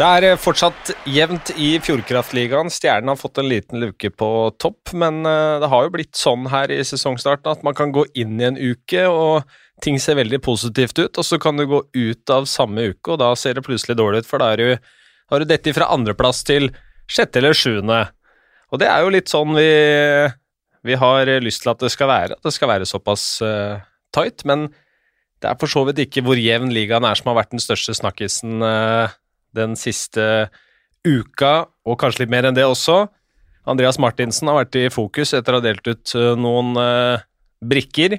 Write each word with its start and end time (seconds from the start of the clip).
Det 0.00 0.06
er 0.08 0.24
eh, 0.30 0.38
fortsatt 0.40 0.94
jevnt 1.12 1.50
i 1.60 1.74
Fjordkraftligaen. 1.84 2.70
Stjernen 2.72 3.10
har 3.12 3.18
fått 3.20 3.36
en 3.42 3.50
liten 3.50 3.82
luke 3.82 4.08
på 4.08 4.28
topp, 4.56 4.94
men 4.96 5.18
eh, 5.28 5.58
det 5.60 5.68
har 5.68 5.84
jo 5.84 5.92
blitt 5.92 6.16
sånn 6.16 6.46
her 6.48 6.72
i 6.72 6.78
sesongstarten 6.88 7.50
at 7.50 7.66
man 7.66 7.76
kan 7.76 7.92
gå 7.92 8.06
inn 8.16 8.40
i 8.40 8.46
en 8.48 8.56
uke, 8.56 9.02
og 9.12 9.44
ting 9.84 10.00
ser 10.00 10.16
veldig 10.16 10.40
positivt 10.46 10.96
ut, 11.02 11.20
og 11.20 11.26
så 11.26 11.36
kan 11.42 11.60
du 11.60 11.66
gå 11.68 11.82
ut 11.84 12.32
av 12.32 12.48
samme 12.48 12.86
uke, 12.94 13.12
og 13.12 13.20
da 13.20 13.28
ser 13.36 13.60
det 13.60 13.66
plutselig 13.68 13.98
dårlig 14.00 14.24
ut, 14.24 14.30
for 14.30 14.40
da 14.40 14.54
har 14.54 15.44
du 15.44 15.48
dette 15.50 15.76
fra 15.76 15.92
andreplass 15.92 16.46
til 16.48 16.70
sjette 17.04 17.42
eller 17.42 17.60
sjuende. 17.60 18.00
Og 18.72 18.80
det 18.80 18.88
er 18.88 19.04
jo 19.04 19.12
litt 19.12 19.28
sånn 19.28 19.52
vi, 19.52 19.70
vi 20.86 21.00
har 21.04 21.36
lyst 21.44 21.66
til 21.66 21.74
at 21.74 21.84
det 21.84 21.92
skal 21.92 22.08
være, 22.08 22.40
at 22.40 22.48
det 22.48 22.56
skal 22.56 22.72
være 22.72 22.88
såpass 22.88 23.24
uh, 23.44 23.82
tight, 24.16 24.48
men 24.48 24.70
det 25.44 25.52
er 25.52 25.60
for 25.60 25.68
så 25.68 25.84
vidt 25.88 26.06
ikke 26.06 26.24
hvor 26.24 26.40
jevn 26.40 26.72
ligaen 26.72 27.04
er 27.04 27.20
som 27.20 27.34
har 27.34 27.42
vært 27.42 27.52
den 27.52 27.60
største 27.60 27.92
snakkisen 28.00 28.64
uh, 28.64 29.19
den 29.56 29.76
siste 29.78 30.48
uka, 31.06 31.70
og 31.86 31.98
kanskje 32.00 32.24
litt 32.24 32.32
mer 32.32 32.48
enn 32.48 32.56
det 32.56 32.66
også. 32.68 33.04
Andreas 33.68 34.00
Martinsen 34.00 34.50
har 34.50 34.62
vært 34.62 34.78
i 34.80 34.88
fokus 34.92 35.34
etter 35.36 35.54
å 35.54 35.60
ha 35.60 35.64
delt 35.64 35.86
ut 35.86 36.14
eh, 36.16 36.32
noen 36.38 36.72
uh, 36.80 37.22
brikker. 37.60 38.18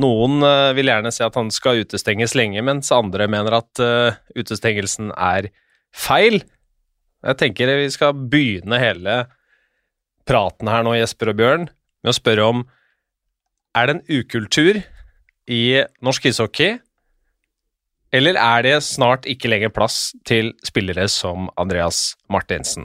Noen 0.00 0.38
uh, 0.44 0.72
vil 0.76 0.88
gjerne 0.88 1.12
se 1.14 1.24
at 1.26 1.36
han 1.38 1.50
skal 1.54 1.82
utestenges 1.82 2.36
lenge, 2.38 2.62
mens 2.64 2.92
andre 2.94 3.28
mener 3.30 3.58
at 3.58 3.82
uh, 3.82 4.18
utestengelsen 4.38 5.12
er 5.16 5.50
feil. 5.92 6.40
Jeg 7.22 7.38
tenker 7.38 7.74
vi 7.78 7.90
skal 7.92 8.14
begynne 8.16 8.80
hele 8.82 9.24
praten 10.26 10.70
her 10.70 10.86
nå, 10.86 10.94
Jesper 10.96 11.32
og 11.32 11.38
Bjørn, 11.38 11.68
med 12.02 12.14
å 12.14 12.16
spørre 12.16 12.46
om 12.54 12.64
er 13.78 13.88
det 13.88 13.94
en 13.96 14.20
ukultur 14.20 14.80
i 15.50 15.62
norsk 16.04 16.28
ishockey 16.30 16.76
eller 18.12 18.36
er 18.36 18.66
det 18.66 18.74
snart 18.84 19.26
ikke 19.30 19.48
lenger 19.48 19.72
plass 19.72 20.12
til 20.28 20.52
spillere 20.66 21.06
som 21.08 21.48
Andreas 21.60 22.12
Martinsen? 22.32 22.84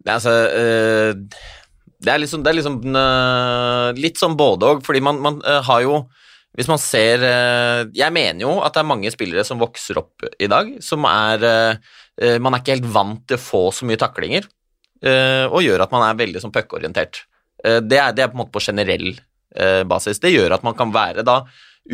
Det 0.00 0.08
er 0.08 0.16
altså 0.18 0.34
uh, 0.48 1.40
Det 2.00 2.12
er 2.12 2.20
liksom, 2.22 2.44
det 2.44 2.52
er 2.52 2.58
liksom 2.58 2.78
uh, 2.96 3.90
litt 3.96 4.20
sånn 4.20 4.36
både 4.38 4.74
òg, 4.74 4.84
fordi 4.84 5.02
man, 5.04 5.20
man 5.24 5.40
uh, 5.44 5.60
har 5.66 5.84
jo 5.84 6.02
Hvis 6.56 6.68
man 6.70 6.80
ser 6.82 7.24
Jeg 7.96 8.12
mener 8.12 8.44
jo 8.44 8.58
at 8.64 8.76
det 8.76 8.82
er 8.82 8.90
mange 8.92 9.12
spillere 9.12 9.44
som 9.46 9.60
vokser 9.60 10.00
opp 10.00 10.24
i 10.38 10.48
dag, 10.50 10.72
som 10.84 11.04
er 11.08 11.78
Man 12.42 12.52
er 12.52 12.60
ikke 12.60 12.74
helt 12.74 12.88
vant 12.92 13.22
til 13.24 13.38
å 13.38 13.40
få 13.40 13.60
så 13.72 13.86
mye 13.88 13.96
taklinger, 13.96 14.44
og 15.48 15.62
gjør 15.64 15.80
at 15.80 15.92
man 15.94 16.02
er 16.04 16.18
veldig 16.18 16.42
sånn 16.42 16.52
puckorientert. 16.52 17.22
Det, 17.64 17.80
det 17.88 18.24
er 18.24 18.28
på 18.28 18.36
en 18.36 18.40
måte 18.42 18.52
på 18.52 18.60
generell 18.60 19.14
basis. 19.88 20.20
Det 20.20 20.34
gjør 20.34 20.58
at 20.58 20.66
man 20.66 20.76
kan 20.76 20.92
være 20.92 21.24
da 21.24 21.38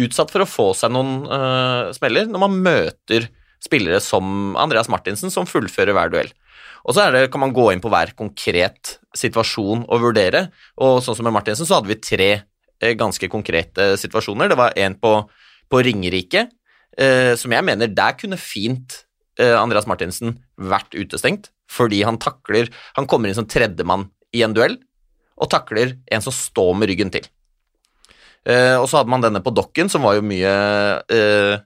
utsatt 0.05 0.33
for 0.33 0.45
å 0.45 0.49
få 0.49 0.71
seg 0.77 0.93
noen 0.93 1.25
uh, 1.31 1.93
smeller 1.97 2.29
når 2.29 2.43
man 2.43 2.57
møter 2.65 3.29
spillere 3.63 4.01
som 4.05 4.57
Andreas 4.61 4.91
Martinsen, 4.93 5.33
som 5.33 5.49
fullfører 5.49 5.97
hver 5.97 6.13
duell. 6.13 6.31
Og 6.87 6.95
så 6.95 7.09
det, 7.11 7.27
kan 7.33 7.43
man 7.43 7.55
gå 7.55 7.71
inn 7.73 7.83
på 7.83 7.91
hver 7.91 8.13
konkret 8.19 8.97
situasjon 9.17 9.87
og 9.91 10.05
vurdere. 10.05 10.47
Og 10.83 11.01
sånn 11.03 11.19
som 11.19 11.27
med 11.27 11.35
Martinsen, 11.35 11.67
så 11.67 11.81
hadde 11.81 11.91
vi 11.91 11.99
tre 11.99 12.31
eh, 12.37 12.95
ganske 12.99 13.31
konkrete 13.33 13.95
situasjoner. 13.99 14.53
Det 14.53 14.59
var 14.61 14.77
en 14.79 14.95
på, 15.01 15.13
på 15.73 15.83
Ringerike, 15.83 16.47
eh, 16.95 17.33
som 17.39 17.55
jeg 17.57 17.67
mener 17.67 17.91
der 17.91 18.15
kunne 18.21 18.39
fint 18.39 19.01
eh, 19.41 19.57
Andreas 19.59 19.89
Martinsen 19.91 20.39
vært 20.57 20.95
utestengt, 20.95 21.51
fordi 21.67 22.05
han 22.07 22.21
takler 22.23 22.69
Han 22.95 23.09
kommer 23.11 23.27
inn 23.29 23.35
som 23.35 23.49
tredjemann 23.51 24.07
i 24.31 24.45
en 24.47 24.55
duell, 24.55 24.79
og 25.37 25.51
takler 25.51 25.97
en 26.07 26.23
som 26.23 26.35
står 26.35 26.77
med 26.79 26.93
ryggen 26.93 27.11
til. 27.13 27.27
Uh, 28.47 28.79
og 28.79 28.87
så 28.87 29.01
hadde 29.01 29.11
man 29.11 29.25
denne 29.25 29.43
på 29.43 29.51
dokken, 29.55 29.91
som 29.91 30.05
var 30.07 30.15
jo 30.19 30.27
mye 30.27 30.53
eh, 31.11 31.57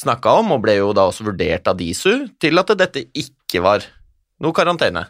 snakka 0.00 0.38
om, 0.40 0.54
og 0.54 0.62
ble 0.64 0.78
jo 0.78 0.92
da 0.96 1.04
også 1.10 1.26
vurdert 1.26 1.68
av 1.68 1.76
DISU 1.76 2.28
til 2.40 2.60
at 2.62 2.72
dette 2.78 3.04
ikke 3.12 3.60
var 3.64 3.84
noe 4.42 4.56
karantene. 4.56 5.04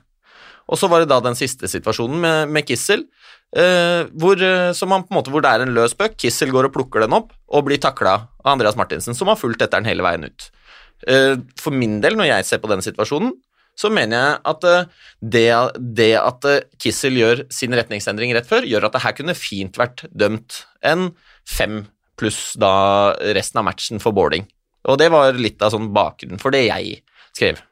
Og 0.70 0.78
så 0.78 0.88
var 0.90 1.02
det 1.02 1.10
da 1.10 1.18
den 1.22 1.36
siste 1.36 1.68
situasjonen 1.70 2.20
med, 2.22 2.52
med 2.54 2.66
Kissel, 2.66 3.04
eh, 3.58 4.08
hvor, 4.18 4.40
man, 4.88 5.06
måte, 5.12 5.32
hvor, 5.32 5.44
det 5.44 5.52
er 5.52 5.64
en 5.64 5.74
løs 5.76 5.94
puck. 5.98 6.16
Kissel 6.20 6.52
går 6.54 6.68
og 6.68 6.74
plukker 6.76 7.04
den 7.04 7.16
opp 7.16 7.32
og 7.52 7.66
blir 7.66 7.80
takla 7.82 8.14
av 8.42 8.52
Andreas 8.54 8.78
Martinsen, 8.78 9.16
som 9.18 9.30
har 9.30 9.40
fulgt 9.40 9.64
etter 9.64 9.82
den 9.82 9.90
hele 9.90 10.06
veien 10.06 10.28
ut. 10.28 10.48
Eh, 11.10 11.34
for 11.60 11.74
min 11.74 12.00
del, 12.02 12.16
når 12.18 12.30
jeg 12.30 12.48
ser 12.48 12.62
på 12.62 12.70
den 12.70 12.84
situasjonen, 12.84 13.34
så 13.78 13.88
mener 13.92 14.18
jeg 14.18 14.38
at 14.52 14.66
eh, 14.68 14.86
det, 15.34 15.46
det, 15.98 16.12
at 16.20 16.48
eh, 16.48 16.62
Kissel 16.80 17.16
gjør 17.18 17.44
sin 17.52 17.74
retningsendring 17.76 18.34
rett 18.36 18.48
før, 18.48 18.66
gjør 18.68 18.88
at 18.88 18.96
det 18.96 19.04
her 19.06 19.16
kunne 19.16 19.38
fint 19.38 19.78
vært 19.80 20.04
dømt 20.12 20.62
en 20.86 21.10
fem 21.48 21.82
pluss 22.20 22.52
da 22.60 22.72
resten 23.34 23.62
av 23.62 23.66
matchen 23.70 24.02
for 24.02 24.14
boarding. 24.16 24.46
Og 24.90 24.98
det 25.00 25.08
var 25.14 25.38
litt 25.38 25.62
av 25.62 25.72
sånn 25.74 25.92
bakgrunnen 25.94 26.42
for 26.42 26.54
det 26.54 26.66
jeg 26.66 26.98
skrev. 27.32 27.62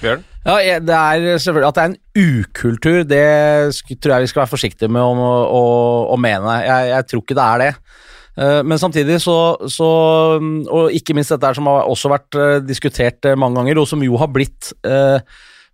Bjørn? 0.00 0.22
Ja, 0.46 0.78
det 0.80 0.94
er 0.96 1.40
selvfølgelig 1.42 1.68
At 1.68 1.76
det 1.76 1.82
er 1.82 1.88
en 1.90 1.96
ukultur, 2.40 3.00
det 3.04 3.24
tror 4.00 4.14
jeg 4.14 4.24
vi 4.24 4.30
skal 4.30 4.40
være 4.44 4.52
forsiktige 4.52 4.92
med 4.92 5.02
å, 5.02 5.32
å, 5.50 5.64
å 6.14 6.16
mene. 6.20 6.54
Jeg, 6.64 6.86
jeg 6.94 7.08
tror 7.10 7.24
ikke 7.24 7.36
det 7.36 7.46
er 7.46 7.64
det. 7.64 7.72
Eh, 8.38 8.60
men 8.62 8.78
samtidig 8.78 9.18
så, 9.22 9.36
så, 9.66 9.86
Og 10.70 10.92
ikke 10.94 11.16
minst 11.16 11.32
dette 11.34 11.54
som 11.56 11.70
har 11.70 11.88
også 11.90 12.12
vært 12.12 12.38
eh, 12.38 12.58
diskutert 12.64 13.26
eh, 13.26 13.38
mange 13.38 13.58
ganger, 13.58 13.82
og 13.82 13.88
som 13.90 14.04
jo 14.04 14.20
har 14.20 14.30
blitt 14.32 14.74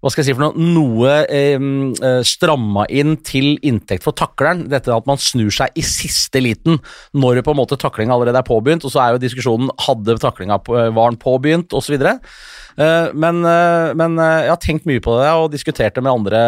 hva 0.04 0.10
skal 0.12 0.20
jeg 0.20 0.28
si 0.28 0.34
for 0.36 0.44
noe, 0.44 0.66
noe 0.76 1.12
eh, 1.32 2.20
stramma 2.28 2.84
inn 2.92 3.16
til 3.26 3.56
inntekt 3.66 4.04
for 4.04 4.14
takleren. 4.14 4.66
Dette 4.70 4.92
at 4.92 5.08
man 5.08 5.18
snur 5.18 5.48
seg 5.50 5.72
i 5.74 5.82
siste 5.82 6.42
liten 6.44 6.76
når 7.16 7.40
på 7.42 7.54
en 7.54 7.58
måte 7.58 7.78
taklinga 7.80 8.14
allerede 8.14 8.38
er 8.38 8.46
påbegynt. 8.46 8.84
Og 8.86 8.92
så 8.92 9.00
er 9.02 9.14
jo 9.14 9.22
diskusjonen 9.24 9.72
hadde 9.82 10.18
taklinga 10.22 10.60
var 10.68 10.92
den 10.92 11.18
påbegynt, 11.18 11.74
osv. 11.74 11.96
Eh, 11.96 13.08
men, 13.16 13.40
men 13.40 14.20
jeg 14.20 14.52
har 14.52 14.60
tenkt 14.62 14.86
mye 14.86 15.02
på 15.02 15.16
det 15.16 15.32
og 15.32 15.50
diskutert 15.56 15.96
det 15.96 16.04
med 16.04 16.12
andre 16.12 16.44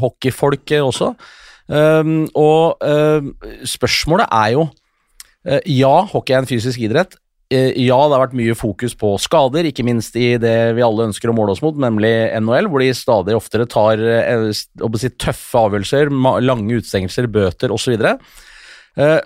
hockeyfolk 0.00 0.76
også. 0.78 1.10
Og 2.38 2.88
spørsmålet 3.74 4.30
er 4.30 4.54
jo 4.54 4.68
ja, 5.44 5.94
hockey 6.08 6.34
er 6.34 6.42
en 6.42 6.48
fysisk 6.48 6.80
idrett. 6.80 7.18
Eh, 7.52 7.74
ja, 7.84 7.96
det 8.08 8.16
har 8.16 8.22
vært 8.22 8.36
mye 8.38 8.54
fokus 8.56 8.94
på 8.98 9.14
skader, 9.20 9.66
ikke 9.68 9.84
minst 9.86 10.16
i 10.16 10.34
det 10.40 10.56
vi 10.78 10.84
alle 10.84 11.10
ønsker 11.10 11.30
å 11.30 11.34
måle 11.36 11.52
oss 11.52 11.62
mot, 11.64 11.76
nemlig 11.76 12.12
NHL, 12.40 12.70
hvor 12.72 12.80
de 12.80 12.92
stadig 12.96 13.36
oftere 13.36 13.66
tar 13.70 14.00
eh, 14.00 14.46
si, 14.54 15.10
tøffe 15.20 15.64
avgjørelser, 15.66 16.12
lange 16.44 16.80
utestengelser, 16.80 17.28
bøter 17.32 17.74
osv. 17.74 17.98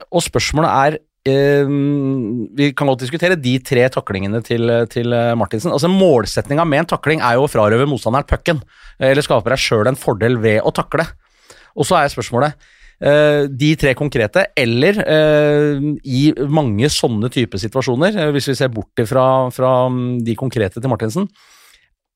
Og 0.08 0.24
spørsmålet 0.24 0.72
er 0.88 1.04
vi 1.28 2.70
kan 2.72 2.88
godt 2.88 3.02
diskutere 3.02 3.36
de 3.36 3.50
tre 3.60 3.82
taklingene 3.92 4.38
til, 4.46 4.70
til 4.88 5.12
Martinsen. 5.36 5.74
Altså 5.74 5.90
Målsettinga 5.92 6.64
med 6.64 6.80
en 6.80 6.88
takling 6.94 7.20
er 7.20 7.36
jo 7.36 7.44
å 7.44 7.50
frarøve 7.52 7.84
motstanderen 7.90 8.24
pucken, 8.24 8.62
eller 8.96 9.26
skape 9.26 9.52
deg 9.52 9.60
sjøl 9.60 9.90
en 9.90 9.98
fordel 9.98 10.38
ved 10.40 10.62
å 10.64 10.72
takle. 10.72 11.04
Og 11.76 11.84
så 11.84 11.98
er 11.98 12.14
spørsmålet 12.14 12.56
Eh, 12.56 12.77
de 12.98 13.74
tre 13.78 13.92
konkrete, 13.94 14.48
eller 14.58 14.98
eh, 15.04 15.84
i 16.02 16.24
mange 16.50 16.90
sånne 16.90 17.30
type 17.30 17.60
situasjoner, 17.62 18.16
eh, 18.18 18.32
hvis 18.34 18.50
vi 18.50 18.56
ser 18.58 18.72
bort 18.74 19.06
fra, 19.06 19.28
fra 19.54 19.76
mm, 19.86 20.18
de 20.26 20.34
konkrete 20.38 20.82
til 20.82 20.90
Martinsen, 20.90 21.28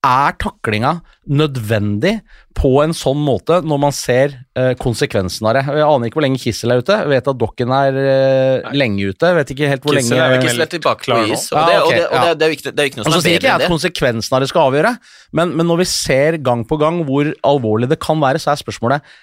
er 0.03 0.35
taklinga 0.43 0.97
nødvendig 1.31 2.17
på 2.59 2.73
en 2.83 2.91
sånn 2.97 3.21
måte 3.23 3.61
når 3.63 3.79
man 3.85 3.95
ser 3.95 4.35
uh, 4.59 4.73
konsekvensen 4.81 5.47
av 5.47 5.55
det? 5.55 5.63
Jeg 5.79 5.85
aner 5.87 6.11
ikke 6.11 6.19
hvor 6.19 6.27
lenge 6.27 6.41
Kissel 6.43 6.75
er 6.75 6.83
ute. 6.83 6.97
Jeg 7.05 7.11
vet 7.13 7.31
at 7.31 7.39
Dokken 7.39 7.75
er 7.77 7.99
uh, 8.03 8.73
lenge 8.75 9.13
ute. 9.13 9.31
Jeg 9.31 9.39
vet 9.39 9.53
ikke 9.55 9.71
helt 9.71 9.87
hvor 9.87 9.95
Kissel 9.95 10.19
lenge 10.19 10.41
er 10.41 10.43
Kissel 10.43 10.67
er 10.67 10.73
tilbake 10.75 11.07
på 11.07 11.21
is, 11.31 11.47
og, 11.55 11.71
det, 11.71 11.79
og, 11.79 11.93
det, 11.95 12.03
og 12.09 12.17
det, 12.19 12.33
det, 12.41 12.49
er 12.49 12.57
ikke, 12.57 12.75
er 12.75 12.91
ikke 12.91 12.99
noe 12.99 13.07
som 13.07 13.15
altså, 13.15 13.23
er 13.23 13.23
bedre 13.23 13.23
enn 13.23 13.23
det. 13.23 13.39
sier 13.39 13.39
ikke 13.39 13.55
at 13.55 13.77
konsekvensen 13.77 14.37
av 14.37 14.43
det 14.43 14.51
skal 14.51 14.73
avgjøre, 14.73 14.97
men, 15.39 15.55
men, 15.55 15.71
når 15.71 15.85
vi 15.85 15.91
ser 15.95 16.41
gang 16.51 16.67
på 16.67 16.81
gang 16.83 17.05
hvor 17.07 17.31
alvorlig 17.53 17.93
det 17.95 18.03
kan 18.03 18.19
være, 18.27 18.43
så 18.43 18.57
er 18.57 18.65
spørsmålet 18.65 19.15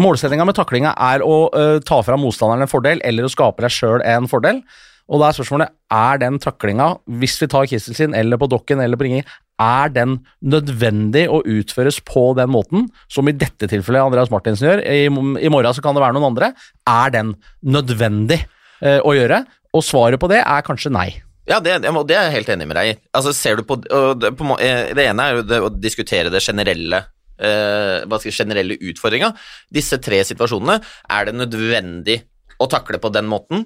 Målsettinga 0.00 0.46
med 0.48 0.56
taklinga 0.56 0.94
er 1.10 1.24
å 1.26 1.34
uh, 1.52 1.76
ta 1.84 2.00
fra 2.06 2.16
motstanderen 2.20 2.64
en 2.64 2.70
fordel, 2.70 3.02
eller 3.06 3.26
å 3.26 3.32
skape 3.32 3.64
deg 3.64 3.74
sjøl 3.74 4.04
en 4.06 4.28
fordel. 4.30 4.62
Og 5.10 5.20
da 5.20 5.28
er 5.28 5.36
spørsmålet 5.36 5.72
er 5.92 6.20
den 6.22 6.38
taklinga, 6.40 6.92
hvis 7.20 7.36
vi 7.42 7.48
tar 7.50 7.66
Kissel 7.68 7.96
sin, 7.98 8.14
eller 8.16 8.38
på 8.40 8.48
Dokken 8.50 8.80
eller 8.82 8.98
på 8.98 9.08
Ringer, 9.08 9.26
er 9.60 9.92
den 9.92 10.20
nødvendig 10.40 11.26
å 11.28 11.42
utføres 11.42 11.98
på 12.06 12.30
den 12.38 12.52
måten, 12.54 12.86
som 13.12 13.28
i 13.28 13.34
dette 13.36 13.68
tilfellet 13.68 14.06
Andreas 14.06 14.30
Martinsen 14.32 14.70
gjør? 14.70 14.84
I, 14.86 15.08
i 15.10 15.52
morgen 15.52 15.76
så 15.76 15.84
kan 15.84 15.98
det 15.98 16.04
være 16.04 16.16
noen 16.16 16.30
andre. 16.30 16.52
Er 16.88 17.12
den 17.16 17.34
nødvendig 17.60 18.40
uh, 18.46 19.00
å 19.02 19.16
gjøre? 19.18 19.42
Og 19.76 19.84
svaret 19.86 20.22
på 20.22 20.30
det 20.30 20.40
er 20.40 20.64
kanskje 20.66 20.94
nei. 20.94 21.10
Ja, 21.50 21.58
det, 21.58 21.80
det 21.82 22.14
er 22.14 22.28
jeg 22.28 22.36
helt 22.38 22.50
enig 22.54 22.68
med 22.70 22.78
deg 22.78 22.92
i. 22.92 22.98
Altså, 23.16 23.34
ser 23.34 23.58
du 23.58 23.66
på, 23.66 23.80
på, 23.82 24.50
eh, 24.62 24.92
det 24.94 25.06
ene 25.10 25.24
er 25.26 25.40
jo 25.40 25.66
å 25.66 25.70
diskutere 25.74 26.30
det 26.30 26.42
generelle 26.44 27.02
eh, 27.40 28.18
skal 28.22 28.36
generelle 28.36 28.78
utfordringa. 28.90 29.32
Disse 29.72 30.00
tre 30.02 30.22
situasjonene, 30.28 30.80
er 31.10 31.28
det 31.28 31.36
nødvendig 31.38 32.20
å 32.60 32.68
takle 32.70 33.00
på 33.02 33.12
den 33.14 33.30
måten? 33.30 33.64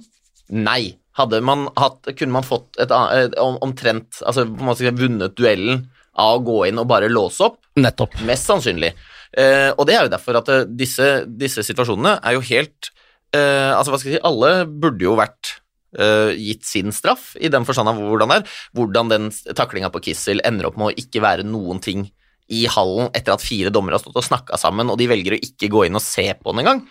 Nei. 0.55 0.95
Hadde 1.15 1.39
man 1.47 1.69
hatt, 1.79 2.09
kunne 2.19 2.35
man 2.35 2.47
fått 2.47 2.75
et, 2.83 2.91
et 2.91 3.37
omtrent 3.39 4.19
Altså 4.27 4.49
skal 4.75 4.97
vunnet 4.99 5.37
duellen 5.39 5.85
av 6.19 6.41
å 6.41 6.43
gå 6.43 6.57
inn 6.67 6.81
og 6.83 6.89
bare 6.91 7.07
låse 7.07 7.45
opp? 7.47 7.61
Nettopp. 7.79 8.17
Mest 8.27 8.51
sannsynlig. 8.51 8.91
Eh, 9.39 9.71
og 9.75 9.87
det 9.87 9.95
er 9.97 10.07
jo 10.07 10.13
derfor 10.13 10.39
at 10.41 10.51
eh, 10.51 10.67
disse, 10.67 11.07
disse 11.27 11.63
situasjonene 11.67 12.17
er 12.23 12.37
jo 12.37 12.43
helt 12.47 12.91
eh, 13.35 13.73
Altså, 13.75 13.91
hva 13.91 13.99
skal 13.99 14.13
jeg 14.13 14.21
si 14.21 14.27
Alle 14.27 14.51
burde 14.67 15.07
jo 15.07 15.17
vært 15.19 15.57
uh, 15.99 16.31
gitt 16.39 16.63
sin 16.67 16.95
straff, 16.95 17.33
i 17.39 17.51
den 17.51 17.67
forstand 17.67 17.91
av 17.91 17.99
hvordan 17.99 18.31
det 18.31 18.37
er. 18.41 18.53
Hvordan 18.75 19.11
den 19.11 19.29
taklinga 19.55 19.91
på 19.95 20.03
Kissel 20.09 20.43
ender 20.47 20.71
opp 20.71 20.79
med 20.79 20.91
å 20.91 21.03
ikke 21.05 21.23
være 21.25 21.47
noen 21.47 21.83
ting 21.83 22.09
i 22.53 22.65
hallen 22.71 23.11
etter 23.17 23.35
at 23.35 23.45
fire 23.45 23.73
dommere 23.73 23.97
har 23.99 24.05
stått 24.05 24.21
og 24.21 24.27
snakka 24.27 24.59
sammen, 24.61 24.91
og 24.93 25.01
de 25.01 25.09
velger 25.11 25.37
å 25.37 25.43
ikke 25.43 25.71
gå 25.73 25.87
inn 25.87 25.99
og 25.99 26.05
se 26.05 26.27
på 26.37 26.53
den 26.53 26.65
engang. 26.65 26.83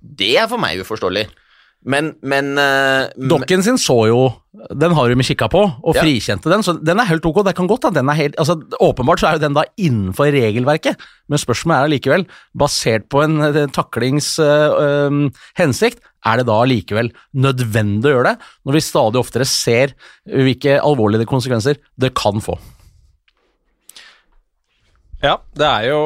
Det 0.00 0.34
er 0.40 0.50
for 0.50 0.62
meg 0.62 0.80
uforståelig. 0.80 1.28
Men, 1.80 2.10
men 2.20 2.58
uh, 2.60 3.08
Dokken 3.16 3.62
sin 3.64 3.78
så 3.80 3.94
jo 4.10 4.18
Den 4.76 4.92
har 4.92 5.08
de 5.08 5.24
kikka 5.24 5.46
på, 5.48 5.62
og 5.64 5.96
Ja. 5.96 6.02
frikjente 6.04 6.50
den, 6.52 6.60
så 6.60 6.74
den 6.76 7.00
er 7.00 7.08
helt 7.08 7.24
ok. 7.24 7.40
Det 7.46 7.54
kan 7.56 7.70
godt 7.70 7.86
at 7.88 7.96
den 7.96 8.10
er 8.12 8.18
helt 8.18 8.36
altså, 8.36 8.58
Åpenbart 8.84 9.22
så 9.22 9.30
er 9.30 9.38
jo 9.38 9.44
den 9.46 9.56
da 9.56 9.64
innenfor 9.80 10.28
regelverket, 10.34 11.00
men 11.30 11.40
spørsmålet 11.40 11.78
er 11.78 11.88
allikevel, 11.88 12.26
basert 12.52 13.08
på 13.08 13.22
en 13.24 13.40
eh, 13.48 13.70
taklings 13.72 14.34
uh, 14.44 15.08
um, 15.08 15.30
hensikt, 15.56 16.04
er 16.28 16.40
det 16.42 16.50
da 16.50 16.58
allikevel 16.60 17.08
nødvendig 17.32 18.10
å 18.10 18.14
gjøre 18.18 18.34
det, 18.34 18.50
når 18.68 18.76
vi 18.76 18.84
stadig 18.84 19.22
oftere 19.22 19.48
ser 19.48 19.96
hvilke 20.28 20.76
alvorlige 20.84 21.28
konsekvenser 21.30 21.80
det 21.96 22.12
kan 22.18 22.44
få? 22.44 22.58
Ja, 25.20 25.34
det 25.52 25.66
er 25.68 25.86
jo 25.90 26.02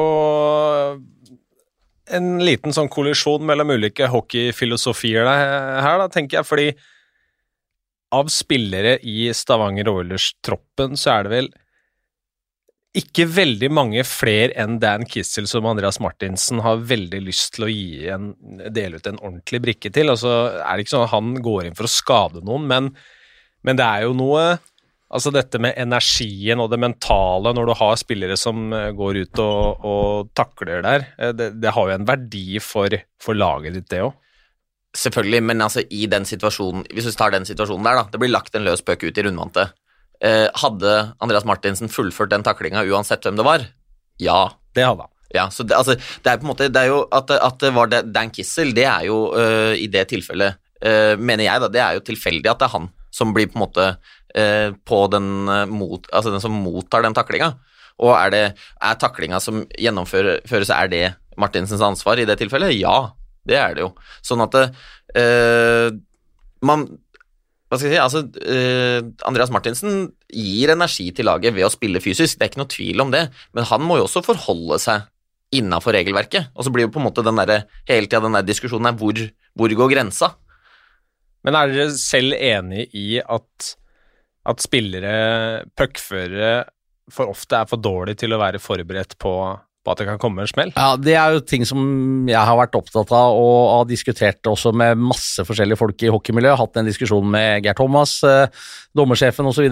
en 2.15 2.33
liten 2.43 2.75
sånn 2.75 2.91
kollisjon 2.91 3.45
mellom 3.47 3.71
ulike 3.77 4.09
hockeyfilosofier 4.11 5.25
her, 5.25 6.01
da, 6.01 6.09
tenker 6.11 6.41
jeg, 6.41 6.47
fordi 6.47 6.67
av 8.15 8.27
spillere 8.31 8.97
i 9.07 9.29
Stavanger 9.35 9.87
Oilers-troppen 9.89 10.99
så 10.99 11.15
er 11.15 11.25
det 11.25 11.33
vel 11.33 11.49
ikke 12.95 13.25
veldig 13.27 13.69
mange 13.75 14.03
flere 14.07 14.53
enn 14.61 14.77
Dan 14.79 15.03
Kissel 15.09 15.49
som 15.51 15.65
Andreas 15.67 15.97
Martinsen 16.03 16.61
har 16.63 16.83
veldig 16.87 17.19
lyst 17.25 17.55
til 17.55 17.65
å 17.67 17.71
gi 17.71 18.05
en, 18.11 18.29
dele 18.71 19.01
ut 19.01 19.09
en 19.09 19.19
ordentlig 19.19 19.59
brikke 19.65 19.91
til. 19.95 20.11
Altså, 20.13 20.31
er 20.61 20.75
det 20.75 20.85
ikke 20.85 20.93
sånn 20.93 21.07
at 21.07 21.15
han 21.15 21.33
går 21.43 21.67
inn 21.67 21.75
for 21.75 21.89
å 21.89 21.91
skade 21.91 22.43
noen, 22.45 22.69
men, 22.71 22.93
men 23.67 23.79
det 23.79 23.87
er 23.87 24.05
jo 24.05 24.15
noe 24.15 24.45
Altså 25.13 25.29
dette 25.29 25.59
med 25.61 25.77
energien 25.77 26.59
og 26.63 26.71
det 26.71 26.79
mentale 26.81 27.51
når 27.53 27.69
du 27.69 27.73
har 27.77 27.97
spillere 28.01 28.37
som 28.39 28.71
eh, 28.73 28.89
går 28.97 29.21
ut 29.21 29.41
og, 29.43 29.85
og 29.85 30.29
takler 30.37 30.81
der, 30.81 31.05
eh, 31.19 31.33
det, 31.37 31.51
det 31.61 31.73
har 31.75 31.91
jo 31.91 31.97
en 31.99 32.07
verdi 32.07 32.59
for, 32.63 32.95
for 33.21 33.37
laget 33.37 33.77
ditt, 33.77 33.89
det 33.93 34.01
òg. 34.07 34.15
Selvfølgelig, 34.95 35.41
men 35.45 35.61
altså 35.61 35.83
i 35.91 36.05
den 36.07 36.23
situasjonen 36.23 36.85
Hvis 36.95 37.09
vi 37.09 37.11
tar 37.19 37.33
den 37.33 37.43
situasjonen 37.43 37.83
der, 37.83 37.97
da. 37.99 38.05
Det 38.11 38.19
blir 38.21 38.31
lagt 38.31 38.55
en 38.55 38.63
løs 38.63 38.83
puck 38.85 39.03
ut 39.03 39.17
i 39.19 39.25
rundvantet. 39.27 39.75
Eh, 40.23 40.47
hadde 40.55 40.93
Andreas 41.19 41.45
Martinsen 41.45 41.91
fullført 41.91 42.31
den 42.31 42.45
taklinga 42.47 42.85
uansett 42.87 43.27
hvem 43.27 43.35
det 43.35 43.45
var? 43.45 43.65
Ja. 44.23 44.39
Det 44.75 44.87
hadde 44.87 45.05
han. 45.05 45.11
Ja, 45.35 45.49
så 45.51 45.65
det, 45.67 45.75
altså, 45.75 45.95
det 45.95 46.31
er 46.31 46.37
på 46.39 46.45
en 46.45 46.51
måte 46.51 46.67
Det 46.71 46.81
er 46.81 46.91
jo 46.91 46.99
at, 47.11 47.31
at 47.33 47.57
det 47.59 47.71
var 47.75 47.89
Dan 47.89 48.31
Kissel, 48.31 48.71
det 48.77 48.85
er 48.87 49.07
jo 49.07 49.17
øh, 49.35 49.73
i 49.75 49.87
det 49.91 50.05
tilfellet 50.11 50.59
øh, 50.85 51.15
Mener 51.19 51.47
jeg, 51.47 51.63
da, 51.63 51.69
det 51.71 51.81
er 51.81 51.97
jo 51.97 52.03
tilfeldig 52.11 52.51
at 52.51 52.61
det 52.61 52.67
er 52.69 52.75
han 52.77 52.87
som 53.15 53.31
blir 53.35 53.47
på 53.49 53.57
en 53.57 53.63
måte 53.63 53.87
øh, 54.37 54.73
på 54.85 54.99
den 55.13 55.47
øh, 55.49 55.67
mot, 55.69 56.07
Altså 56.11 56.33
den 56.33 56.43
som 56.43 56.55
mottar 56.65 57.05
den 57.05 57.15
taklinga. 57.15 57.53
Og 57.99 58.11
er 58.15 58.29
det 58.33 58.43
Er 58.81 58.99
taklinga 58.99 59.39
som 59.39 59.63
gjennomføres, 59.79 60.69
er 60.69 60.91
det 60.91 61.05
Martinsens 61.37 61.81
ansvar 61.81 62.19
i 62.19 62.25
det 62.25 62.37
tilfellet? 62.39 62.75
Ja, 62.79 63.11
det 63.47 63.57
er 63.59 63.73
det 63.75 63.83
jo. 63.85 63.93
Sånn 64.23 64.43
at 64.45 64.55
øh, 65.15 65.91
man 66.65 66.87
hva 67.65 67.79
skal 67.81 67.89
jeg 67.89 67.97
si, 67.97 68.03
altså, 68.03 68.21
øh, 68.45 69.07
Andreas 69.25 69.49
Martinsen 69.51 70.11
gir 70.29 70.71
energi 70.71 71.09
til 71.15 71.25
laget 71.25 71.55
ved 71.55 71.65
å 71.65 71.71
spille 71.73 71.99
fysisk, 71.99 72.37
det 72.37 72.45
er 72.45 72.51
ikke 72.51 72.61
noe 72.61 72.71
tvil 72.71 73.01
om 73.01 73.11
det, 73.11 73.23
men 73.57 73.65
han 73.65 73.81
må 73.83 73.97
jo 73.97 74.05
også 74.05 74.21
forholde 74.23 74.77
seg 74.83 75.07
innafor 75.55 75.95
regelverket. 75.97 76.51
Og 76.53 76.65
så 76.65 76.73
blir 76.73 76.85
jo 76.85 76.91
på 76.93 77.01
en 77.01 77.07
måte 77.07 77.25
den 77.25 77.41
der, 77.41 77.65
hele 77.89 78.07
tida 78.07 78.21
den 78.23 78.37
der 78.37 78.45
diskusjonen 78.45 78.91
her, 78.91 78.99
hvor, 78.99 79.17
hvor 79.57 79.75
går 79.81 79.91
grensa? 79.95 80.31
Men 81.45 81.57
er 81.57 81.73
dere 81.73 81.97
selv 81.97 82.37
enig 82.37 82.87
i 82.97 83.19
at, 83.21 83.71
at 84.45 84.63
spillere, 84.63 85.65
puckførere, 85.77 86.65
for 87.11 87.29
ofte 87.29 87.59
er 87.59 87.69
for 87.69 87.81
dårlige 87.81 88.23
til 88.23 88.33
å 88.33 88.41
være 88.41 88.61
forberedt 88.61 89.17
på, 89.21 89.33
på 89.85 89.93
at 89.93 90.01
det 90.01 90.07
kan 90.09 90.21
komme 90.21 90.43
en 90.43 90.49
smell? 90.49 90.73
Ja, 90.75 90.95
Det 90.97 91.13
er 91.13 91.35
jo 91.35 91.43
ting 91.45 91.65
som 91.67 92.25
jeg 92.29 92.41
har 92.41 92.57
vært 92.57 92.75
opptatt 92.77 93.13
av 93.13 93.37
og 93.37 93.57
har 93.69 93.87
diskutert 93.89 94.49
også 94.49 94.73
med 94.73 94.97
masse 94.97 95.45
forskjellige 95.45 95.79
folk 95.79 96.01
i 96.01 96.11
hockeymiljøet. 96.13 96.57
Hatt 96.59 96.81
en 96.81 96.89
diskusjon 96.89 97.27
med 97.29 97.65
Geir 97.65 97.77
Thomas, 97.77 98.17
eh, 98.25 98.47
dommersjefen 98.97 99.45
osv. 99.45 99.69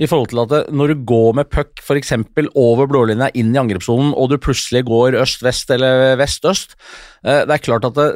I 0.00 0.08
forhold 0.08 0.30
til 0.30 0.42
at 0.44 0.70
når 0.72 0.92
du 0.92 1.04
går 1.08 1.34
med 1.40 1.50
puck 1.50 1.82
f.eks. 1.82 2.14
over 2.54 2.88
blålinja 2.90 3.30
inn 3.34 3.54
i 3.54 3.60
angrepssonen, 3.60 4.14
og 4.14 4.30
du 4.30 4.38
plutselig 4.38 4.84
går 4.88 5.18
øst-vest 5.20 5.70
eller 5.74 6.16
vest-øst 6.20 6.76
eh, 7.24 7.42
Det 7.44 7.56
er 7.56 7.64
klart 7.64 7.88
at 7.88 7.98
det, 7.98 8.08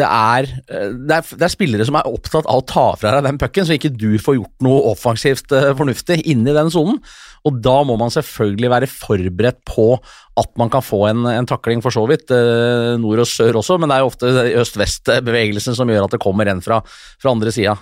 det, 0.00 0.06
er, 0.06 0.48
eh, 0.70 0.88
det, 0.96 1.18
er, 1.20 1.28
det 1.36 1.46
er 1.46 1.52
spillere 1.52 1.86
som 1.86 2.00
er 2.00 2.08
opptatt 2.08 2.48
av 2.48 2.62
å 2.62 2.66
ta 2.66 2.86
fra 2.96 3.16
deg 3.18 3.28
den 3.28 3.42
pucken, 3.42 3.68
så 3.68 3.76
ikke 3.76 3.92
du 3.92 4.16
får 4.22 4.40
gjort 4.40 4.64
noe 4.64 4.88
offensivt 4.94 5.52
fornuftig 5.52 6.22
inni 6.32 6.56
den 6.56 6.72
sonen. 6.72 7.02
Og 7.46 7.58
da 7.62 7.80
må 7.86 7.96
man 7.98 8.12
selvfølgelig 8.14 8.70
være 8.70 8.90
forberedt 8.90 9.62
på 9.66 9.86
at 10.40 10.52
man 10.60 10.70
kan 10.72 10.84
få 10.84 11.04
en, 11.10 11.26
en 11.28 11.48
takling, 11.48 11.82
for 11.84 11.94
så 11.94 12.04
vidt, 12.08 12.30
eh, 12.32 12.94
nord 13.00 13.24
og 13.24 13.28
sør 13.28 13.60
også, 13.60 13.76
men 13.80 13.90
det 13.90 13.98
er 13.98 14.04
jo 14.04 14.12
ofte 14.12 14.30
øst-vest-bevegelsen 14.62 15.76
som 15.76 15.90
gjør 15.92 16.06
at 16.06 16.16
det 16.16 16.22
kommer 16.22 16.48
en 16.48 16.62
fra, 16.64 16.80
fra 17.20 17.34
andre 17.34 17.52
sida. 17.52 17.76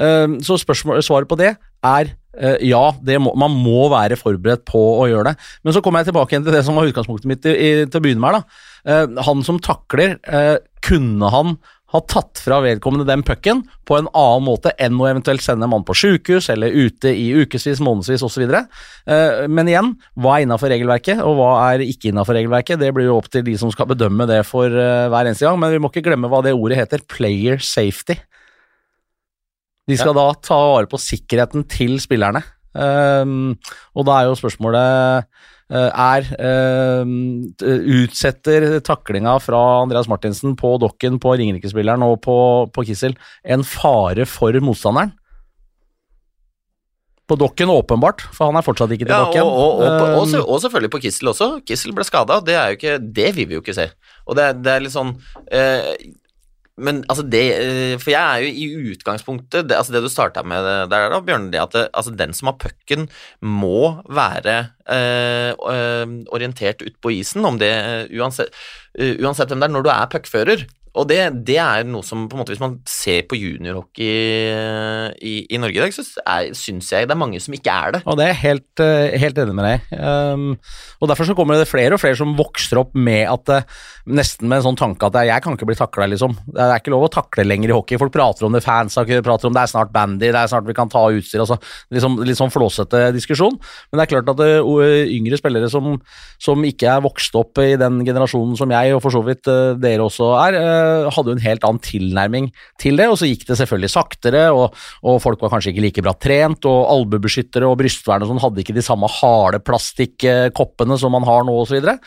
Eh, 0.00 0.38
så 0.46 0.56
spørsmål, 0.60 1.02
svaret 1.04 1.28
på 1.28 1.38
det 1.40 1.52
er 1.84 2.12
eh, 2.40 2.56
ja, 2.70 2.82
må, 3.20 3.34
man 3.36 3.52
må 3.60 3.90
være 3.92 4.16
forberedt 4.20 4.64
på 4.68 4.80
å 5.02 5.08
gjøre 5.10 5.32
det. 5.32 5.50
Men 5.64 5.76
så 5.76 5.84
kommer 5.84 6.00
jeg 6.00 6.12
tilbake 6.12 6.34
igjen 6.34 6.48
til 6.48 6.56
det 6.56 6.64
som 6.64 6.80
var 6.80 6.88
utgangspunktet 6.88 7.28
mitt 7.28 7.50
i, 7.52 7.84
til 7.84 8.00
å 8.00 8.04
begynne 8.06 8.24
med. 8.24 8.40
da. 8.40 9.04
Han 9.28 9.44
som 9.44 9.60
takler, 9.60 10.16
kunne 10.80 11.28
han 11.28 11.58
ha 11.90 12.00
tatt 12.06 12.38
fra 12.38 12.60
vedkommende 12.62 13.06
den 13.08 13.24
pucken 13.26 13.64
på 13.88 13.96
en 13.98 14.08
annen 14.14 14.44
måte 14.46 14.70
enn 14.78 14.98
å 15.00 15.08
eventuelt 15.10 15.42
sende 15.42 15.66
en 15.66 15.72
mann 15.72 15.86
på 15.86 15.96
sjukehus 15.98 16.46
eller 16.52 16.70
ute 16.70 17.10
i 17.10 17.30
ukevis, 17.42 17.82
månedsvis 17.82 18.22
osv. 18.26 18.44
Eh, 18.46 19.48
Men 19.50 19.70
igjen, 19.70 19.92
hva 20.14 20.36
er 20.36 20.46
innafor 20.46 20.70
regelverket, 20.70 21.22
og 21.26 21.34
hva 21.40 21.50
er 21.72 21.82
ikke 21.86 22.12
innafor 22.12 22.38
regelverket? 22.38 22.78
Det 22.78 22.92
blir 22.94 23.10
jo 23.10 23.18
opp 23.18 23.30
til 23.32 23.42
de 23.46 23.56
som 23.58 23.72
skal 23.74 23.90
bedømme 23.90 24.28
det 24.30 24.44
for 24.46 24.70
eh, 24.70 25.08
hver 25.10 25.26
eneste 25.26 25.48
gang, 25.48 25.58
men 25.58 25.74
vi 25.74 25.82
må 25.82 25.90
ikke 25.90 26.06
glemme 26.06 26.30
hva 26.30 26.44
det 26.46 26.54
ordet 26.54 26.78
heter. 26.78 27.02
Player 27.10 27.58
safety. 27.58 28.20
De 29.90 29.98
skal 29.98 30.14
da 30.14 30.28
ta 30.38 30.54
vare 30.54 30.86
på 30.86 31.00
sikkerheten 31.02 31.66
til 31.66 31.98
spillerne. 31.98 32.44
Um, 32.70 33.56
og 33.98 34.06
da 34.06 34.18
er 34.20 34.28
jo 34.28 34.36
spørsmålet 34.38 35.26
uh, 35.74 35.88
er 35.90 36.28
um, 37.02 37.14
Utsetter 37.58 38.76
taklinga 38.86 39.36
fra 39.42 39.62
Andreas 39.80 40.10
Martinsen 40.10 40.54
på 40.58 40.76
dokken 40.82 41.18
på 41.22 41.34
Ringerike-spilleren 41.40 42.04
og 42.06 42.20
på, 42.26 42.36
på 42.70 42.86
Kissel 42.86 43.16
en 43.42 43.66
fare 43.66 44.28
for 44.28 44.54
motstanderen? 44.62 45.16
På 47.30 47.36
dokken 47.38 47.70
åpenbart, 47.70 48.24
for 48.34 48.50
han 48.50 48.58
er 48.58 48.66
fortsatt 48.66 48.90
ikke 48.94 49.06
Ja, 49.06 49.20
dokken. 49.22 49.46
og, 49.46 49.52
og, 49.54 49.82
og, 49.86 50.14
og, 50.18 50.48
og, 50.48 50.56
selvfølgelig 50.62 50.94
på 50.94 51.02
Kissel 51.04 51.30
også. 51.30 51.50
Kissel 51.66 51.94
ble 51.94 52.06
skada, 52.06 52.40
det 52.42 52.58
Det 53.14 53.28
vil 53.36 53.46
vi 53.46 53.54
jo 53.54 53.62
ikke 53.62 53.76
se. 53.76 53.86
Og 54.26 54.34
det, 54.38 54.48
det 54.64 54.72
er 54.72 54.82
litt 54.82 54.94
sånn 54.94 55.12
eh, 55.50 55.94
Men 56.80 57.02
altså 57.12 57.24
det 57.28 57.44
eh, 57.54 57.94
For 58.00 58.12
jeg 58.12 58.20
er 58.20 58.44
jo 58.44 58.50
i 58.50 58.92
utgangspunktet 58.94 59.68
det, 59.68 59.76
Altså 59.78 59.94
det 59.94 60.02
du 60.04 60.10
starta 60.12 60.44
med 60.46 60.64
der, 60.90 61.08
da, 61.12 61.20
Bjørn, 61.24 61.50
det 61.52 61.62
at 61.62 61.76
det, 61.76 61.86
altså 61.92 62.14
den 62.16 62.34
som 62.36 62.50
har 62.50 62.58
pucken, 62.60 63.08
må 63.44 64.00
være 64.08 64.56
eh, 64.90 65.52
eh, 65.52 66.16
orientert 66.34 66.82
ut 66.84 66.96
på 67.02 67.14
isen, 67.20 67.44
om 67.46 67.58
det 67.60 67.70
eh, 67.70 68.04
uansett, 68.20 68.54
eh, 68.98 69.16
uansett 69.20 69.52
hvem 69.52 69.62
det 69.62 69.70
er, 69.70 69.74
når 69.76 69.86
du 69.86 69.92
er 69.92 70.10
puckfører. 70.12 70.66
Og 70.98 71.06
det, 71.06 71.18
det 71.46 71.56
er 71.62 71.84
noe 71.86 72.02
som 72.06 72.24
på 72.26 72.34
en 72.34 72.42
måte 72.42 72.50
Hvis 72.50 72.62
man 72.62 72.78
ser 72.88 73.22
på 73.30 73.38
juniorhockey 73.38 74.10
eh, 74.50 75.06
i, 75.22 75.34
i 75.54 75.60
Norge 75.62 75.78
i 75.78 75.84
dag, 75.84 75.94
så 75.94 76.02
syns 76.56 76.90
jeg 76.90 77.06
det 77.06 77.14
er 77.14 77.20
mange 77.20 77.38
som 77.42 77.54
ikke 77.54 77.70
er 77.70 77.94
det. 77.94 78.00
Og 78.10 78.18
det 78.18 78.26
er 78.26 78.32
jeg 78.32 78.40
helt, 78.42 78.82
eh, 78.82 79.14
helt 79.22 79.38
enig 79.38 79.54
med 79.56 79.68
deg. 79.68 79.92
Um, 80.00 80.48
og 81.00 81.10
Derfor 81.10 81.28
så 81.28 81.36
kommer 81.38 81.58
det 81.58 81.68
flere 81.70 81.94
og 81.94 82.02
flere 82.02 82.18
som 82.18 82.34
vokser 82.38 82.80
opp 82.82 82.96
med 82.98 83.22
at 83.30 83.52
eh, 83.54 83.78
nesten 84.10 84.48
med 84.50 84.60
en 84.60 84.70
sånn 84.70 84.80
tanke 84.80 85.06
at 85.06 85.18
jeg 85.28 85.44
kan 85.44 85.54
ikke 85.56 85.68
bli 85.68 85.78
takla, 85.78 86.08
liksom. 86.10 86.34
Det 86.50 86.64
er 86.64 86.82
ikke 86.82 86.94
lov 86.94 87.06
å 87.06 87.12
takle 87.12 87.46
lenger 87.46 87.72
i 87.72 87.76
hockey. 87.76 88.00
Folk 88.00 88.14
prater 88.14 88.48
om 88.48 88.56
det, 88.56 88.64
fans 88.64 88.98
prater 88.98 89.50
om 89.50 89.54
det 89.56 89.62
er 89.62 89.70
snart 89.70 89.92
bandy, 89.94 90.30
det 90.30 90.42
er 90.42 90.50
snart 90.50 90.66
vi 90.66 90.76
kan 90.76 90.90
ta 90.90 91.04
utstyr. 91.12 91.44
Altså, 91.44 91.60
liksom, 91.94 92.18
litt 92.26 92.40
sånn 92.40 92.52
flåsete 92.52 93.06
diskusjon. 93.14 93.58
Men 93.90 94.00
det 94.00 94.06
er 94.06 94.12
klart 94.16 94.32
at 94.34 94.42
det, 94.42 94.50
yngre 95.14 95.38
spillere 95.38 95.70
som, 95.72 95.94
som 96.42 96.66
ikke 96.66 96.90
er 96.96 97.04
vokst 97.04 97.36
opp 97.38 97.60
i 97.62 97.74
den 97.80 98.02
generasjonen 98.06 98.58
som 98.58 98.74
jeg, 98.74 98.94
og 98.96 99.02
for 99.04 99.14
så 99.14 99.22
vidt 99.26 99.46
dere 99.80 100.06
også 100.06 100.32
er, 100.40 100.58
hadde 101.14 101.32
jo 101.32 101.36
en 101.36 101.44
helt 101.44 101.66
annen 101.66 101.82
tilnærming 101.84 102.50
til 102.80 103.00
det. 103.00 103.08
Og 103.10 103.18
så 103.20 103.28
gikk 103.28 103.46
det 103.48 103.58
selvfølgelig 103.60 103.92
saktere, 103.92 104.46
og, 104.54 104.76
og 105.06 105.20
folk 105.22 105.42
var 105.44 105.54
kanskje 105.54 105.74
ikke 105.74 105.86
like 105.86 106.04
bra 106.06 106.16
trent, 106.18 106.66
og 106.68 106.90
albuebeskyttere 106.96 107.68
og 107.68 107.78
brystvern 107.82 108.26
og 108.26 108.32
sånn 108.32 108.42
hadde 108.44 108.64
ikke 108.64 108.76
de 108.76 108.86
samme 108.86 109.10
harde 109.20 109.62
plastikkoppene 109.64 110.98
som 111.00 111.16
man 111.16 111.28
har 111.28 111.46
nå, 111.46 111.56
osv. 111.60 111.70
Så, 111.70 111.78
videre. 111.78 112.00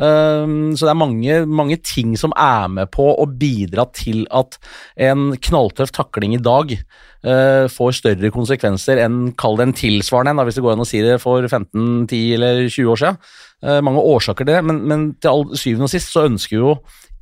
um, 0.00 0.72
så 0.72 0.86
det 0.86 0.92
er 0.94 0.96
mange, 0.96 1.34
mange 1.60 1.76
ting 1.84 2.16
som 2.16 2.32
er 2.32 2.70
med 2.72 2.88
på 2.94 3.04
å 3.12 3.28
bidra 3.28 3.84
til 3.92 4.24
at 4.32 4.56
en 4.96 5.34
knalltøff 5.36 5.92
takling 5.96 6.38
i 6.38 6.42
dag 6.42 6.78
Uh, 7.20 7.68
får 7.68 7.98
større 7.98 8.30
konsekvenser 8.32 8.96
enn 9.02 9.34
kall 9.36 9.58
det 9.58 9.64
en 9.66 9.74
tilsvarende 9.76 10.32
en, 10.32 10.40
hvis 10.48 10.56
det 10.56 10.62
går 10.64 10.72
an 10.72 10.84
å 10.86 10.88
si 10.88 11.02
det, 11.04 11.18
for 11.20 11.44
15-10 11.44 12.14
eller 12.38 12.60
20 12.64 12.88
år 12.94 13.00
siden. 13.02 13.18
Uh, 13.60 13.80
mange 13.84 14.04
årsaker 14.08 14.48
til 14.48 14.54
det, 14.54 14.62
men, 14.64 14.78
men 14.88 15.02
til 15.20 15.28
all, 15.28 15.44
syvende 15.52 15.84
og 15.84 15.92
sist 15.92 16.14
så 16.14 16.24
ønsker 16.30 16.56
jo 16.56 16.70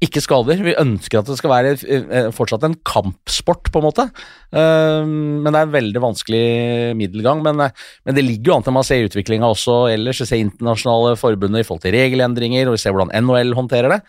ikke 0.04 0.22
skader. 0.22 0.60
Vi 0.62 0.76
ønsker 0.78 1.20
at 1.20 1.26
det 1.26 1.36
skal 1.40 1.50
være 1.50 1.72
eh, 1.74 2.28
fortsatt 2.34 2.62
en 2.68 2.76
kampsport, 2.86 3.70
på 3.74 3.80
en 3.80 3.86
måte. 3.88 4.06
Uh, 4.54 5.02
men 5.02 5.50
det 5.50 5.58
er 5.58 5.66
en 5.66 5.74
veldig 5.74 6.02
vanskelig 6.04 6.44
middelgang. 6.98 7.42
Men, 7.42 7.66
eh, 7.66 8.14
det 8.14 8.22
ligger 8.22 8.52
jo 8.52 8.56
an 8.58 8.66
til 8.66 8.76
man 8.76 8.86
ser 8.86 9.08
utviklinga 9.08 9.50
også 9.50 9.80
ellers. 9.90 10.22
Vi 10.22 10.30
ser 10.30 10.44
internasjonale 10.44 11.18
forbundet 11.18 11.64
i 11.64 11.66
forhold 11.66 11.82
til 11.82 11.96
regelendringer, 11.98 12.68
og 12.68 12.76
vi 12.76 12.82
ser 12.84 12.94
hvordan 12.94 13.10
NHL 13.26 13.54
håndterer 13.58 13.96
det. 13.96 14.00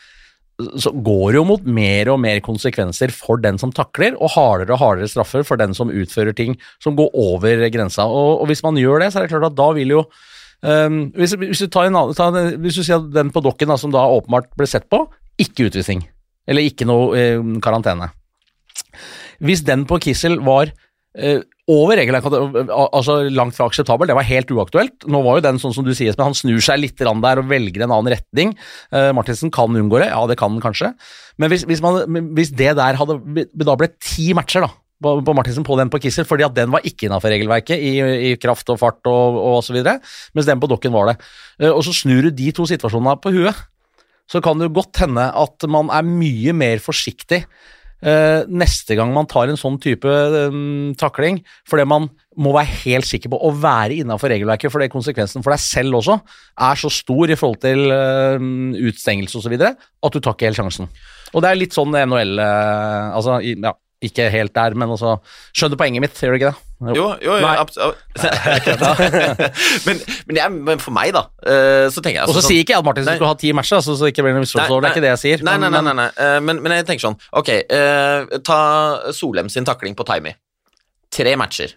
Så 0.78 0.92
går 0.92 1.32
det 1.32 1.40
jo 1.40 1.46
mot 1.48 1.68
mer 1.80 2.12
og 2.14 2.20
mer 2.22 2.42
konsekvenser 2.44 3.14
for 3.16 3.42
den 3.42 3.58
som 3.58 3.72
takler, 3.74 4.18
og 4.20 4.36
hardere 4.36 4.76
og 4.76 4.82
hardere 4.84 5.10
straffer 5.10 5.46
for 5.48 5.58
den 5.58 5.74
som 5.74 5.90
utfører 5.90 6.36
ting 6.36 6.58
som 6.84 7.00
går 7.00 7.16
over 7.18 7.64
grensa. 7.74 8.06
Og, 8.06 8.44
hvis 8.52 8.62
man 8.66 8.78
gjør 8.78 9.02
det, 9.02 9.14
så 9.14 9.22
er 9.22 9.26
det 9.26 9.34
klart 9.34 9.48
at 9.50 9.58
da 9.58 9.72
vil 9.78 9.96
jo 9.96 10.04
um, 10.04 11.00
hvis, 11.16 11.34
hvis, 11.40 11.64
du 11.64 11.80
en 11.80 11.96
annen, 11.96 12.14
tar, 12.18 12.36
hvis 12.60 12.76
du 12.76 12.84
sier 12.84 13.08
den 13.16 13.32
på 13.32 13.42
dokken 13.46 13.72
da, 13.72 13.80
som 13.80 13.96
da 13.96 14.04
åpenbart 14.04 14.52
ble 14.60 14.68
sett 14.68 14.90
på, 14.92 15.06
ikke 15.42 15.70
utvisning. 15.70 16.04
Eller 16.50 16.66
ikke 16.66 16.88
noe 16.90 17.14
eh, 17.18 17.40
karantene. 17.64 18.12
Hvis 19.44 19.64
den 19.68 19.86
på 19.88 20.00
Kissel 20.04 20.40
var 20.44 20.72
eh, 21.16 21.42
over 21.70 22.00
regelverket, 22.00 22.34
altså 22.74 23.20
langt 23.30 23.56
fra 23.58 23.68
akseptabel, 23.70 24.10
det 24.10 24.18
var 24.18 24.26
helt 24.26 24.52
uaktuelt. 24.52 25.06
Nå 25.08 25.22
var 25.26 25.38
jo 25.38 25.46
den 25.46 25.62
sånn 25.62 25.76
som 25.76 25.86
du 25.86 25.94
sier, 25.98 26.18
han 26.18 26.38
snur 26.38 26.60
seg 26.66 26.82
litt 26.82 27.00
der 27.00 27.42
og 27.42 27.50
velger 27.52 27.86
en 27.86 27.94
annen 27.94 28.16
retning. 28.16 28.56
Eh, 28.92 29.12
Martinsen 29.16 29.54
kan 29.54 29.70
unngå 29.70 30.02
det, 30.02 30.10
ja 30.10 30.22
det 30.30 30.40
kan 30.40 30.56
han 30.56 30.64
kanskje. 30.64 30.94
Men 31.38 31.54
hvis, 31.54 31.68
hvis, 31.70 31.84
man, 31.86 32.02
hvis 32.36 32.52
det 32.58 32.74
der 32.76 32.98
hadde 33.00 33.20
Da 33.48 33.76
ble 33.80 33.92
ti 34.02 34.34
matcher, 34.38 34.66
da 34.66 34.74
på, 35.00 35.34
Martinsen 35.36 35.64
på 35.64 35.78
den 35.80 35.92
på 35.92 36.02
Kissel, 36.04 36.28
fordi 36.28 36.44
at 36.44 36.56
den 36.58 36.72
var 36.74 36.84
ikke 36.84 37.08
innafor 37.08 37.32
regelverket 37.32 37.80
i, 37.80 37.94
i, 38.32 38.36
kraft 38.42 38.70
og 38.74 38.80
fart 38.82 39.00
og, 39.08 39.38
og 39.40 39.70
videre, 39.72 40.00
mens 40.36 40.50
den 40.50 40.60
på 40.60 40.68
Dokken 40.68 40.92
var 40.96 41.12
det. 41.12 41.20
Eh, 41.62 41.72
og 41.72 41.84
så 41.86 41.96
snur 41.96 42.28
du 42.28 42.34
de 42.36 42.52
to 42.56 42.68
situasjonene 42.70 43.20
på 43.24 43.34
huet 43.36 43.68
så 44.30 44.42
kan 44.46 44.60
det 44.60 44.70
jo 44.70 44.78
godt 44.80 45.02
hende 45.04 45.26
at 45.34 45.70
man 45.72 45.90
er 45.94 46.06
mye 46.06 46.54
mer 46.56 46.82
forsiktig 46.84 47.44
uh, 48.06 48.46
neste 48.48 48.98
gang 48.98 49.12
man 49.16 49.28
tar 49.30 49.50
en 49.50 49.60
sånn 49.60 49.80
type 49.82 50.08
um, 50.08 50.94
takling, 51.00 51.42
fordi 51.70 51.88
man 51.90 52.08
må 52.40 52.54
være 52.56 52.72
helt 52.86 53.10
sikker 53.10 53.34
på 53.34 53.40
å 53.42 53.52
være 53.58 54.00
innafor 54.04 54.32
regelverket, 54.32 54.72
fordi 54.72 54.92
konsekvensen 54.94 55.44
for 55.44 55.56
deg 55.56 55.64
selv 55.64 56.00
også 56.00 56.20
er 56.70 56.80
så 56.80 56.92
stor 56.94 57.34
i 57.34 57.38
forhold 57.40 57.62
til 57.66 57.90
uh, 57.92 58.38
utstengelse 58.90 59.42
osv. 59.42 59.58
at 59.60 60.16
du 60.16 60.22
tar 60.22 60.38
ikke 60.38 60.52
helt 60.52 60.62
sjansen. 60.62 60.92
Og 61.34 61.44
det 61.44 61.52
er 61.52 61.60
litt 61.60 61.76
sånn 61.76 61.94
NHL 61.94 62.40
uh, 62.42 63.18
altså, 63.18 63.40
ja, 63.44 63.76
ikke 64.02 64.30
helt 64.32 64.54
der, 64.56 64.76
men 64.80 64.92
også 64.94 65.18
Skjønner 65.52 65.80
poenget 65.80 66.04
mitt, 66.04 66.20
gjør 66.20 66.36
du 66.36 66.38
ikke 66.40 66.52
det? 66.52 66.66
Jo, 66.96 67.08
jo, 67.20 67.34
jo 67.36 67.48
absolutt. 67.48 67.98
men, 69.88 69.98
men, 70.30 70.38
jeg, 70.38 70.52
men, 70.54 70.80
for 70.80 70.96
meg, 70.96 71.12
da, 71.16 71.26
uh, 71.44 71.88
så 71.92 72.00
tenker 72.00 72.22
jeg 72.22 72.24
altså, 72.24 72.32
Og 72.32 72.38
så 72.38 72.44
sånn, 72.46 72.54
sier 72.54 72.64
ikke 72.64 72.76
jeg 72.78 72.80
at 72.80 72.88
Martin 72.88 73.08
skulle 73.10 73.32
ha 73.34 73.40
ti 73.42 73.52
matcher, 73.58 73.82
altså, 73.82 73.98
så 74.00 74.12
ikke 74.12 74.24
blir 74.24 74.38
det 74.38 74.46
misforstått. 74.46 74.78
Det 74.78 74.88
er 74.88 74.96
ikke 74.96 75.04
det 75.04 75.12
jeg 75.12 75.22
sier. 75.26 75.44
Nei, 75.44 75.58
nei, 75.60 75.72
nei, 75.74 75.84
nei, 75.90 75.96
nei. 76.00 76.08
Uh, 76.16 76.38
men, 76.46 76.62
men, 76.64 76.78
jeg 76.80 76.88
tenker 76.88 77.10
sånn 77.10 77.20
Ok, 77.42 77.52
uh, 77.76 78.40
ta 78.48 78.62
Solheim 79.16 79.52
sin 79.52 79.68
takling 79.68 79.98
på 80.00 80.08
Timey. 80.08 80.40
Tre 81.12 81.36
matcher. 81.42 81.76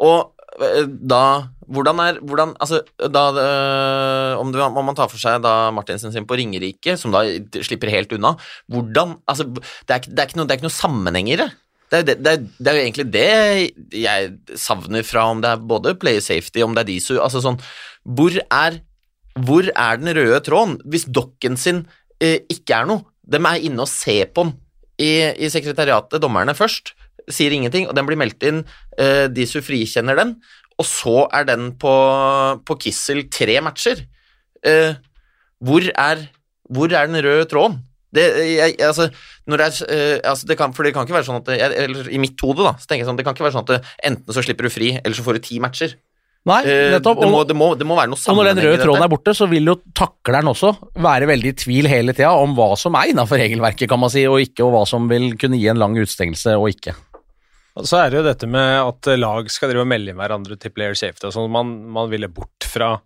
og 0.00 0.20
da 1.12 1.24
hvordan 1.70 2.02
er 2.02 2.18
hvordan, 2.26 2.52
altså, 2.62 2.80
da, 2.98 3.24
om, 4.40 4.50
det, 4.52 4.62
om, 4.64 4.78
man 4.84 4.98
tar 4.98 5.10
for 5.10 5.22
seg 5.22 5.40
da 5.44 5.70
Martinsen 5.74 6.12
sin 6.14 6.26
på 6.28 6.38
Ringerike, 6.38 6.96
som 6.98 7.14
da 7.14 7.22
slipper 7.62 7.92
helt 7.92 8.12
unna 8.16 8.34
hvordan, 8.72 9.16
altså, 9.30 9.46
det, 9.54 9.62
er, 9.94 10.06
det, 10.08 10.24
er 10.24 10.38
noe, 10.38 10.48
det 10.48 10.56
er 10.56 10.60
ikke 10.60 10.68
noe 10.68 10.80
sammenheng 10.80 11.30
i 11.30 11.38
det, 11.40 11.50
det 11.90 12.14
er, 12.30 12.42
jo 12.70 12.82
egentlig 12.84 13.06
det 13.10 13.30
jeg 13.98 14.58
savner 14.58 15.02
fra 15.06 15.26
om 15.32 15.40
det 15.42 15.50
er 15.50 15.64
både 15.72 15.96
player 15.98 16.22
safety, 16.22 16.62
om 16.62 16.76
det 16.76 16.84
er 16.84 16.90
DISU 16.92 17.16
altså 17.18 17.42
sånn, 17.42 17.58
hvor 18.06 18.36
er, 18.38 18.78
hvor 19.42 19.66
er 19.74 19.98
den 20.00 20.14
røde 20.16 20.38
tråden? 20.46 20.78
Hvis 20.86 21.08
dokken 21.10 21.58
sin 21.58 21.84
eh, 22.22 22.38
ikke 22.50 22.78
er 22.78 22.90
noe, 22.90 23.04
de 23.26 23.42
er 23.42 23.66
inne 23.66 23.82
og 23.82 23.90
ser 23.90 24.30
på 24.34 24.46
den 24.46 24.56
i, 25.00 25.12
i 25.40 25.50
sekretariatet, 25.50 26.20
dommerne 26.22 26.54
først, 26.54 26.94
sier 27.30 27.52
ingenting, 27.54 27.88
og 27.88 27.96
den 27.96 28.06
blir 28.08 28.18
meldt 28.18 28.42
inn, 28.46 28.62
eh, 29.00 29.26
DISU 29.32 29.60
frikjenner 29.64 30.18
den, 30.18 30.34
og 30.80 30.88
så 30.88 31.26
er 31.36 31.46
den 31.50 31.70
på, 31.80 31.92
på 32.64 32.78
Kissel 32.80 33.26
tre 33.32 33.58
matcher. 33.64 34.02
Eh, 34.64 34.96
hvor, 35.60 35.86
er, 35.92 36.26
hvor 36.72 36.92
er 36.92 37.10
den 37.10 37.20
røde 37.24 37.46
tråden? 37.50 37.80
Det, 38.10 38.24
jeg, 38.42 38.74
altså, 38.82 39.06
det 39.46 39.60
er, 39.62 39.74
uh, 39.86 40.30
altså 40.32 40.46
det 40.48 40.56
kan, 40.58 40.72
for 40.74 40.82
det 40.82 40.90
kan 40.96 41.06
ikke 41.06 41.14
være 41.14 41.28
sånn 41.28 41.44
at 41.44 41.50
jeg, 41.54 41.74
eller 41.84 42.08
I 42.10 42.18
mitt 42.18 42.40
hode 42.42 42.64
da, 42.66 42.72
så 42.74 42.88
tenker 42.88 43.04
jeg 43.04 43.10
sånn, 43.10 43.20
det 43.20 43.26
kan 43.26 43.36
ikke 43.36 43.46
være 43.46 43.54
sånn 43.54 43.66
at 43.68 43.70
det, 43.70 43.76
enten 44.08 44.34
så 44.34 44.42
slipper 44.42 44.66
du 44.66 44.72
fri, 44.74 44.88
eller 44.98 45.14
så 45.14 45.22
får 45.26 45.38
du 45.38 45.44
ti 45.46 45.60
matcher. 45.62 45.94
Nei, 46.48 46.58
eh, 46.64 46.88
nettopp. 46.96 47.20
Uh, 47.20 47.22
det, 47.22 47.30
må, 47.30 47.42
det, 47.46 47.56
må, 47.60 47.68
det, 47.78 47.86
må, 47.86 47.98
være 47.98 48.10
noe 48.10 48.18
Og 48.32 48.38
når 48.40 48.50
den 48.50 48.62
røde 48.64 48.80
tråden 48.80 49.04
er 49.04 49.12
borte, 49.12 49.34
så 49.36 49.46
vil 49.50 49.70
jo 49.70 49.76
takleren 49.94 50.50
også 50.50 50.72
være 51.04 51.28
veldig 51.30 51.52
i 51.52 51.58
tvil 51.62 51.90
hele 51.92 52.16
tida 52.16 52.32
om 52.34 52.56
hva 52.56 52.72
som 52.80 52.96
er 52.98 53.12
innafor 53.12 53.38
regelverket, 53.38 53.86
kan 53.92 54.00
man 54.00 54.10
si, 54.10 54.24
og 54.26 54.40
ikke, 54.42 54.64
og 54.66 54.74
hva 54.74 54.82
som 54.88 55.06
vil 55.12 55.34
kunne 55.38 55.60
gi 55.60 55.70
en 55.70 55.78
lang 55.78 55.94
utstengelse 56.00 56.56
og 56.58 56.72
ikke. 56.72 56.96
Og 57.78 57.86
så 57.86 58.00
er 58.00 58.10
det 58.10 58.20
jo 58.20 58.26
dette 58.26 58.48
med 58.50 58.80
at 58.82 59.12
lag 59.20 59.50
skal 59.52 59.70
drive 59.70 59.84
og 59.84 59.90
melde 59.92 60.12
inn 60.12 60.18
hverandre 60.18 60.58
til 60.58 60.72
player 60.74 60.96
safety 60.98 61.28
og 61.28 61.36
sånn, 61.36 61.50
man, 61.54 61.74
man 61.94 62.10
ville 62.10 62.30
bort 62.32 62.66
fra 62.66 62.96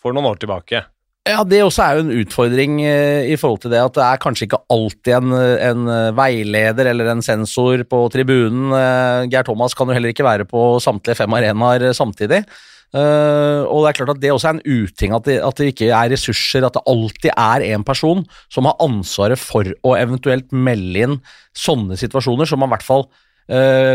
for 0.00 0.16
noen 0.16 0.28
år 0.30 0.40
tilbake. 0.40 0.84
Ja, 1.28 1.42
Det 1.44 1.60
også 1.60 1.84
er 1.84 1.98
jo 1.98 2.04
en 2.06 2.14
utfordring 2.22 2.78
eh, 2.80 3.28
i 3.28 3.36
forhold 3.36 3.60
til 3.60 3.74
det 3.74 3.82
at 3.82 3.96
det 3.98 4.04
er 4.06 4.20
kanskje 4.22 4.46
ikke 4.46 4.62
alltid 4.72 5.12
en, 5.18 5.34
en 5.36 5.90
eh, 5.92 6.12
veileder 6.16 6.88
eller 6.94 7.10
en 7.12 7.20
sensor 7.24 7.84
på 7.84 8.00
tribunen. 8.14 8.72
Eh, 8.72 9.28
Geir 9.28 9.44
Thomas 9.44 9.76
kan 9.76 9.90
jo 9.90 9.96
heller 9.98 10.14
ikke 10.14 10.24
være 10.24 10.48
på 10.48 10.80
samtlige 10.80 11.20
fem 11.20 11.36
arenaer 11.36 11.90
samtidig. 11.96 12.44
Og 12.90 13.84
det 13.84 13.88
er 13.92 13.94
klart 13.94 14.10
at 14.16 14.18
det 14.18 14.32
også 14.34 14.48
er 14.48 14.56
en 14.56 14.64
uting 14.82 15.12
at 15.14 15.26
det, 15.28 15.36
at 15.46 15.60
det, 15.60 15.68
ikke 15.70 15.92
er 15.94 16.08
ressurser, 16.10 16.64
at 16.66 16.74
det 16.74 16.82
alltid 16.90 17.28
er 17.30 17.62
en 17.68 17.84
person 17.86 18.24
som 18.50 18.66
har 18.66 18.80
ansvaret 18.82 19.38
for 19.38 19.68
å 19.86 19.92
eventuelt 19.94 20.50
melde 20.50 21.04
inn 21.04 21.14
sånne 21.54 21.94
situasjoner, 22.00 22.50
som 22.50 22.58
man 22.58 22.66
i 22.66 22.74
hvert 22.74 22.88
fall 22.88 23.06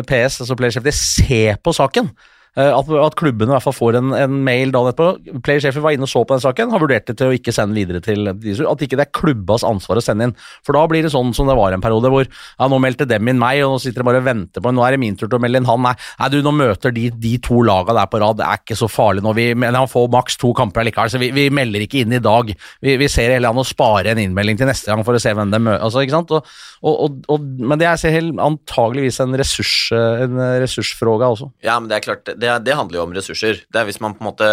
PS, 0.07 0.41
altså 0.41 0.55
Player 0.57 0.71
Safety, 0.71 0.89
ser 0.91 1.55
på 1.63 1.73
saken. 1.73 2.09
Eh, 2.55 2.71
at, 2.71 2.87
at 2.87 3.15
klubbene 3.19 3.51
i 3.51 3.55
hvert 3.57 3.65
fall 3.65 3.75
får 3.75 3.97
en, 3.99 4.13
en 4.15 4.35
mail 4.47 4.71
dagen 4.71 4.93
etterpå. 4.93 5.39
Playersjefen 5.43 5.83
var 5.83 5.95
inne 5.95 6.07
og 6.07 6.11
så 6.11 6.21
på 6.23 6.37
den 6.37 6.43
saken, 6.43 6.71
har 6.71 6.83
vurdert 6.83 7.09
det 7.09 7.17
til 7.19 7.31
å 7.31 7.35
ikke 7.35 7.51
sende 7.55 7.75
videre 7.75 7.99
til 8.03 8.31
DISU. 8.31 8.63
At 8.71 8.83
ikke 8.85 8.99
det 8.99 9.09
er 9.09 9.15
klubbas 9.15 9.65
ansvar 9.67 9.99
å 9.99 10.03
sende 10.03 10.29
inn. 10.29 10.35
For 10.63 10.77
da 10.77 10.85
blir 10.87 11.03
det 11.03 11.11
sånn 11.11 11.33
som 11.35 11.49
det 11.51 11.57
var 11.59 11.75
en 11.75 11.83
periode, 11.83 12.11
hvor 12.13 12.23
ja, 12.23 12.69
nå 12.71 12.79
meldte 12.79 13.07
dem 13.09 13.27
inn 13.27 13.41
meg, 13.41 13.59
og 13.65 13.75
nå 13.75 13.81
sitter 13.83 13.99
de 13.99 14.07
bare 14.07 14.23
og 14.23 14.29
venter 14.29 14.63
på 14.63 14.73
Nå 14.75 14.83
er 14.83 14.95
det 14.95 15.01
min 15.03 15.17
tur 15.19 15.27
til 15.27 15.37
å 15.37 15.41
melde 15.43 15.59
inn 15.61 15.67
han. 15.67 15.83
Nei, 15.83 15.93
nei 16.21 16.29
du, 16.31 16.39
nå 16.45 16.55
møter 16.55 16.95
de, 16.95 17.09
de 17.11 17.33
to 17.43 17.59
laga 17.65 17.95
der 17.97 18.07
på 18.11 18.23
rad, 18.23 18.39
det 18.39 18.47
er 18.47 18.63
ikke 18.63 18.79
så 18.79 18.89
farlig 18.91 19.23
nå. 19.25 19.35
Vi, 19.35 19.49
men 19.59 19.75
han 19.75 19.91
får 19.91 20.07
maks 20.15 20.39
to 20.39 20.53
kamper 20.55 20.87
likevel, 20.87 21.11
så 21.11 21.19
vi, 21.21 21.31
vi, 21.35 21.49
melder 21.55 21.83
ikke 21.83 22.05
inn 22.05 22.15
i 22.15 22.23
dag. 22.23 22.55
Vi, 22.83 22.95
vi 22.99 23.11
ser 23.11 23.35
heller 23.35 23.51
an 23.51 23.59
å 23.59 23.67
spare 23.67 24.13
en 24.13 24.23
innmelding 24.23 24.59
til 24.61 24.71
neste 24.71 24.91
gang 24.91 25.03
for 25.07 25.17
å 25.17 25.21
se 25.21 25.35
hvem 25.35 25.51
de 25.51 25.61
møter. 25.67 25.83
Altså, 25.83 26.03
ikke 26.03 26.15
sant? 26.15 26.31
Og, 26.35 26.55
og, 26.87 27.19
og, 27.31 27.45
men 27.59 27.81
det 27.81 27.91
er 27.91 28.31
antageligvis 28.45 29.19
en, 29.23 29.35
ressurs, 29.39 29.75
en 29.95 30.39
ressursfråga 30.63 31.31
også. 31.35 31.51
Ja, 31.65 31.77
men 31.79 31.91
det 31.91 31.99
er 31.99 32.07
klart, 32.07 32.35
det 32.39 32.44
det, 32.45 32.53
det, 32.67 32.75
handler 32.77 32.99
jo 32.99 33.05
om 33.07 33.15
ressurser. 33.15 33.63
Det 33.67 33.81
er 33.81 33.87
Hvis 33.89 34.01
man 34.03 34.15
på 34.15 34.23
en 34.23 34.29
måte 34.29 34.49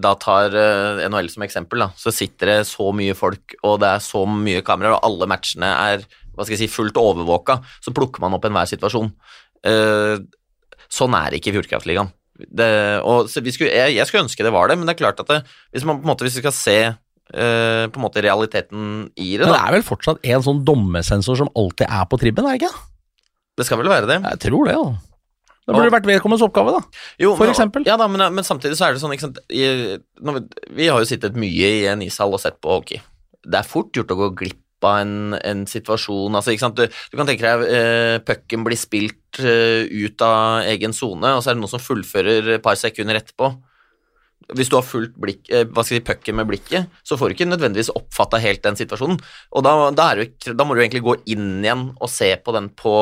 da 0.00 0.14
tar 0.22 0.54
uh, 0.54 1.02
NHL 1.04 1.30
som 1.32 1.44
eksempel, 1.46 1.84
da, 1.84 1.90
så 1.98 2.14
sitter 2.14 2.52
det 2.52 2.58
så 2.70 2.88
mye 2.94 3.16
folk, 3.18 3.56
og 3.66 3.80
det 3.82 3.90
er 3.90 4.04
så 4.04 4.22
mye 4.30 4.62
kameraer, 4.66 4.96
og 4.96 5.08
alle 5.08 5.28
matchene 5.30 5.72
er 5.90 6.06
hva 6.36 6.44
skal 6.44 6.56
jeg 6.56 6.66
si, 6.66 6.72
fullt 6.72 6.98
overvåka, 7.00 7.58
så 7.84 7.92
plukker 7.96 8.20
man 8.20 8.36
opp 8.36 8.44
enhver 8.46 8.68
situasjon. 8.68 9.08
Uh, 9.66 10.20
sånn 10.92 11.16
er 11.16 11.32
det 11.32 11.40
ikke 11.40 11.52
i 11.52 11.56
Fjordkraftligaen. 11.56 12.12
Jeg, 12.36 13.94
jeg, 13.96 14.04
skulle 14.04 14.26
ønske 14.26 14.44
det 14.44 14.52
var 14.52 14.68
det, 14.68 14.76
men 14.76 14.88
det 14.88 14.96
er 14.96 15.00
klart 15.00 15.20
at 15.22 15.30
det, 15.32 15.40
hvis, 15.72 15.86
man, 15.88 16.02
på 16.02 16.04
en 16.04 16.12
måte, 16.12 16.26
hvis 16.26 16.36
vi 16.36 16.44
skal 16.44 16.56
se 16.56 16.76
uh, 16.92 17.84
på 17.88 17.96
en 17.96 18.04
måte 18.04 18.24
realiteten 18.24 19.08
i 19.16 19.32
det 19.38 19.46
da. 19.46 19.48
Men 19.48 19.56
det 19.56 19.62
er 19.62 19.76
vel 19.78 19.88
fortsatt 19.88 20.28
en 20.28 20.44
sånn 20.44 20.60
dommesensor 20.68 21.40
som 21.40 21.50
alltid 21.56 21.88
er 21.88 22.04
på 22.10 22.20
tribben, 22.20 22.46
er 22.46 22.56
det 22.58 22.66
ikke? 22.66 22.86
Det 23.56 23.64
skal 23.64 23.80
vel 23.80 23.88
være 23.88 24.10
det. 24.10 24.20
Jeg 24.20 24.42
tror 24.44 24.68
det, 24.68 24.76
ja. 24.76 24.88
Det 25.66 25.74
burde 25.74 25.90
vært 25.90 26.06
vedkommendes 26.06 26.44
oppgave, 26.46 26.76
da. 26.76 27.00
Jo, 27.18 27.32
for 27.38 27.50
eksempel. 27.50 27.86
Ja 27.88 27.96
da, 27.98 28.06
men, 28.10 28.22
men, 28.36 28.46
samtidig 28.46 28.78
så 28.78 28.86
er 28.86 28.94
det 28.94 29.02
sånn, 29.02 29.16
ikke 29.16 29.26
sant 29.26 29.40
I, 29.50 29.64
vi, 29.98 30.42
vi, 30.78 30.86
har 30.86 31.02
jo 31.02 31.08
sittet 31.10 31.38
mye 31.38 31.72
i 31.80 31.88
en 31.90 32.04
ishall 32.06 32.36
og 32.36 32.42
sett 32.42 32.60
på 32.62 32.70
hockey. 32.76 33.02
Det 33.42 33.58
er 33.58 33.66
fort 33.66 33.90
gjort 33.96 34.14
å 34.14 34.20
gå 34.20 34.30
glipp 34.44 34.62
av 34.86 35.00
en, 35.02 35.34
en 35.40 35.64
situasjon. 35.66 36.36
Altså, 36.38 36.54
ikke 36.54 36.66
sant? 36.68 36.78
Du, 36.78 36.86
du 36.86 37.18
kan 37.18 37.26
tenke 37.26 37.46
deg 37.46 37.64
eh, 37.74 38.18
pucken 38.22 38.66
blir 38.66 38.78
spilt 38.78 39.40
eh, 39.42 39.88
ut 39.90 40.22
av 40.22 40.68
egen 40.70 40.94
sone, 40.94 41.34
og 41.34 41.42
så 41.42 41.50
er 41.50 41.58
det 41.58 41.64
noen 41.64 41.74
som 41.74 41.82
fullfører 41.82 42.56
et 42.56 42.64
par 42.64 42.78
sekunder 42.78 43.18
etterpå. 43.18 43.50
Hvis 44.54 44.70
du 44.70 44.76
har 44.78 44.86
fulgt 44.86 45.16
blikk, 45.18 45.42
eh, 45.50 45.66
hva 45.66 45.82
skal 45.82 45.98
si, 45.98 46.06
pucken 46.06 46.38
med 46.38 46.50
blikket, 46.50 46.92
så 47.02 47.18
får 47.18 47.32
du 47.32 47.38
ikke 47.40 47.50
nødvendigvis 47.50 47.94
oppfatta 47.96 48.38
helt 48.42 48.62
den 48.62 48.78
situasjonen. 48.78 49.18
Og 49.50 49.66
da, 49.66 49.74
da, 49.96 50.12
du, 50.14 50.52
da 50.52 50.66
må 50.66 50.76
du 50.76 50.84
egentlig 50.84 51.06
gå 51.06 51.18
inn 51.34 51.56
igjen 51.64 51.88
og 51.96 52.12
se 52.12 52.30
på 52.38 52.54
den 52.54 52.70
på 52.78 53.00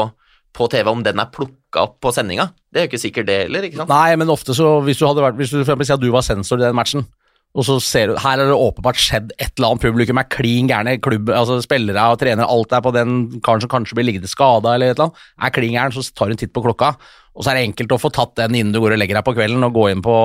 på 0.55 0.69
TV, 0.73 0.89
om 0.91 1.03
den 1.05 1.21
er 1.21 1.33
plukka 1.35 1.85
opp 1.89 1.99
på 2.05 2.13
sendinga. 2.15 2.49
Det 2.71 2.81
er 2.81 2.87
jo 2.87 2.93
ikke 2.93 3.03
sikkert, 3.03 3.29
det 3.31 3.41
heller. 3.47 3.67
ikke 3.67 3.83
sant? 3.83 3.93
Nei, 3.93 4.15
men 4.21 4.33
ofte 4.33 4.57
så, 4.57 4.79
hvis 4.87 5.01
du 5.01 5.07
hadde 5.09 5.25
vært, 5.25 5.39
hvis 5.41 5.53
du 5.53 5.59
for 5.59 5.67
eksempel 5.67 5.89
sier 5.89 5.99
at 5.99 6.05
du 6.05 6.11
var 6.15 6.27
sensor 6.27 6.63
i 6.63 6.67
den 6.67 6.79
matchen, 6.79 7.07
og 7.55 7.63
så 7.67 7.77
ser 7.83 8.11
du, 8.11 8.17
her 8.19 8.41
har 8.41 8.49
det 8.51 8.55
åpenbart 8.55 8.99
skjedd 8.99 9.29
et 9.37 9.53
eller 9.53 9.69
annet, 9.75 9.83
publikum 9.85 10.19
er 10.19 10.31
klin 10.31 10.71
gærne, 10.71 10.97
klubb, 11.03 11.31
altså 11.31 11.61
spillere 11.63 12.07
og 12.11 12.19
trenere, 12.19 12.49
alt 12.51 12.75
er 12.75 12.83
på 12.83 12.93
den 12.95 13.13
karen 13.47 13.63
som 13.63 13.71
kanskje 13.71 13.99
blir 13.99 14.09
liggende 14.09 14.31
skada 14.31 14.73
eller 14.75 14.91
et 14.91 14.97
eller 14.97 15.13
annet, 15.13 15.29
er 15.47 15.55
klin 15.55 15.77
gæren, 15.77 15.95
så 15.95 16.03
tar 16.11 16.31
du 16.31 16.35
en 16.35 16.41
titt 16.41 16.55
på 16.55 16.65
klokka, 16.65 16.97
Og 17.35 17.43
så 17.43 17.51
er 17.51 17.59
det 17.59 17.65
enkelt 17.67 17.93
å 17.97 17.99
få 17.99 18.13
tatt 18.15 18.37
den 18.39 18.55
innen 18.55 18.75
du 18.75 18.79
går 18.79 18.95
og 18.95 19.01
legger 19.01 19.19
deg 19.19 19.27
på 19.27 19.35
kvelden, 19.35 19.67
og 19.67 19.75
gå 19.75 19.89
inn 19.91 20.03
på, 20.05 20.17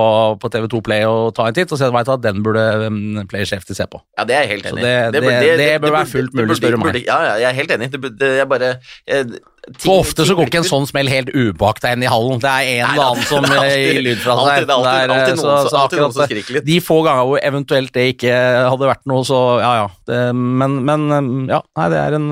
på 0.42 0.51
TV2 0.54 0.82
Play 0.86 1.06
og 1.10 1.32
ta 1.38 1.48
en 1.50 1.56
titt, 1.58 1.72
og 1.74 1.82
så 1.82 1.89
veit 1.94 2.06
du 2.06 2.12
at 2.13 2.25
den 2.25 2.44
burde 2.46 2.66
um, 2.86 3.00
Playerchefty 3.30 3.74
se 3.78 3.88
på. 3.89 4.01
Ja, 4.20 4.28
det 4.30 4.36
er 4.38 4.46
jeg 4.46 4.60
helt 4.60 4.68
enig 4.70 4.84
i. 4.84 4.86
Det, 4.86 4.98
det, 5.16 5.22
det, 5.25 5.54
det, 5.58 5.70
bør 5.82 5.96
være 5.98 6.10
fullt 6.12 6.36
mulig, 6.38 6.58
spør 6.60 6.75
du 6.75 6.84
meg. 6.84 7.00
Ja, 7.08 7.22
ja, 7.32 7.38
jeg 7.42 7.50
er 7.50 7.58
helt 7.63 7.74
enig. 7.74 7.88
Det, 7.96 8.01
burde, 8.04 8.30
jeg 8.38 8.50
bare 8.51 8.70
jeg, 9.10 9.39
for 9.78 10.01
ofte 10.01 10.25
så 10.25 10.36
går 10.38 10.50
ikke 10.50 10.62
en 10.62 10.68
sånn 10.68 10.86
smell 10.89 11.10
helt 11.12 11.32
upåakta 11.34 11.92
inn 11.94 12.06
i 12.06 12.10
hallen. 12.10 12.39
Det 12.42 12.50
er 12.50 12.70
en 12.75 12.92
eller 12.92 13.08
annen 13.12 13.25
som 13.30 13.48
gir 13.70 14.01
lyd 14.06 14.22
fra 14.22 14.36
seg. 14.38 14.51
Alltid, 14.54 14.74
alltid, 14.75 15.13
alltid, 15.16 15.42
så, 15.42 15.56
alltid 15.82 16.04
noen 16.04 16.16
som 16.16 16.30
skriker 16.30 16.58
litt. 16.58 16.68
De 16.70 16.78
få 16.86 17.00
ganger 17.06 17.30
hvor 17.30 17.42
eventuelt 17.51 17.94
det 17.98 18.06
ikke 18.13 18.36
hadde 18.70 18.89
vært 18.89 19.10
noe, 19.10 19.25
så 19.28 19.42
ja 19.62 19.74
ja. 19.82 19.89
Det, 20.10 20.22
men, 20.38 20.80
men, 20.86 21.10
ja, 21.50 21.63
nei, 21.78 21.89
det 21.94 22.06
er 22.06 22.18
en 22.18 22.30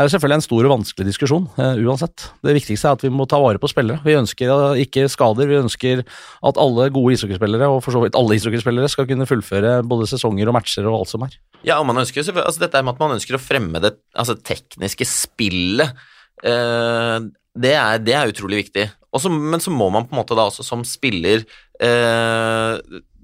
det 0.00 0.06
er 0.06 0.08
jo 0.08 0.12
selvfølgelig 0.14 0.38
en 0.40 0.44
stor 0.46 0.66
og 0.66 0.72
vanskelig 0.72 1.06
diskusjon, 1.10 1.48
uh, 1.58 1.80
uansett. 1.84 2.24
Det 2.46 2.54
viktigste 2.56 2.88
er 2.88 2.96
at 2.96 3.04
vi 3.04 3.12
må 3.12 3.26
ta 3.28 3.40
vare 3.42 3.60
på 3.60 3.68
spillere. 3.68 4.00
Vi 4.06 4.16
ønsker 4.16 4.80
ikke 4.80 5.04
skader, 5.12 5.50
vi 5.50 5.58
ønsker 5.60 6.00
at 6.00 6.60
alle 6.64 6.86
gode 6.94 7.18
ishockeyspillere, 7.18 7.68
og 7.68 7.82
for 7.84 7.92
så 7.92 8.00
vidt 8.04 8.16
alle 8.16 8.38
ishockeyspillere, 8.38 8.88
skal 8.88 9.08
kunne 9.10 9.28
fullføre 9.28 9.80
både 9.84 10.08
sesonger 10.08 10.48
og 10.48 10.56
matcher 10.56 10.88
og 10.88 11.02
alt 11.02 11.12
som 11.12 11.28
er. 11.28 11.36
Ja, 11.60 11.76
og 11.76 11.84
man 11.90 12.00
ønsker 12.00 12.24
altså 12.24 12.64
dette 12.64 12.80
med 12.80 12.96
at 12.96 13.04
man 13.04 13.18
ønsker 13.18 13.36
å 13.36 13.42
fremme 13.42 13.82
det 13.84 13.92
altså, 14.16 14.38
tekniske 14.40 15.04
spillet 15.04 15.92
Eh, 16.40 17.18
det 17.60 17.74
er, 17.74 18.00
det 18.02 18.16
er, 18.16 18.30
utrolig 18.30 18.64
viktig. 18.64 18.86
Også, 19.16 19.30
men 19.32 19.62
så 19.62 19.72
må 19.74 19.90
man 19.92 20.06
på 20.06 20.14
en 20.14 20.20
måte 20.20 20.36
da 20.38 20.46
også 20.48 20.64
som 20.64 20.84
spiller 20.86 21.42
eh, 21.82 22.74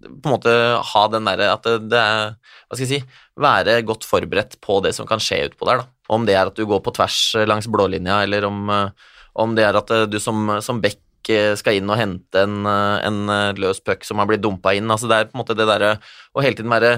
på 0.02 0.28
en 0.28 0.34
måte 0.36 0.52
ha 0.92 1.02
den 1.12 1.28
derre 1.28 1.48
at 1.54 1.64
det, 1.66 1.76
det, 1.92 2.00
er 2.00 2.34
Hva 2.66 2.76
skal 2.76 2.84
jeg 2.84 2.90
si 2.92 3.22
Være 3.40 3.80
godt 3.86 4.06
forberedt 4.08 4.58
på 4.64 4.78
det 4.84 4.94
som 4.96 5.08
kan 5.08 5.20
skje 5.22 5.46
utpå 5.50 5.68
der, 5.68 5.82
da. 5.82 5.90
Om 6.12 6.24
det 6.28 6.36
er 6.36 6.48
at 6.48 6.56
du 6.56 6.64
går 6.68 6.80
på 6.84 6.94
tvers 6.96 7.18
langs 7.48 7.66
blålinja, 7.68 8.22
eller 8.24 8.46
om, 8.48 8.62
eh, 8.72 9.10
om 9.36 9.56
det 9.58 9.66
er 9.66 9.76
at 9.76 9.92
du 10.08 10.16
som, 10.22 10.54
som 10.64 10.80
back 10.80 11.02
skal 11.26 11.74
inn 11.74 11.90
og 11.90 11.98
hente 11.98 12.38
en, 12.46 12.62
en 12.70 13.16
løs 13.58 13.80
puck 13.82 14.04
som 14.06 14.20
har 14.22 14.28
blitt 14.30 14.44
dumpa 14.44 14.76
inn. 14.78 14.86
Altså 14.86 15.10
det 15.10 15.16
er 15.18 15.26
på 15.26 15.34
en 15.34 15.40
måte 15.42 15.56
det 15.58 15.66
derre 15.66 15.96
å 16.30 16.44
hele 16.44 16.54
tiden 16.54 16.70
være, 16.70 16.92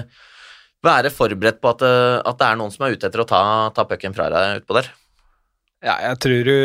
være 0.85 1.09
forberedt 1.11 1.57
på 1.59 1.71
at, 1.73 1.81
at, 2.21 2.37
det 2.37 2.45
er 2.45 2.59
noen 2.61 2.71
som 2.71 2.85
er 2.85 2.93
ute 2.93 3.09
etter 3.09 3.25
å 3.25 3.27
ta, 3.27 3.41
ta 3.73 3.87
pucken 3.89 4.13
fra 4.13 4.29
deg 4.29 4.61
utpå 4.61 4.77
der. 4.77 4.91
Ja, 5.81 5.97
jeg 6.11 6.21
tror 6.21 6.45
du 6.45 6.55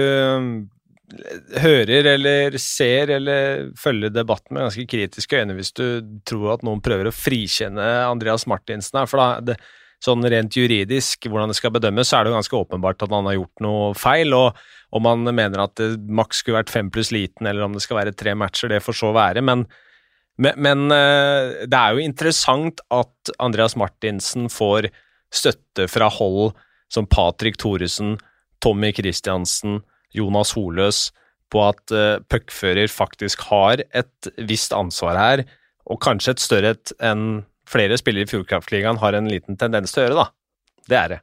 hører 1.63 2.11
eller 2.15 2.59
ser 2.61 3.13
eller 3.17 3.71
følger 3.79 4.13
debatten 4.15 4.57
med 4.57 4.67
ganske 4.67 4.87
kritiske 4.91 5.41
øyne 5.41 5.57
hvis 5.57 5.73
du 5.77 5.87
tror 6.27 6.57
at 6.57 6.67
noen 6.67 6.83
prøver 6.85 7.11
å 7.11 7.15
frikjenne 7.15 7.87
Andreas 8.09 8.47
Martinsen 8.51 9.01
her. 9.01 9.11
For 9.11 9.23
da, 9.23 9.29
det, 9.53 9.59
sånn 10.05 10.25
rent 10.29 10.57
juridisk, 10.59 11.29
hvordan 11.31 11.53
det 11.53 11.59
skal 11.59 11.73
bedømmes, 11.75 12.11
så 12.11 12.19
er 12.19 12.25
det 12.25 12.33
jo 12.33 12.39
ganske 12.39 12.59
åpenbart 12.61 13.05
at 13.07 13.15
han 13.15 13.29
har 13.31 13.39
gjort 13.39 13.65
noe 13.65 13.93
feil. 13.99 14.35
og 14.37 14.59
om 14.95 15.09
han 15.09 15.27
mener 15.27 15.65
at 15.65 15.75
det 15.81 15.97
maks 16.07 16.43
skulle 16.43 16.61
vært 16.61 16.71
fem 16.71 16.91
pluss 16.95 17.11
liten, 17.15 17.49
eller 17.51 17.67
om 17.67 17.73
det 17.75 17.83
skal 17.83 17.99
være 17.99 18.15
tre 18.15 18.37
matcher, 18.39 18.71
det 18.71 18.83
får 18.85 18.95
så 19.01 19.11
være. 19.17 19.43
Men, 19.43 19.65
men, 20.39 20.55
men 20.55 20.85
uh, 20.93 21.65
det 21.67 21.81
er 21.81 21.97
jo 21.97 22.05
interessant 22.05 22.83
at 22.95 23.33
Andreas 23.43 23.75
Martinsen 23.81 24.47
får 24.53 24.93
støtte 25.35 25.89
fra 25.91 26.07
hold 26.15 26.55
som 26.93 27.09
Patrick 27.11 27.59
Thoresen, 27.59 28.15
Tommy 28.63 28.93
Christiansen, 28.95 29.81
Jonas 30.15 30.55
Holøs 30.57 31.09
på 31.53 31.61
at 31.69 31.95
uh, 31.95 32.23
puckfører 32.31 32.91
faktisk 32.91 33.45
har 33.51 33.85
et 33.95 34.33
visst 34.49 34.75
ansvar 34.77 35.19
her, 35.21 35.45
og 35.85 36.01
kanskje 36.03 36.35
et 36.35 36.43
større 36.43 36.73
et 36.75 36.95
enn 37.05 37.45
flere 37.69 37.97
spillere 38.01 38.27
i 38.27 38.31
Fjordkraftligaen 38.31 39.01
har 39.01 39.17
en 39.17 39.31
liten 39.31 39.59
tendens 39.61 39.95
til 39.95 40.03
å 40.03 40.09
gjøre, 40.09 40.25
da. 40.25 40.27
Det 40.85 40.99
er 41.01 41.15
det. 41.15 41.21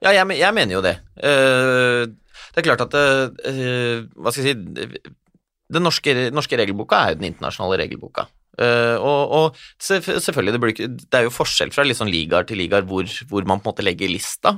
Ja, 0.00 0.12
jeg, 0.16 0.26
jeg 0.40 0.56
mener 0.56 0.76
jo 0.78 0.82
det. 0.84 0.96
Uh, 1.20 2.08
det 2.50 2.62
er 2.62 2.66
klart 2.66 2.82
at 2.86 2.96
uh, 2.96 4.04
Hva 4.16 4.32
skal 4.32 4.46
jeg 4.46 4.56
si 4.56 5.00
Den 5.70 5.84
norske, 5.84 6.14
norske, 6.34 6.56
regelboka 6.58 6.98
er 6.98 7.12
jo 7.12 7.20
den 7.20 7.30
internasjonale 7.30 7.82
regelboka. 7.84 8.26
Uh, 8.60 8.96
og, 8.98 9.20
og, 9.36 9.60
selvfølgelig, 9.80 10.54
det, 10.56 10.60
blir, 10.60 10.78
det, 10.90 11.16
er 11.16 11.28
jo 11.28 11.32
forskjell 11.32 11.70
fra 11.72 11.84
liksom 11.86 12.10
ligaer 12.10 12.48
til 12.48 12.58
ligaer 12.60 12.84
hvor, 12.88 13.06
hvor, 13.30 13.46
man 13.46 13.60
på 13.60 13.68
en 13.68 13.74
måte 13.74 13.86
legger 13.86 14.10
lista. 14.10 14.56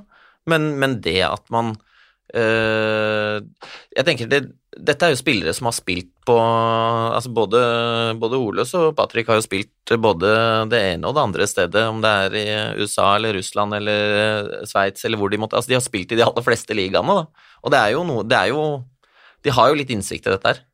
Men, 0.49 0.73
men 0.81 1.01
det 1.05 1.21
at 1.29 1.45
man 1.55 1.75
Jeg 2.33 4.05
tenker 4.07 4.29
det, 4.31 4.39
Dette 4.73 5.05
er 5.05 5.13
jo 5.13 5.19
spillere 5.21 5.53
som 5.53 5.67
har 5.69 5.75
spilt 5.77 6.09
på 6.25 6.37
altså 6.39 7.29
Både, 7.35 7.61
både 8.23 8.41
Oles 8.41 8.73
og 8.79 8.95
Patrick 8.97 9.29
har 9.29 9.37
jo 9.37 9.45
spilt 9.45 9.93
både 10.01 10.31
det 10.73 10.81
ene 10.95 11.11
og 11.11 11.19
det 11.19 11.25
andre 11.27 11.49
stedet, 11.51 11.83
om 11.91 12.01
det 12.01 12.13
er 12.25 12.37
i 12.39 12.47
USA 12.81 13.11
eller 13.19 13.37
Russland 13.37 13.77
eller 13.77 14.65
Sveits 14.71 15.05
eller 15.05 15.21
hvor 15.21 15.33
de 15.33 15.43
måtte 15.43 15.59
Altså, 15.61 15.75
de 15.75 15.77
har 15.77 15.85
spilt 15.85 16.15
i 16.15 16.21
de 16.23 16.25
aller 16.25 16.47
fleste 16.47 16.77
ligaene, 16.79 17.21
da. 17.21 17.49
Og 17.63 17.75
det 17.75 17.83
er 17.83 17.95
jo 17.99 18.07
noe 18.09 18.25
Det 18.25 18.39
er 18.39 18.53
jo 18.55 18.63
De 19.45 19.53
har 19.53 19.69
jo 19.69 19.81
litt 19.83 19.93
innsikt 19.93 20.29
i 20.29 20.33
dette 20.33 20.55
her. 20.55 20.65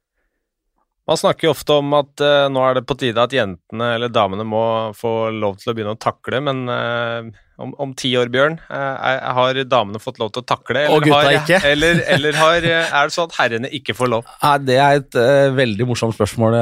Man 1.09 1.16
snakker 1.16 1.49
jo 1.49 1.55
ofte 1.55 1.79
om 1.81 1.94
at 1.97 2.21
uh, 2.21 2.47
nå 2.53 2.61
er 2.68 2.77
det 2.77 2.87
på 2.88 2.97
tide 3.01 3.23
at 3.23 3.33
jentene 3.33 3.94
eller 3.97 4.11
damene 4.12 4.44
må 4.44 4.62
få 4.97 5.31
lov 5.33 5.57
til 5.57 5.73
å 5.73 5.77
begynne 5.77 5.94
å 5.97 6.01
takle, 6.01 6.42
men 6.44 6.66
uh, 6.68 7.31
om, 7.59 7.73
om, 7.81 7.94
ti 7.97 8.11
år, 8.21 8.29
Bjørn, 8.31 8.59
uh, 8.68 9.07
har 9.38 9.57
damene 9.64 10.03
fått 10.03 10.21
lov 10.21 10.35
til 10.35 10.44
å 10.44 10.49
takle? 10.51 10.83
Eller, 10.83 10.92
og 10.92 11.07
gutta 11.07 11.23
har, 11.25 11.38
ikke? 11.40 11.62
Eller, 11.73 12.03
eller 12.12 12.37
har, 12.37 12.66
er 12.68 13.09
det 13.09 13.14
sånn 13.14 13.31
at 13.31 13.38
herrene 13.38 13.71
ikke 13.79 13.97
får 13.97 14.12
lov? 14.12 14.29
Nei, 14.44 14.53
det 14.68 14.77
er 14.85 15.01
et 15.01 15.18
veldig 15.57 15.88
morsomt 15.88 16.14
spørsmål, 16.18 16.59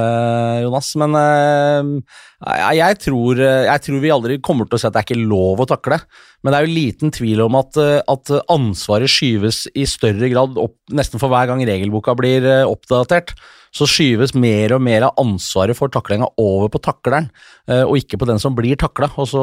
Jonas. 0.62 0.92
Men 1.02 1.18
jeg 1.18 3.00
tror, 3.02 3.42
jeg, 3.42 3.84
tror, 3.88 4.00
vi 4.06 4.14
aldri 4.14 4.38
kommer 4.38 4.70
til 4.70 4.78
å 4.78 4.80
si 4.80 4.88
at 4.88 4.94
det 4.94 5.02
er 5.02 5.08
ikke 5.10 5.26
lov 5.26 5.66
å 5.66 5.68
takle. 5.74 5.98
Men 6.40 6.54
det 6.54 6.60
er 6.60 6.68
jo 6.68 6.78
liten 6.78 7.12
tvil 7.18 7.42
om 7.48 7.58
at, 7.58 7.82
at 8.14 8.34
ansvaret 8.54 9.10
skyves 9.10 9.66
i 9.74 9.84
større 9.90 10.30
grad 10.32 10.56
opp 10.62 10.78
nesten 10.94 11.20
for 11.20 11.34
hver 11.34 11.50
gang 11.50 11.66
regelboka 11.66 12.14
blir 12.16 12.46
oppdatert 12.62 13.34
så 13.76 13.86
skyves 13.88 14.32
mer 14.36 14.72
og 14.76 14.82
mer 14.84 15.06
av 15.08 15.18
ansvaret 15.20 15.76
for 15.76 15.92
taklinga 15.92 16.28
over 16.40 16.70
på 16.72 16.80
takleren, 16.84 17.28
eh, 17.68 17.82
og 17.84 17.98
ikke 18.00 18.18
på 18.20 18.28
den 18.28 18.40
som 18.42 18.56
blir 18.56 18.78
takla. 18.80 19.10
Og 19.20 19.28
så 19.30 19.42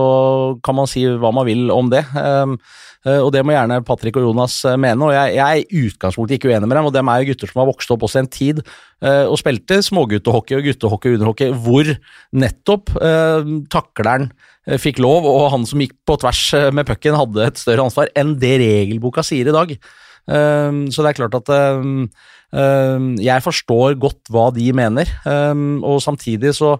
kan 0.65 0.78
man 0.78 0.89
si 0.89 1.06
hva 1.06 1.34
man 1.36 1.48
vil 1.48 1.69
om 1.74 1.91
det. 1.91 2.04
Ehm, 2.17 2.56
eh, 3.06 3.19
og 3.19 3.32
det 3.36 3.43
må 3.46 3.54
gjerne 3.54 3.82
Patrick 3.86 4.17
og 4.19 4.28
Jonas 4.28 4.58
eh, 4.65 4.80
mene, 4.80 5.06
og 5.06 5.13
jeg, 5.13 5.36
jeg 5.38 5.43
er 5.43 5.62
i 5.62 5.84
utgangspunktet 5.89 6.39
ikke 6.39 6.50
uenig 6.52 6.69
med 6.69 6.78
dem. 6.80 6.89
Og 6.89 6.96
dem 6.96 7.12
er 7.12 7.22
jo 7.22 7.30
gutter 7.32 7.52
som 7.52 7.62
har 7.62 7.69
vokst 7.69 7.93
opp 7.93 8.08
også 8.08 8.24
en 8.24 8.32
tid 8.32 8.65
og 9.04 9.34
spilte 9.36 9.82
småguttehockey 9.84 10.56
og 10.56 10.63
guttehockey 10.63 11.12
og 11.12 11.17
underhockey, 11.17 11.50
hvor 11.65 11.89
nettopp 12.39 12.93
takleren 13.74 14.30
fikk 14.80 15.02
lov, 15.04 15.28
og 15.28 15.50
han 15.52 15.65
som 15.67 15.84
gikk 15.84 15.98
på 16.08 16.15
tvers 16.22 16.43
med 16.72 16.88
pucken, 16.88 17.17
hadde 17.19 17.50
et 17.50 17.60
større 17.60 17.84
ansvar 17.84 18.08
enn 18.15 18.32
det 18.39 18.54
regelboka 18.62 19.26
sier 19.28 19.52
i 19.52 19.56
dag. 19.58 19.76
Ehm, 20.32 20.86
så 20.94 21.04
det 21.04 21.14
er 21.14 21.20
klart 21.20 21.36
at 21.42 21.52
ehm, 21.52 22.08
Ehm, 22.54 23.14
jeg 23.22 23.44
forstår 23.44 23.98
godt 24.02 24.30
hva 24.34 24.50
de 24.54 24.68
mener, 24.76 25.10
og 25.26 26.02
samtidig 26.06 26.54
så, 26.58 26.76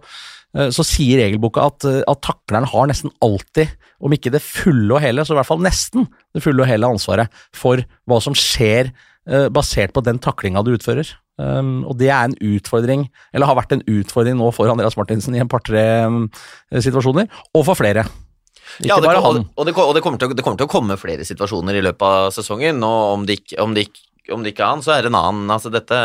eh, 0.56 0.70
så 0.70 0.86
sier 0.86 1.24
regelboka 1.24 1.66
at, 1.72 1.88
at 2.08 2.22
takleren 2.22 2.70
har 2.70 2.90
nesten 2.90 3.14
alltid, 3.26 3.74
om 4.04 4.14
ikke 4.14 4.34
det 4.34 4.44
fulle 4.44 4.92
og 4.94 5.02
hele, 5.02 5.26
så 5.26 5.34
i 5.34 5.40
hvert 5.40 5.50
fall 5.50 5.64
nesten 5.64 6.08
det 6.36 6.44
fulle 6.44 6.64
og 6.66 6.70
hele 6.70 6.90
ansvaret 6.90 7.44
for 7.56 7.82
hva 8.10 8.22
som 8.22 8.36
skjer 8.38 8.92
eh, 8.92 9.50
basert 9.54 9.96
på 9.96 10.04
den 10.06 10.22
taklinga 10.22 10.64
du 10.64 10.76
utfører. 10.76 11.16
Um, 11.42 11.82
og 11.90 11.96
det 11.98 12.12
er 12.14 12.28
en 12.28 12.36
utfordring, 12.46 13.08
eller 13.34 13.50
har 13.50 13.58
vært 13.58 13.72
en 13.74 13.82
utfordring 13.90 14.36
nå 14.38 14.52
for 14.54 14.70
Andreas 14.70 14.94
Martinsen 15.00 15.34
i 15.34 15.40
en 15.42 15.50
par-tre 15.50 15.82
um, 16.06 16.28
situasjoner, 16.70 17.26
og 17.58 17.66
for 17.66 17.80
flere. 17.80 18.04
Ikke 18.80 18.90
ja, 18.90 18.98
det, 18.98 19.10
bare 19.10 19.22
han. 19.22 19.44
Og, 19.46 19.68
det, 19.68 19.76
og 19.78 19.94
det, 19.96 20.02
kommer 20.06 20.22
til, 20.22 20.34
det, 20.34 20.46
kommer 20.46 20.60
til, 20.60 20.70
å 20.70 20.74
komme 20.74 20.98
flere 21.00 21.28
situasjoner 21.28 21.78
i 21.78 21.84
løpet 21.86 22.08
av 22.08 22.34
sesongen, 22.36 22.82
og 22.86 23.18
om 23.18 23.28
det 23.30 23.40
ikke, 23.42 23.60
om 23.64 23.76
det 23.76 23.88
ikke 23.90 24.10
om 24.32 24.40
det 24.40 24.54
ikke 24.54 24.64
er 24.64 24.70
han, 24.72 24.84
så 24.86 24.94
er 24.94 25.04
det 25.04 25.10
en 25.12 25.20
annen. 25.20 25.50
Altså 25.52 25.68
dette, 25.68 25.98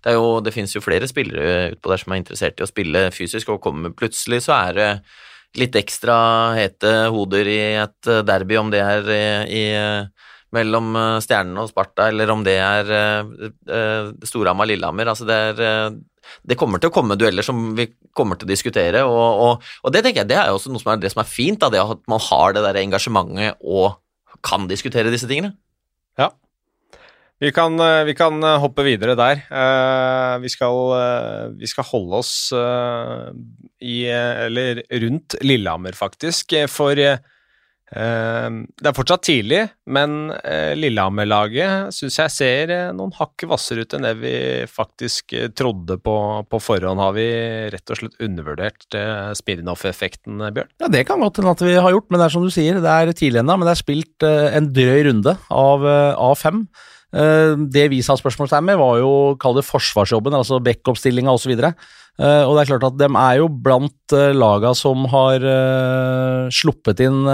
det, 0.00 0.14
jo, 0.16 0.38
det 0.40 0.54
finnes 0.54 0.72
jo 0.72 0.80
flere 0.80 1.08
spillere 1.10 1.74
utpå 1.74 1.90
der 1.92 2.00
som 2.00 2.14
er 2.14 2.22
interessert 2.22 2.56
i 2.56 2.64
å 2.64 2.70
spille 2.70 3.02
fysisk, 3.12 3.52
og 3.52 3.60
kommer 3.60 3.92
plutselig 3.92 4.40
så 4.46 4.56
er 4.56 4.78
det 4.78 4.88
litt 5.60 5.76
ekstra 5.76 6.16
hete 6.56 6.92
hoder 7.12 7.50
i 7.52 7.58
et 7.82 8.12
derby, 8.24 8.56
om 8.56 8.72
det 8.72 8.80
er 8.80 9.10
i, 9.12 9.24
i 9.52 9.64
mellom 10.56 10.96
Stjernen 11.24 11.60
og 11.60 11.68
Sparta, 11.68 12.08
eller 12.08 12.32
om 12.32 12.44
det 12.44 12.56
er 12.56 12.88
uh, 12.88 14.08
Storhamar-Lillehammer. 14.28 15.12
Altså 15.12 15.28
det, 15.28 15.38
er, 15.52 15.92
det 16.48 16.58
kommer 16.60 16.82
til 16.82 16.92
å 16.92 16.94
komme 16.94 17.18
dueller 17.18 17.46
som 17.46 17.72
vi 17.78 17.88
kommer 18.16 18.38
til 18.38 18.48
å 18.48 18.52
diskutere, 18.52 19.04
og, 19.08 19.42
og, 19.46 19.72
og 19.82 19.94
det 19.94 20.04
tenker 20.04 20.22
jeg 20.22 20.32
det 20.32 20.38
er 20.40 20.50
jo 20.50 20.60
også 20.60 20.72
noe 20.72 20.82
som 20.82 20.92
er, 20.94 21.02
det 21.02 21.12
som 21.14 21.22
er 21.24 21.30
fint, 21.30 21.60
da, 21.62 21.70
det 21.72 21.82
at 21.82 22.06
man 22.10 22.22
har 22.30 22.56
det 22.56 22.64
der 22.66 22.80
engasjementet 22.82 23.60
og 23.62 23.98
kan 24.42 24.66
diskutere 24.70 25.12
disse 25.12 25.28
tingene. 25.30 25.54
Ja, 26.18 26.32
vi 27.42 27.50
kan, 27.50 27.74
eh, 27.80 28.04
vi 28.06 28.14
kan, 28.14 28.38
eh, 28.42 28.60
hoppe 28.62 28.84
videre 28.86 29.16
der. 29.18 29.40
Uh, 29.50 30.38
vi, 30.38 30.48
skal, 30.52 30.76
vi, 31.58 31.66
skal, 31.66 31.88
holde 31.90 32.20
oss 32.20 32.52
i 33.82 33.96
Eller 34.06 34.84
rundt 35.02 35.34
Lillehammer, 35.42 35.96
faktisk. 35.98 36.54
For 36.70 36.94
det 37.92 38.88
er 38.88 38.94
fortsatt 38.96 39.24
tidlig, 39.26 39.66
men 39.92 40.30
Lillehammer-laget 40.78 41.92
syns 41.92 42.16
jeg 42.16 42.32
ser 42.32 42.72
noen 42.96 43.12
hakk 43.18 43.44
hvassere 43.50 43.84
ut 43.84 43.96
enn 43.98 44.06
det 44.06 44.14
vi 44.22 44.32
faktisk 44.70 45.34
trodde 45.58 45.98
på, 46.00 46.14
på 46.48 46.60
forhånd. 46.62 47.02
Har 47.04 47.12
vi 47.18 47.26
rett 47.74 47.92
og 47.92 48.00
slett 48.00 48.24
undervurdert 48.24 48.96
Spirnoff-effekten, 49.36 50.40
Bjørn? 50.56 50.72
Ja, 50.80 50.88
Det 50.88 51.04
kan 51.10 51.20
godt 51.20 51.42
hende 51.42 51.52
at 51.52 51.66
vi 51.66 51.76
har 51.76 51.92
gjort, 51.92 52.08
men 52.08 52.22
det 52.22 52.30
er 52.30 52.36
som 52.38 52.46
du 52.48 52.54
sier, 52.54 52.80
det 52.80 52.96
er 52.96 53.12
tidlig 53.12 53.42
ennå. 53.42 53.58
Men 53.60 53.68
det 53.68 53.76
er 53.76 53.82
spilt 53.82 54.28
en 54.30 54.72
drøy 54.72 55.04
runde 55.10 55.36
av, 55.52 55.86
av 56.16 56.34
fem. 56.40 56.64
Eh, 57.12 57.54
det 57.72 57.88
vi 57.92 58.00
sa 58.04 58.16
spørsmålstegn 58.16 58.70
med, 58.70 58.80
var 58.80 59.00
jo 59.02 59.12
kall 59.40 59.58
det 59.58 59.66
forsvarsjobben, 59.68 60.36
altså 60.36 60.62
backup-stillinga 60.64 61.34
osv. 61.36 61.54
Uh, 62.20 62.44
og 62.44 62.52
det 62.52 62.60
er 62.60 62.68
klart 62.68 62.84
at 62.90 62.96
de 63.00 63.06
er 63.08 63.38
jo 63.38 63.46
blant 63.64 64.12
uh, 64.12 64.34
laga 64.36 64.74
som 64.76 65.06
har 65.08 65.40
sluppet 66.52 67.00
inn 67.00 67.24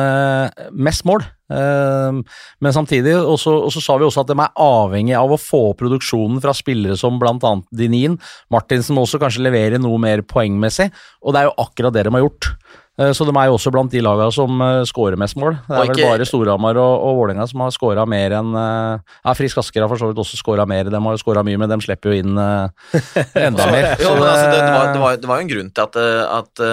mest 0.70 1.02
mål. 1.08 1.24
men 1.50 2.74
samtidig, 2.76 3.16
og 3.16 3.38
så, 3.40 3.80
sa 3.80 3.96
vi 3.98 4.04
også 4.06 4.22
at 4.22 4.30
de 4.30 4.36
er 4.38 4.60
avhengig 4.62 5.16
av 5.16 5.32
å 5.32 5.40
få 5.40 5.72
produksjonen 5.80 6.42
fra 6.44 6.52
spillere 6.54 6.96
som 7.00 7.18
bl.a. 7.18 7.54
Dinin. 7.72 8.18
Martinsen 8.52 8.94
må 8.94 9.06
også 9.06 9.18
kanskje 9.18 9.46
levere 9.46 9.80
noe 9.80 9.98
mer 9.98 10.22
poengmessig, 10.22 10.90
og 11.24 11.34
det 11.34 11.40
er 11.40 11.48
jo 11.48 11.56
akkurat 11.64 11.96
det 11.96 12.04
de 12.06 12.14
har 12.14 12.26
gjort. 12.26 12.52
Eh, 12.98 13.12
så 13.14 13.26
de 13.26 13.34
er 13.34 13.48
jo 13.48 13.56
også 13.56 13.70
blant 13.74 13.92
de 13.92 14.02
lagene 14.02 14.34
som 14.34 14.58
skårer 14.58 14.86
scorer 14.88 15.18
mest 15.20 15.38
mål. 15.38 15.58
Det 15.68 15.76
er 15.78 15.90
vel 15.92 16.00
bare 16.02 16.26
Storhamar 16.26 16.78
og, 16.82 16.94
og 17.06 17.18
Vålerenga 17.20 17.46
som 17.50 17.62
har 17.62 17.74
scora 17.74 18.06
mer 18.08 18.34
enn 18.40 18.54
uh, 18.56 18.98
Ja, 19.22 19.34
Frisk 19.38 19.60
Asker 19.62 19.84
har 19.84 19.90
for 19.90 20.00
så 20.00 20.08
vidt 20.10 20.18
også 20.18 20.38
scora 20.40 20.66
mer, 20.68 20.88
de 20.90 21.02
har 21.04 21.14
jo 21.16 21.20
scora 21.20 21.44
mye, 21.46 21.60
men 21.60 21.70
de 21.70 21.78
slipper 21.84 22.12
jo 22.12 22.24
inn 22.24 22.34
enda 22.38 23.68
mer. 23.74 23.92
jo, 24.02 24.14
men 24.16 24.26
altså, 24.26 24.48
det, 24.50 24.58
det, 24.58 24.72
var, 24.74 25.20
det, 25.20 25.28
var, 25.30 25.38
jo 25.38 25.46
en 25.46 25.52
grunn 25.52 25.70
til 25.70 25.84
at, 25.86 26.00
at 26.38 26.64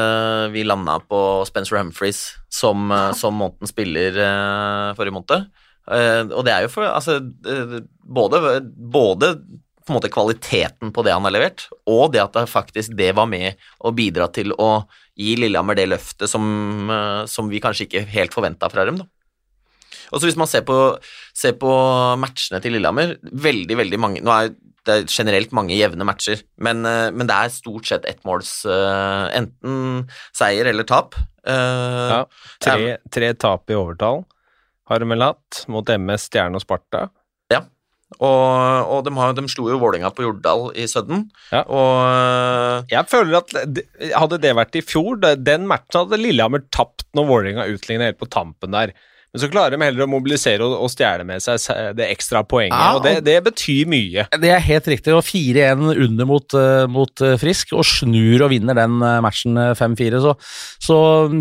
vi 0.53 0.65
landa 0.65 0.97
på 1.05 1.19
Spencer 1.49 1.77
Humphries 1.79 2.23
som, 2.49 2.89
som 3.17 3.37
måneden 3.37 3.69
spiller 3.69 4.17
forrige 4.97 5.15
måned. 5.15 5.45
og 6.33 6.41
det 6.47 6.55
er 6.55 6.65
jo 6.65 6.73
for 6.73 6.87
Altså, 6.89 7.19
både, 8.01 8.41
både 8.65 9.35
på 9.85 9.93
en 9.93 9.99
måte 9.99 10.09
kvaliteten 10.09 10.91
på 10.93 11.03
det 11.05 11.13
han 11.13 11.25
har 11.27 11.33
levert, 11.35 11.67
og 11.85 12.09
det 12.13 12.23
at 12.23 12.33
det 12.33 12.47
faktisk 12.49 12.95
det 12.97 13.11
var 13.17 13.29
med 13.29 13.53
å 13.85 13.93
bidra 13.93 14.27
til 14.33 14.55
å 14.57 14.87
gi 15.15 15.35
Lillehammer 15.39 15.77
det 15.77 15.87
løftet 15.89 16.29
som, 16.31 16.45
eh, 16.91 17.23
som 17.31 17.49
vi 17.51 17.61
kanskje 17.63 17.87
ikke 17.87 18.05
helt 18.11 18.35
forventa 18.35 18.69
fra 18.71 18.85
dem. 18.87 18.99
da. 18.99 19.07
Og 20.11 20.19
så 20.19 20.27
Hvis 20.27 20.37
man 20.37 20.47
ser 20.47 20.61
på, 20.61 20.77
ser 21.33 21.55
på, 21.57 21.71
matchene 22.21 22.61
til 22.61 22.75
Lillehammer 22.75 23.15
veldig, 23.23 23.77
veldig 23.77 23.99
mange, 23.99 24.21
Nå 24.21 24.31
er 24.31 24.53
det 24.85 25.09
generelt 25.09 25.51
mange 25.51 25.73
jevne 25.73 26.05
matcher, 26.05 26.43
men, 26.61 26.85
eh, 26.85 27.09
men 27.09 27.25
det 27.25 27.35
er 27.35 27.49
stort 27.49 27.87
sett 27.89 28.05
ettmåls 28.05 28.67
uh, 28.69 29.33
enten 29.33 30.05
seier 30.29 30.69
eller 30.69 30.85
tap. 30.85 31.17
Uh, 31.41 32.11
ja, 32.11 32.19
tre, 32.61 32.97
tre, 33.09 33.33
tap 33.33 33.69
i 33.69 33.73
overtall 33.73 34.21
har 34.85 35.01
de 35.01 35.09
vel 35.09 35.25
hatt, 35.25 35.63
mot 35.73 35.89
MS, 35.89 36.27
Stjerne 36.29 36.59
og 36.59 36.61
Sparta. 36.61 37.07
Og, 38.19 38.91
og 38.91 39.01
de, 39.07 39.13
har, 39.17 39.33
de, 39.37 39.45
slo 39.51 39.67
jo 39.71 39.79
Vålerenga 39.81 40.11
på 40.15 40.25
Jordal 40.25 40.69
i 40.77 40.87
Sudden. 40.89 41.27
Ja. 41.51 41.63
Og 41.65 42.93
Jeg 42.93 43.11
føler 43.11 43.41
at 43.41 43.55
hadde 44.15 44.39
det 44.43 44.55
vært 44.57 44.79
i 44.79 44.85
fjor, 44.85 45.19
den 45.19 45.67
matchen 45.71 46.05
hadde 46.05 46.21
Lillehammer 46.21 46.63
tapt 46.73 47.07
når 47.17 47.29
Vålerenga 47.31 47.67
utligna 47.71 48.09
helt 48.09 48.21
på 48.21 48.31
tampen 48.31 48.75
der. 48.75 48.95
Men 49.35 49.41
så 49.43 49.49
klarer 49.51 49.75
de 49.75 49.83
heller 49.83 50.05
å 50.05 50.07
mobilisere 50.07 50.63
og, 50.63 50.77
og 50.85 50.87
stjele 50.93 51.25
med 51.27 51.43
seg 51.43 51.59
det 51.97 52.05
ekstra 52.13 52.39
poenget, 52.47 52.79
ja, 52.79 52.93
og 52.95 53.03
det, 53.03 53.17
det, 53.27 53.35
betyr 53.43 53.89
mye. 53.91 54.23
Det 54.39 54.51
er 54.55 54.63
helt 54.63 54.87
riktig. 54.87 55.11
Og 55.11 55.25
4-1 55.27 55.83
under 56.05 56.29
mot, 56.29 56.55
uh, 56.55 56.85
mot 56.87 57.23
uh, 57.25 57.33
Frisk, 57.41 57.73
og 57.75 57.83
snur 57.83 58.45
og 58.45 58.53
vinner 58.53 58.79
den 58.79 58.95
uh, 59.03 59.19
matchen 59.25 59.59
5-4. 59.75 60.23
Så, 60.23 60.31
så 60.87 60.97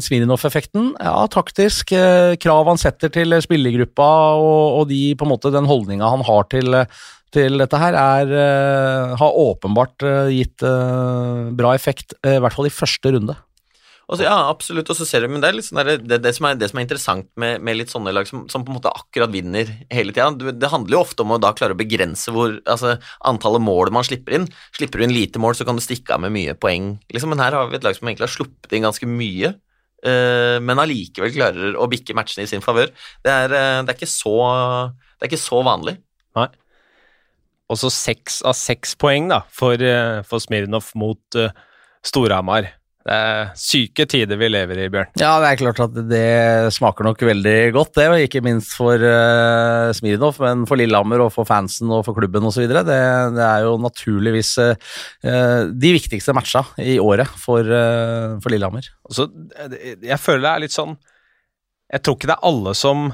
Smirnov-effekten, 0.09 0.91
ja, 0.99 1.15
taktisk. 1.31 1.95
krav 2.43 2.73
han 2.73 2.83
setter 2.83 3.15
til 3.15 3.39
spillergruppa, 3.47 4.11
og, 4.43 4.81
og 4.81 4.91
de, 4.91 5.05
på 5.15 5.29
en 5.29 5.35
måte, 5.37 5.55
den 5.55 5.71
holdninga 5.71 6.11
han 6.17 6.27
har 6.27 6.51
til 6.51 6.83
til 7.35 7.59
dette 7.59 7.75
her 7.75 7.97
er, 7.99 8.29
har 9.19 9.39
åpenbart 9.43 10.05
gitt 10.31 10.63
bra 10.63 11.73
effekt, 11.75 12.15
i 12.23 12.37
hvert 12.39 12.55
fall 12.55 12.69
i 12.69 12.71
første 12.71 13.11
runde. 13.11 13.35
Så, 14.05 14.21
ja, 14.27 14.35
absolutt. 14.51 14.91
Og 14.93 14.99
så 14.99 15.07
ser 15.09 15.25
du, 15.25 15.31
men 15.33 15.41
det 15.41 15.51
er, 15.51 15.61
sånn 15.65 15.81
der, 15.81 15.97
det, 16.03 16.19
det, 16.27 16.35
som 16.37 16.49
er, 16.49 16.59
det, 16.61 16.69
som 16.71 16.81
er, 16.81 16.87
interessant 16.87 17.29
med, 17.41 17.63
med 17.65 17.79
litt 17.79 17.93
sånne 17.93 18.13
lag 18.13 18.29
som, 18.29 18.45
som, 18.53 18.65
på 18.65 18.73
en 18.73 18.79
måte 18.79 18.93
akkurat 18.93 19.33
vinner 19.33 19.71
hele 19.93 20.13
tida, 20.13 20.53
det 20.53 20.71
handler 20.71 20.99
jo 20.99 21.03
ofte 21.07 21.25
om 21.25 21.33
å 21.35 21.41
da 21.41 21.55
klare 21.57 21.77
å 21.77 21.81
begrense 21.81 22.35
hvor, 22.35 22.59
altså, 22.71 22.99
antallet 23.25 23.65
mål 23.65 23.95
man 23.97 24.07
slipper 24.07 24.37
inn. 24.39 24.49
Slipper 24.77 25.01
du 25.01 25.07
inn 25.07 25.17
lite 25.17 25.41
mål, 25.43 25.57
så 25.57 25.67
kan 25.69 25.81
du 25.81 25.85
stikke 25.85 26.17
av 26.17 26.25
med 26.27 26.35
mye 26.37 26.57
poeng. 26.61 26.95
Liksom. 27.15 27.33
Men 27.33 27.45
her 27.47 27.57
har 27.57 27.71
vi 27.71 27.81
et 27.81 27.87
lag 27.87 27.97
som 27.97 28.11
egentlig 28.11 28.29
har 28.29 28.35
sluppet 28.37 28.77
inn 28.77 28.85
ganske 28.85 29.09
mye, 29.09 29.55
uh, 30.05 30.59
men 30.61 30.85
allikevel 30.85 31.33
klarer 31.33 31.81
å 31.81 31.89
bikke 31.91 32.17
matchene 32.19 32.45
i 32.45 32.53
sin 32.53 32.65
favør. 32.65 32.93
Det, 33.25 33.33
uh, 33.33 33.81
det, 33.81 33.89
er 33.89 33.97
ikke 33.97 34.11
så, 34.11 34.37
det 35.17 35.25
er 35.25 35.33
ikke 35.33 35.45
så 35.47 35.65
vanlig. 35.65 35.97
Nei. 36.37 36.51
Og 37.73 37.81
så 37.81 37.89
seks 37.89 38.43
av 38.45 38.53
seks 38.59 38.93
poeng 39.01 39.33
da, 39.33 39.47
for, 39.49 39.81
uh, 39.81 40.21
for 40.29 40.45
Smirnov 40.45 40.93
mot 41.01 41.45
Storhamar. 42.05 42.75
Det 43.05 43.13
er 43.13 43.51
syke 43.61 44.07
tider 44.09 44.39
vi 44.41 44.49
lever 44.49 44.79
i, 44.81 44.87
Bjørn. 44.89 45.11
Ja, 45.21 45.35
det 45.43 45.49
er 45.51 45.59
klart 45.61 45.81
at 45.85 45.97
det 46.09 46.73
smaker 46.73 47.05
nok 47.05 47.21
veldig 47.29 47.57
godt, 47.77 47.91
det. 47.99 48.07
Ikke 48.25 48.41
minst 48.45 48.73
for 48.79 48.97
uh, 48.97 49.91
Smirnov, 49.93 50.39
men 50.41 50.63
for 50.69 50.81
Lillehammer 50.81 51.21
og 51.27 51.29
for 51.35 51.45
fansen 51.45 51.93
og 51.93 52.07
for 52.07 52.17
klubben 52.17 52.49
osv. 52.49 52.65
Det, 52.65 52.85
det 52.89 53.45
er 53.45 53.67
jo 53.67 53.75
naturligvis 53.83 54.55
uh, 54.57 54.95
de 55.69 55.91
viktigste 55.99 56.33
matcha 56.37 56.65
i 56.81 56.97
året 57.03 57.29
for, 57.43 57.69
uh, 57.69 58.41
for 58.41 58.55
Lillehammer. 58.55 58.89
Altså, 59.05 59.29
jeg 60.01 60.21
føler 60.23 60.47
det 60.47 60.53
er 60.55 60.65
litt 60.65 60.75
sånn 60.75 60.97
Jeg 61.93 62.01
tror 62.01 62.17
ikke 62.17 62.31
det 62.31 62.39
er 62.39 62.49
alle 62.49 62.73
som, 62.79 63.11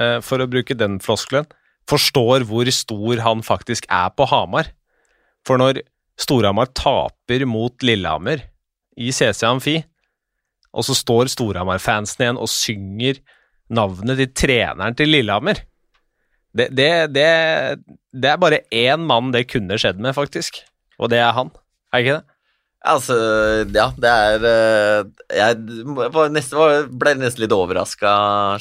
uh, 0.00 0.18
for 0.24 0.40
å 0.40 0.48
bruke 0.48 0.78
den 0.80 0.96
floskelen, 1.04 1.44
forstår 1.90 2.48
hvor 2.48 2.72
stor 2.72 3.20
han 3.26 3.44
faktisk 3.44 3.84
er 3.92 4.08
på 4.16 4.32
Hamar. 4.32 4.72
For 5.44 5.60
når 5.60 5.82
Storhamar 6.20 6.72
taper 6.76 7.44
mot 7.48 7.84
Lillehammer 7.84 8.46
i 9.00 9.12
CC 9.14 9.46
Amfi, 9.48 9.78
og 10.70 10.86
så 10.86 10.94
står 10.94 11.30
Storhamar-fansen 11.32 12.24
igjen 12.24 12.40
og 12.40 12.50
synger 12.52 13.20
navnet 13.72 14.20
til 14.20 14.32
treneren 14.44 14.96
til 14.98 15.10
Lillehammer. 15.10 15.62
Det, 16.50 16.66
det, 16.74 16.90
det, 17.14 17.26
det 18.10 18.30
er 18.30 18.42
bare 18.42 18.64
én 18.74 19.06
mann 19.06 19.30
det 19.34 19.46
kunne 19.50 19.78
skjedd 19.78 20.00
med, 20.02 20.14
faktisk, 20.16 20.62
og 20.98 21.12
det 21.12 21.20
er 21.22 21.34
han. 21.36 21.52
Er 21.94 22.04
ikke 22.04 22.18
det? 22.18 22.29
Altså, 22.80 23.14
ja, 23.76 23.90
det 24.00 24.08
er 24.08 24.44
eh, 24.48 25.00
Jeg 25.36 25.56
var 26.14 26.30
nesten, 26.32 26.86
ble 26.96 27.12
nesten 27.20 27.42
litt 27.44 27.52
overraska, 27.52 28.12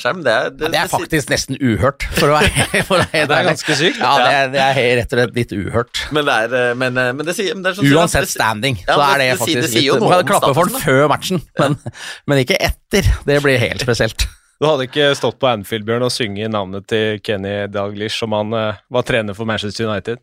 Skjerm. 0.02 0.26
Det, 0.26 0.34
det, 0.58 0.66
ja, 0.66 0.72
det, 0.74 0.80
er 0.82 0.90
faktisk 0.92 1.30
nesten 1.32 1.56
uhørt, 1.56 2.04
for 2.18 2.34
å 2.34 2.36
være, 2.36 2.66
for 2.90 3.00
å 3.00 3.06
være 3.06 3.30
Det 3.30 3.38
er 3.38 3.48
ganske 3.48 3.78
sykt. 3.80 4.02
Ja, 4.02 4.12
det 4.20 4.34
er, 4.34 4.50
det 4.52 4.66
er, 4.66 4.80
rett 5.00 5.16
og 5.16 5.22
slett 5.22 5.40
litt 5.40 5.54
uhørt. 5.56 6.02
Men 6.16 6.28
det 6.28 6.36
er, 6.36 6.56
eh, 6.60 6.74
men, 6.82 7.00
eh, 7.00 7.14
men 7.16 7.30
det 7.30 7.38
sier 7.38 7.56
men 7.56 7.78
sånn, 7.78 7.88
Uansett 7.96 8.28
standing, 8.34 8.82
ja, 8.84 8.98
så 8.98 9.06
er 9.06 9.24
det 9.24 9.30
faktisk 9.40 9.62
det 9.62 9.70
sier, 9.72 9.86
jo 9.88 9.96
litt 9.96 10.04
Du 10.04 10.12
kan 10.12 10.28
klappe 10.34 10.52
for 10.58 10.74
den 10.74 10.84
før 10.84 11.08
matchen, 11.14 11.40
men, 11.62 11.80
men 12.28 12.44
ikke 12.44 12.60
etter. 12.60 13.08
Det 13.24 13.40
blir 13.46 13.62
helt 13.62 13.88
spesielt. 13.88 14.28
Du 14.60 14.68
hadde 14.68 14.90
ikke 14.90 15.14
stått 15.16 15.40
på 15.40 15.48
Anfield, 15.48 15.88
Bjørn, 15.88 16.04
og 16.04 16.12
sunget 16.12 16.52
navnet 16.52 16.84
til 16.92 17.24
Kenny 17.24 17.70
Dalglish 17.72 18.28
om 18.28 18.36
han 18.36 18.52
var 18.52 19.08
trener 19.08 19.38
for 19.38 19.48
Manchester 19.48 19.88
United? 19.88 20.20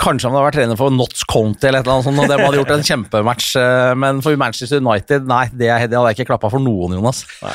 Kanskje 0.00 0.28
han 0.28 0.34
hadde 0.36 0.46
vært 0.46 0.56
trener 0.58 0.78
for 0.78 0.94
Notts 0.94 1.24
County 1.28 1.68
eller 1.68 1.80
et 1.80 1.86
eller 1.86 1.96
annet 1.98 2.08
sånt, 2.08 2.20
og 2.22 2.30
de 2.30 2.38
hadde 2.40 2.60
gjort 2.60 2.74
en 2.74 2.88
kjempematch, 2.88 3.50
eh, 3.60 3.92
men 4.00 4.22
for 4.24 4.38
Manchester 4.40 4.82
United, 4.82 5.28
nei, 5.30 5.46
det, 5.52 5.68
det 5.68 5.98
hadde 5.98 6.10
jeg 6.12 6.18
ikke 6.18 6.30
klappa 6.32 6.50
for 6.52 6.62
noen, 6.62 6.96
Jonas. 6.98 7.24
Nei. 7.44 7.54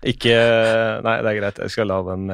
Ikke 0.00 0.32
Nei, 1.04 1.16
det 1.20 1.28
er 1.28 1.36
greit, 1.36 1.58
jeg 1.60 1.72
skal 1.74 1.90
la 1.90 1.98
den 2.06 2.30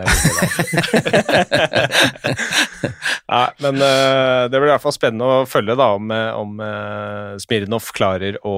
Nei, 3.35 3.49
men 3.65 3.81
uh, 3.83 4.47
det 4.47 4.55
blir 4.55 4.69
i 4.69 4.71
hvert 4.71 4.85
fall 4.85 4.95
spennende 4.95 5.27
å 5.27 5.49
følge 5.51 5.75
da 5.75 5.89
om, 5.97 6.07
om 6.15 6.63
uh, 6.63 7.35
Smirnov 7.43 7.91
klarer 7.97 8.39
å, 8.47 8.55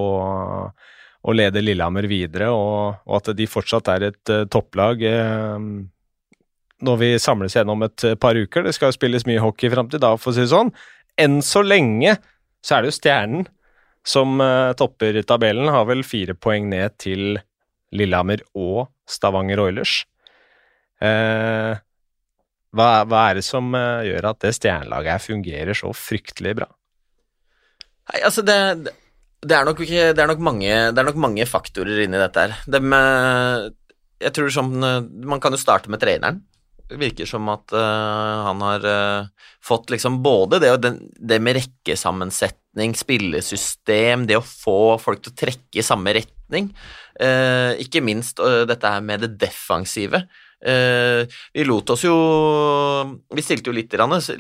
å 0.69 1.31
lede 1.33 1.65
Lillehammer 1.65 2.05
videre, 2.11 2.51
og, 2.53 3.01
og, 3.09 3.15
at 3.23 3.33
de 3.39 3.49
fortsatt 3.49 3.89
er 3.95 4.11
et 4.11 4.35
uh, 4.35 4.45
topplag. 4.53 5.01
Uh, 5.09 5.89
når 6.85 6.99
vi 7.01 7.11
samles 7.19 7.57
igjen 7.57 7.73
om 7.73 7.83
et 7.87 8.05
par 8.23 8.39
uker. 8.39 8.67
Det 8.67 8.75
skal 8.77 8.93
jo 8.93 8.99
spilles 8.99 9.27
mye 9.29 9.43
hockey 9.43 9.71
fram 9.73 9.91
til 9.91 10.03
da, 10.03 10.15
for 10.21 10.31
å 10.31 10.37
si 10.37 10.45
det 10.45 10.53
sånn. 10.53 10.71
Enn 11.19 11.41
så 11.43 11.65
lenge 11.67 12.17
så 12.65 12.77
er 12.77 12.85
det 12.85 12.93
jo 12.93 12.99
Stjernen 12.99 13.49
som 14.09 14.39
uh, 14.41 14.73
topper 14.79 15.19
tabellen. 15.27 15.71
Har 15.73 15.89
vel 15.89 16.05
fire 16.07 16.37
poeng 16.39 16.69
ned 16.71 16.97
til 17.01 17.41
Lillehammer 17.95 18.45
og 18.59 18.89
Stavanger 19.09 19.63
Oilers. 19.65 20.01
Uh, 21.03 21.75
hva, 22.75 22.89
hva, 23.09 23.25
er 23.29 23.39
det 23.39 23.47
som 23.47 23.71
uh, 23.75 24.05
gjør 24.07 24.31
at 24.33 24.41
det 24.45 24.55
stjernelaget 24.57 25.15
her 25.15 25.25
fungerer 25.25 25.79
så 25.79 25.93
fryktelig 25.97 26.57
bra? 26.61 26.69
Nei, 28.09 28.23
altså 28.25 28.45
det, 28.47 28.59
det, 29.45 29.55
er 29.55 29.67
nok, 29.69 29.83
det, 29.85 30.15
er 30.15 30.31
nok 30.31 30.43
mange, 30.45 30.71
det 30.93 31.03
er 31.03 31.09
nok 31.09 31.21
mange 31.21 31.47
faktorer 31.49 32.05
inni 32.05 32.21
dette 32.21 32.47
her. 32.47 32.57
De, 32.71 32.81
jeg 34.19 34.35
tror 34.35 34.51
som, 34.51 34.73
Man 34.73 35.43
kan 35.43 35.55
jo 35.55 35.61
starte 35.61 35.93
med 35.93 36.01
treneren 36.03 36.41
virker 36.97 37.29
som 37.29 37.49
at 37.53 37.75
uh, 37.77 38.47
han 38.47 38.63
har 38.65 38.87
uh, 38.87 39.29
fått 39.65 39.93
liksom 39.93 40.21
både 40.25 40.61
det, 40.63 40.73
den, 40.85 40.99
det 41.19 41.41
med 41.43 41.59
rekkesammensetning, 41.59 42.95
spillesystem, 42.97 44.27
det 44.29 44.39
å 44.39 44.45
få 44.45 44.97
folk 45.03 45.23
til 45.25 45.35
å 45.35 45.41
trekke 45.45 45.81
i 45.81 45.85
samme 45.85 46.15
retning, 46.17 46.71
uh, 47.21 47.77
ikke 47.81 48.05
minst 48.05 48.41
dette 48.41 48.95
her 48.95 49.05
med 49.05 49.27
det 49.27 49.35
defensive. 49.41 50.25
vi 50.59 51.65
lot 51.65 51.91
oss 51.95 52.03
jo 52.03 52.15
Vi 53.31 53.43
stilte 53.47 53.71
jo 53.71 53.75
litt, 53.77 53.93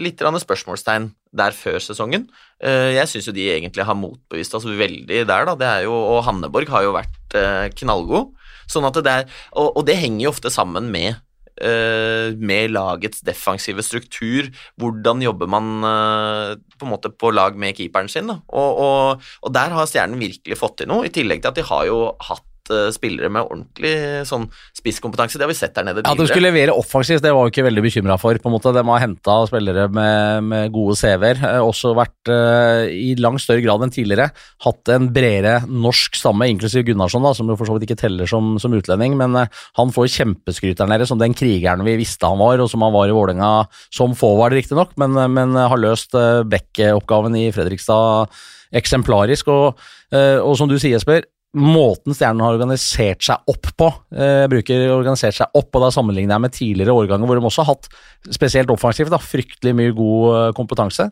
litt 0.03 0.19
spørsmålstegn 0.19 1.05
der 1.31 1.55
før 1.55 1.79
sesongen. 1.79 2.25
jeg 2.59 3.07
syns 3.07 3.29
jo 3.29 3.33
de 3.33 3.45
egentlig 3.53 3.85
har 3.87 3.95
motbevist 3.95 4.55
oss 4.59 4.65
veldig 4.65 5.21
der, 5.29 5.47
da. 5.47 5.55
Det 5.55 5.69
er 5.69 5.85
jo, 5.87 5.95
og 5.95 6.25
Hanneborg 6.27 6.69
har 6.75 6.83
jo 6.83 6.97
vært 6.97 7.39
knallgod. 7.79 8.35
Sånn 8.67 8.89
at 8.89 8.99
det 8.99 9.15
er, 9.15 9.31
og, 9.55 9.79
og 9.79 9.87
det 9.87 9.95
henger 10.01 10.25
jo 10.25 10.35
ofte 10.35 10.51
sammen 10.51 10.91
med 10.91 11.15
med 11.61 12.73
lagets 12.75 13.23
defensive 13.27 13.83
struktur. 13.83 14.51
Hvordan 14.79 15.23
jobber 15.25 15.51
man 15.51 15.71
eh, 15.85 16.53
på 16.79 16.87
en 16.87 16.93
måte 16.93 17.11
på 17.11 17.33
lag 17.35 17.59
med 17.59 17.77
keeperen 17.79 18.11
sin? 18.11 18.31
Og, 18.31 18.83
og, 18.83 19.27
og 19.43 19.55
der 19.55 19.75
har 19.75 19.89
Stjernen 19.89 20.21
virkelig 20.21 20.59
fått 20.61 20.81
til 20.83 20.91
noe, 20.91 21.07
i 21.09 21.15
tillegg 21.15 21.43
til 21.43 21.53
at 21.53 21.59
de 21.59 21.67
har 21.69 21.89
jo 21.89 21.99
hatt 22.29 22.45
eh, 22.45 22.58
spillere 22.95 23.31
med 23.33 23.47
ordentlig 23.47 23.95
sånn 24.29 24.47
spisskompetanse. 24.77 25.39
Det 25.39 25.47
har 25.47 25.53
vi 25.53 25.59
sett 25.59 25.75
der 25.77 25.87
nede 25.89 26.03
Ja, 26.05 26.13
At 26.13 26.21
de 26.21 26.29
skulle 26.31 26.51
levere 26.51 26.77
offensivt, 26.77 27.23
det 27.25 27.33
var 27.35 27.47
jo 27.47 27.53
ikke 27.53 27.67
veldig 27.67 27.85
bekymra 27.85 28.19
for. 28.21 28.39
på 28.39 28.51
en 28.51 28.55
måte. 28.57 28.73
De 28.75 28.85
har 28.87 29.03
henta 29.03 29.39
spillere 29.49 29.89
med, 29.93 30.49
med 30.49 30.73
gode 30.75 30.97
CV-er. 31.01 31.43
eh, 31.55 31.61
Også 31.65 31.95
vært 31.99 32.33
uh, 32.33 32.85
i 32.89 33.15
langt 33.19 33.43
større 33.45 33.65
grad 33.65 33.85
enn 33.85 33.95
tidligere 33.95 34.31
hatt 34.65 34.93
en 34.95 35.11
bredere 35.15 35.63
norsk 35.69 36.19
stamme, 36.19 36.49
inklusiv 36.51 36.87
Gunnarsson, 36.89 37.25
da, 37.25 37.35
som 37.37 37.49
jo 37.49 37.59
for 37.59 37.69
så 37.69 37.77
vidt 37.77 37.89
ikke 37.89 38.01
teller 38.03 38.29
som, 38.31 38.57
som 38.63 38.75
utlending. 38.77 39.17
Men 39.19 39.37
uh, 39.37 39.65
han 39.81 39.95
får 39.95 40.11
kjempeskryt 40.19 40.79
der 40.81 40.91
nede, 40.91 41.09
som 41.09 41.21
den 41.21 41.37
krigeren 41.37 41.85
vi 41.87 41.99
visste 42.01 42.29
han 42.29 42.41
var, 42.41 42.61
og 42.63 42.71
som 42.71 42.85
han 42.87 42.95
var 42.95 43.09
i 43.11 43.17
Vålerenga 43.17 43.53
som 43.95 44.15
forward, 44.19 44.57
riktignok, 44.57 44.95
men, 45.01 45.17
eh, 45.17 45.29
men 45.29 45.57
har 45.59 45.81
løst 45.81 46.15
uh, 46.19 46.45
back-oppgaven 46.49 47.37
i 47.39 47.49
Fredrikstad 47.55 48.31
eksemplarisk. 48.79 49.49
Og, 49.49 49.89
eh, 50.13 50.39
og 50.39 50.57
som 50.59 50.69
du 50.69 50.79
sier, 50.79 50.97
Jesper, 50.99 51.25
måten 51.57 52.13
Stjernen 52.13 52.43
har 52.45 52.59
organisert 52.59 53.23
seg 53.25 53.49
opp 53.49 53.71
på. 53.81 53.89
eh, 54.13 54.45
bruker 54.51 54.91
organisert 54.93 55.35
seg 55.39 55.55
opp, 55.57 55.71
og 55.75 55.83
da 55.83 55.91
sammenligner 55.95 56.37
jeg 56.37 56.45
med 56.45 56.53
tidligere 56.53 56.93
årganger 56.95 57.27
hvor 57.27 57.39
de 57.41 57.47
også 57.49 57.65
har 57.65 57.75
hatt, 57.75 57.89
spesielt 58.35 58.71
offensivt, 58.71 59.11
da, 59.11 59.19
fryktelig 59.19 59.75
mye 59.75 59.95
god 59.97 60.37
eh, 60.37 60.53
kompetanse. 60.59 61.11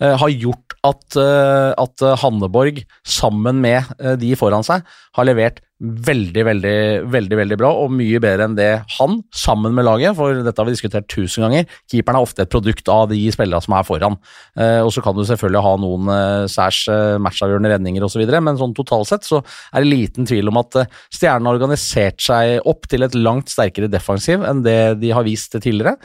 eh, 0.00 0.16
Har 0.18 0.28
gjort 0.28 0.74
at, 0.82 1.16
eh, 1.16 1.70
at 1.78 2.06
Hanneborg, 2.22 2.82
sammen 3.06 3.60
med 3.62 3.84
eh, 4.00 4.16
de 4.18 4.34
foran 4.34 4.66
seg, 4.66 4.82
har 5.14 5.24
levert 5.24 5.62
veldig, 5.76 6.42
veldig, 6.46 6.76
veldig 7.12 7.36
veldig 7.36 7.56
bra, 7.60 7.70
og 7.82 7.92
mye 7.92 8.20
bedre 8.22 8.46
enn 8.46 8.54
det 8.56 8.70
han, 8.96 9.18
sammen 9.36 9.74
med 9.76 9.84
laget, 9.84 10.16
for 10.16 10.38
dette 10.40 10.62
har 10.62 10.68
vi 10.68 10.72
diskutert 10.72 11.08
tusen 11.12 11.44
ganger. 11.44 11.66
Keeperen 11.92 12.16
er 12.16 12.24
ofte 12.24 12.46
et 12.46 12.52
produkt 12.52 12.88
av 12.92 13.10
de 13.10 13.18
spillerne 13.34 13.60
som 13.64 13.76
er 13.76 13.84
foran. 13.84 14.16
Eh, 14.56 14.80
og 14.80 14.88
så 14.94 15.04
kan 15.04 15.16
du 15.16 15.20
selvfølgelig 15.28 15.64
ha 15.66 15.74
noen 15.82 16.12
eh, 16.14 16.46
særs 16.52 16.80
eh, 16.92 17.18
matchavgjørende 17.20 17.74
redninger 17.74 18.06
osv., 18.08 18.24
men 18.36 18.60
sånn 18.60 18.72
totalt 18.76 19.10
sett 19.10 19.28
så 19.28 19.42
er 19.42 19.84
det 19.84 19.92
liten 19.92 20.28
tvil 20.28 20.48
om 20.52 20.62
at 20.62 20.80
eh, 20.80 20.96
Stjernen 21.12 21.50
har 21.50 21.60
organisert 21.60 22.24
seg 22.24 22.56
opp 22.68 22.88
til 22.88 23.04
et 23.04 23.18
langt 23.18 23.52
sterkere 23.52 23.90
defensiv 23.92 24.46
enn 24.48 24.64
det 24.64 24.96
de 25.02 25.12
har 25.12 25.26
vist 25.26 25.52
tidligere, 25.56 25.96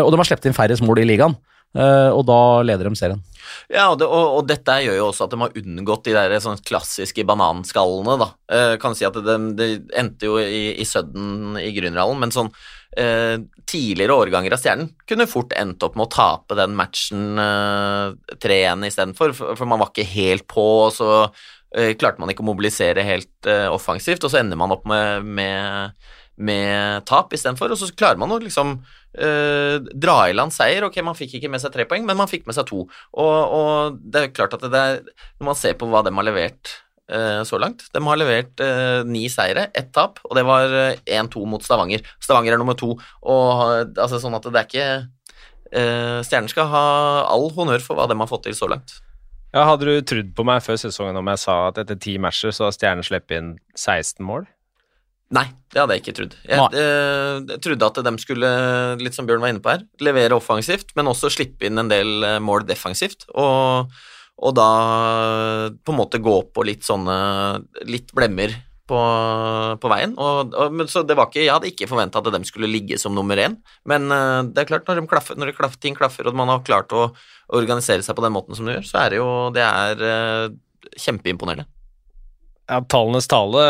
og 0.00 0.10
de 0.12 0.18
har 0.20 0.28
sluppet 0.28 0.48
inn 0.48 0.56
færrest 0.56 0.84
mål 0.84 1.02
i 1.02 1.06
ligaen. 1.08 1.36
Eh, 1.76 2.10
og 2.10 2.24
da 2.28 2.38
leder 2.64 2.88
de 2.88 2.96
serien. 2.96 3.20
Ja, 3.68 3.90
og, 3.92 3.98
det, 4.00 4.08
og, 4.08 4.38
og 4.38 4.46
dette 4.48 4.78
gjør 4.84 4.96
jo 4.96 5.08
også 5.10 5.26
at 5.26 5.34
de 5.34 5.40
har 5.42 5.58
unngått 5.60 6.08
de 6.08 6.14
der 6.16 6.34
sånn 6.42 6.60
klassiske 6.64 7.24
bananskallene, 7.28 8.16
da. 8.20 8.28
Eh, 8.54 8.74
kan 8.80 8.96
si 8.96 9.06
at 9.08 9.18
det, 9.24 9.36
det 9.58 9.68
endte 9.98 10.30
jo 10.30 10.38
i, 10.40 10.72
i 10.80 10.86
Sudden 10.88 11.58
i 11.60 11.70
Grünerhallen, 11.76 12.20
men 12.22 12.32
sånn 12.34 12.50
eh, 12.96 13.36
tidligere 13.68 14.16
årganger 14.16 14.56
av 14.56 14.62
Stjernen 14.62 14.90
kunne 15.08 15.28
fort 15.30 15.52
endt 15.60 15.84
opp 15.84 15.98
med 15.98 16.08
å 16.08 16.12
tape 16.16 16.56
den 16.58 16.76
matchen 16.78 17.44
eh, 17.44 18.16
3-1 18.40 18.88
istedenfor, 18.88 19.36
for, 19.36 19.60
for 19.60 19.70
man 19.70 19.82
var 19.84 19.92
ikke 19.92 20.08
helt 20.08 20.48
på, 20.50 20.68
og 20.88 20.92
så 20.96 21.12
klarte 21.68 22.16
man 22.16 22.30
ikke 22.32 22.40
å 22.40 22.46
mobilisere 22.48 23.02
helt 23.04 23.44
offensivt, 23.68 24.22
og 24.24 24.30
så 24.32 24.38
ender 24.40 24.56
man 24.56 24.72
opp 24.72 24.86
med, 24.88 25.26
med, 25.36 26.06
med 26.40 27.04
tap 27.04 27.34
istedenfor, 27.36 27.74
og 27.74 27.76
så 27.76 27.90
klarer 27.92 28.16
man 28.16 28.32
å 28.32 28.38
liksom 28.40 28.78
eh, 29.16 29.78
dra 29.94 30.18
i 30.28 30.34
land 30.36 30.54
seier. 30.54 30.86
Ok, 30.88 31.00
man 31.06 31.16
fikk 31.18 31.38
ikke 31.38 31.50
med 31.52 31.62
seg 31.62 31.72
tre 31.74 31.86
poeng, 31.88 32.04
men 32.08 32.18
man 32.18 32.30
fikk 32.30 32.46
med 32.48 32.56
seg 32.58 32.68
to. 32.68 32.84
Og, 32.88 33.38
og 33.60 33.98
det 34.02 34.22
er 34.22 34.36
klart 34.36 34.56
at 34.58 34.66
det 34.66 34.84
er, 34.84 35.00
når 35.40 35.50
man 35.52 35.58
ser 35.58 35.78
på 35.78 35.88
hva 35.90 36.04
de 36.06 36.14
har 36.14 36.28
levert 36.28 36.74
eh, 37.12 37.42
så 37.48 37.60
langt 37.60 37.86
De 37.94 38.02
har 38.04 38.20
levert 38.20 38.62
eh, 38.64 39.00
ni 39.08 39.26
seire, 39.32 39.68
ett 39.74 39.92
tap, 39.96 40.22
og 40.24 40.36
det 40.38 40.44
var 40.48 40.74
eh, 40.74 41.02
1-2 41.18 41.44
mot 41.48 41.64
Stavanger. 41.64 42.04
Stavanger 42.22 42.56
er 42.56 42.62
nummer 42.62 42.78
to, 42.78 42.94
og 43.22 43.64
altså, 43.96 44.20
sånn 44.22 44.36
at 44.38 44.48
det 44.48 44.62
er 44.62 44.70
ikke 44.70 44.88
eh, 45.72 46.18
Stjernen 46.26 46.52
skal 46.52 46.70
ha 46.72 46.86
all 47.28 47.50
honnør 47.56 47.84
for 47.84 47.98
hva 47.98 48.08
de 48.10 48.18
har 48.18 48.30
fått 48.30 48.48
til 48.48 48.58
så 48.58 48.70
langt. 48.70 48.98
Ja, 49.54 49.64
Hadde 49.64 49.88
du 49.88 50.04
trodd 50.04 50.34
på 50.36 50.44
meg 50.44 50.60
før 50.60 50.76
sesongen 50.76 51.16
om 51.16 51.30
jeg 51.32 51.40
sa 51.40 51.54
at 51.70 51.80
etter 51.80 51.96
ti 51.96 52.18
matcher 52.20 52.52
så 52.52 52.68
har 52.68 52.76
Stjernen 52.76 53.06
sluppet 53.06 53.38
inn 53.38 53.52
16 53.72 54.20
mål? 54.28 54.44
Nei, 55.36 55.44
det 55.68 55.82
hadde 55.82 55.96
jeg 55.96 56.02
ikke 56.04 56.14
trodd. 56.16 56.36
Jeg, 56.48 56.68
eh, 56.80 57.34
jeg 57.50 57.60
trodde 57.64 57.88
at 57.90 57.98
de 58.06 58.12
skulle, 58.22 58.52
litt 59.02 59.16
som 59.16 59.26
Bjørn 59.28 59.42
var 59.44 59.52
inne 59.52 59.64
på 59.64 59.74
her, 59.74 59.82
levere 60.00 60.38
offensivt, 60.38 60.94
men 60.96 61.10
også 61.10 61.30
slippe 61.32 61.68
inn 61.68 61.80
en 61.80 61.90
del 61.90 62.24
eh, 62.24 62.38
mål 62.40 62.64
defensivt. 62.68 63.26
Og, 63.36 63.92
og 64.38 64.56
da 64.56 64.70
på 65.76 65.92
en 65.92 66.00
måte 66.00 66.22
gå 66.24 66.38
på 66.54 66.64
litt 66.64 66.86
sånne 66.88 67.18
litt 67.90 68.14
blemmer 68.16 68.56
på, 68.88 69.00
på 69.82 69.92
veien. 69.92 70.16
Og, 70.16 70.54
og, 70.56 70.74
men 70.80 70.88
så 70.88 71.04
det 71.04 71.16
var 71.18 71.28
ikke, 71.28 71.44
jeg 71.44 71.52
hadde 71.52 71.72
ikke 71.74 71.90
forventa 71.90 72.22
at 72.22 72.32
de 72.32 72.42
skulle 72.48 72.70
ligge 72.70 72.96
som 73.00 73.12
nummer 73.16 73.36
én, 73.40 73.58
men 73.88 74.08
eh, 74.14 74.42
det 74.48 74.64
er 74.64 74.70
klart, 74.72 74.88
når, 74.88 75.02
de 75.02 75.12
klaffer, 75.12 75.38
når 75.38 75.52
de 75.52 75.58
klaffer, 75.60 75.82
ting 75.84 75.98
klaffer, 75.98 76.28
og 76.30 76.38
man 76.38 76.52
har 76.54 76.64
klart 76.66 76.94
å 76.96 77.10
organisere 77.58 78.04
seg 78.04 78.16
på 78.16 78.24
den 78.24 78.34
måten 78.34 78.56
som 78.56 78.68
de 78.68 78.78
gjør, 78.78 78.88
så 78.88 79.02
er 79.04 79.12
det 79.12 79.20
jo 79.20 79.32
det 79.54 79.66
er 79.66 80.08
eh, 80.12 80.46
kjempeimponerende. 80.96 81.68
Ja, 82.68 82.82
tallenes 82.84 83.28
tale, 83.30 83.62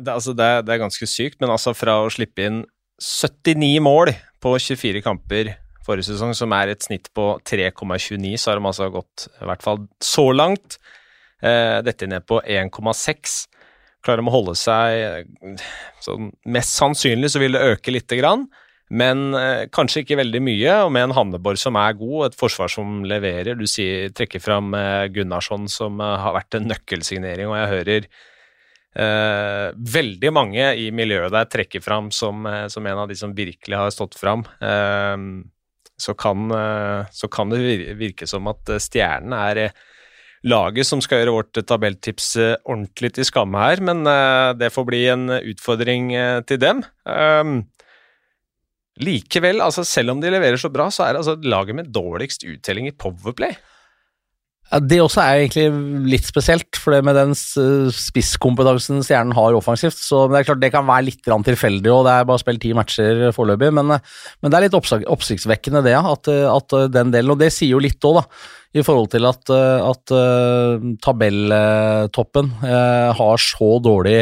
det, 0.00 0.08
altså 0.08 0.32
det, 0.32 0.48
det 0.64 0.72
er 0.72 0.80
ganske 0.80 1.06
sykt, 1.08 1.40
men 1.42 1.52
altså 1.52 1.74
fra 1.76 1.98
å 2.00 2.12
slippe 2.12 2.46
inn 2.46 2.62
79 3.00 3.80
mål 3.84 4.14
på 4.40 4.54
24 4.56 5.02
kamper 5.04 5.54
forrige 5.86 6.10
sesong, 6.10 6.32
som 6.36 6.54
er 6.56 6.72
et 6.72 6.84
snitt 6.84 7.10
på 7.16 7.34
3,29, 7.46 8.36
så 8.38 8.52
har 8.52 8.60
de 8.60 8.70
altså 8.70 8.90
gått 8.94 9.28
i 9.40 9.48
hvert 9.48 9.64
fall 9.64 9.84
så 10.04 10.30
langt. 10.32 10.78
Eh, 11.42 11.78
dette 11.84 12.08
ned 12.08 12.26
på 12.28 12.40
1,6. 12.44 13.36
Klarer 14.04 14.22
de 14.22 14.30
å 14.30 14.32
holde 14.32 14.56
seg 14.56 15.28
sånn 16.00 16.30
Mest 16.48 16.72
sannsynlig 16.78 17.32
så 17.32 17.40
vil 17.42 17.56
det 17.56 17.64
øke 17.74 17.92
lite 17.92 18.16
grann, 18.16 18.46
men 18.90 19.34
eh, 19.36 19.66
kanskje 19.72 20.04
ikke 20.04 20.20
veldig 20.20 20.42
mye. 20.44 20.78
Og 20.86 20.92
med 20.94 21.08
en 21.08 21.16
Hanneborg 21.16 21.60
som 21.60 21.78
er 21.80 21.96
god, 21.98 22.30
et 22.30 22.38
forsvar 22.38 22.72
som 22.72 23.00
leverer 23.08 23.58
Du 23.58 23.66
sier, 23.70 24.12
trekker 24.16 24.42
fram 24.42 24.74
eh, 24.76 25.06
Gunnarsson, 25.14 25.68
som 25.72 26.00
eh, 26.00 26.16
har 26.24 26.36
vært 26.36 26.58
en 26.58 26.68
nøkkelsignering, 26.70 27.50
og 27.50 27.58
jeg 27.60 27.72
hører 27.74 28.10
eh, 28.96 29.70
veldig 29.74 30.32
mange 30.34 30.66
i 30.78 30.90
miljøet 30.94 31.32
der 31.34 31.48
trekker 31.50 31.82
fram 31.84 32.10
som, 32.14 32.46
eh, 32.46 32.66
som 32.72 32.86
en 32.86 33.04
av 33.04 33.08
de 33.08 33.16
som 33.18 33.34
virkelig 33.36 33.76
har 33.76 33.90
stått 33.94 34.18
fram. 34.18 34.44
Eh, 34.60 35.16
så, 36.00 36.14
kan, 36.14 36.50
eh, 36.50 37.06
så 37.12 37.28
kan 37.28 37.50
det 37.52 37.94
virke 38.00 38.26
som 38.26 38.48
at 38.50 38.68
eh, 38.68 38.82
Stjernen 38.82 39.36
er 39.36 39.70
laget 40.42 40.88
som 40.88 41.02
skal 41.04 41.20
gjøre 41.20 41.36
vårt 41.36 41.58
tabelltips 41.68 42.30
ordentlig 42.64 43.12
til 43.12 43.26
skamme 43.28 43.60
her, 43.60 43.82
men 43.84 44.06
det 44.56 44.70
får 44.72 44.86
bli 44.88 45.00
en 45.12 45.26
utfordring 45.36 46.06
til 46.48 46.56
dem. 46.62 46.80
Likevel, 49.04 49.60
altså 49.60 49.84
selv 49.84 50.14
om 50.14 50.22
de 50.22 50.32
leverer 50.32 50.56
så 50.56 50.70
bra, 50.72 50.86
så 50.88 51.04
er 51.04 51.12
det 51.12 51.20
altså 51.20 51.36
laget 51.44 51.76
med 51.76 51.92
dårligst 51.92 52.48
uttelling 52.48 52.88
i 52.88 52.94
Powerplay. 52.96 53.52
Ja, 54.70 54.78
Det 54.78 55.00
også 55.02 55.22
er 55.22 55.40
egentlig 55.40 55.64
litt 56.12 56.28
spesielt, 56.28 56.78
for 56.78 56.94
det 56.94 57.02
med 57.06 57.16
den 57.18 57.34
spisskompetansen 57.34 59.02
Stjernen 59.02 59.34
har 59.34 59.56
offensivt, 59.58 59.98
så 59.98 60.28
det 60.30 60.38
er 60.38 60.46
klart 60.46 60.62
det 60.62 60.70
kan 60.74 60.86
være 60.86 61.08
litt 61.08 61.26
tilfeldig, 61.26 61.90
og 61.90 62.06
det 62.06 62.14
er 62.14 62.28
bare 62.28 62.42
spilt 62.42 62.62
ti 62.62 62.70
matcher 62.76 63.26
foreløpig, 63.34 63.72
men, 63.74 63.96
men 63.96 64.46
det 64.46 64.56
er 64.56 64.68
litt 64.68 64.78
oppsiktsvekkende 64.78 65.82
det, 65.86 65.96
at, 65.98 66.30
at 66.30 66.78
den 66.94 67.10
delen, 67.10 67.34
og 67.34 67.42
det 67.42 67.50
sier 67.54 67.74
jo 67.74 67.82
litt 67.82 67.98
òg, 68.06 68.20
da, 68.20 68.24
i 68.78 68.84
forhold 68.86 69.10
til 69.10 69.26
at, 69.26 69.50
at 69.50 70.12
tabelltoppen 71.02 72.52
eh, 72.62 73.10
har 73.18 73.40
så 73.42 73.70
dårlig 73.82 74.20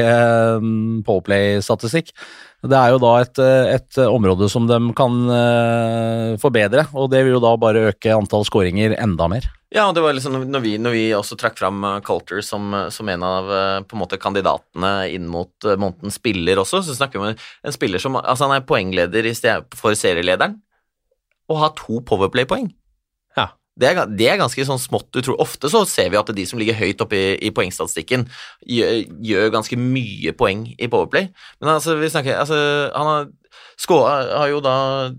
Powerplay-statistikk. 1.05 2.15
Det 2.59 2.75
er 2.75 2.91
jo 2.91 2.99
da 2.99 3.13
et, 3.23 3.39
eh, 3.39 3.75
et 3.77 3.99
område 4.03 4.49
som 4.51 4.65
de 4.67 4.79
kan 4.99 5.19
eh, 5.31 6.33
forbedre, 6.43 6.89
og 6.99 7.07
det 7.13 7.23
vil 7.23 7.37
jo 7.37 7.45
da 7.45 7.53
bare 7.61 7.85
øke 7.93 8.17
antall 8.17 8.43
skåringer 8.49 8.97
enda 8.99 9.29
mer. 9.31 9.47
Ja, 9.71 9.85
og 9.85 9.95
det 9.95 10.03
var 10.03 10.17
liksom 10.17 10.41
når 10.49 10.63
vi, 10.65 10.73
når 10.81 10.95
vi 10.97 11.05
også 11.15 11.37
trakk 11.39 11.59
fram 11.61 11.85
Culture 12.03 12.43
som, 12.43 12.73
eh, 12.75 12.89
som 12.91 13.09
en 13.13 13.23
av 13.23 13.53
eh, 13.53 13.77
på 13.87 13.95
en 13.95 14.03
måte 14.03 14.19
kandidatene 14.19 14.93
inn 15.15 15.29
mot 15.31 15.53
månedens 15.69 16.19
spiller 16.19 16.59
også, 16.59 16.83
så 16.83 16.99
snakker 16.99 17.21
vi 17.21 17.31
om 17.31 17.37
en 17.37 17.77
spiller 17.77 18.03
som 18.03 18.19
altså 18.19 18.49
han 18.49 18.57
er 18.59 18.67
poengleder 18.67 19.31
for 19.79 19.95
serielederen 19.95 20.59
og 21.49 21.63
har 21.63 21.77
to 21.79 22.03
Powerplay-poeng. 22.05 22.73
Det 23.79 23.91
er, 23.91 24.01
det 24.11 24.29
er 24.29 24.41
ganske 24.41 24.67
sånn 24.67 24.81
smått 24.83 25.15
utrolig. 25.15 25.39
Ofte 25.45 25.71
så 25.73 25.85
ser 25.89 26.11
vi 26.13 26.19
at 26.21 26.33
de 26.35 26.47
som 26.49 26.59
ligger 26.61 26.79
høyt 26.79 27.03
oppe 27.05 27.19
i, 27.19 27.27
i 27.49 27.53
poengstatistikken, 27.55 28.27
gjør, 28.67 29.03
gjør 29.31 29.53
ganske 29.55 29.79
mye 29.79 30.35
poeng 30.39 30.67
i 30.75 30.91
Powerplay. 30.91 31.31
Men 31.63 31.77
altså, 31.77 31.97
vi 32.01 32.11
snakker 32.13 32.41
altså, 32.43 32.59
Han 32.95 33.11
har, 33.13 33.29
skåret, 33.79 34.33
har 34.35 34.51
jo 34.51 34.63
da 34.65 34.77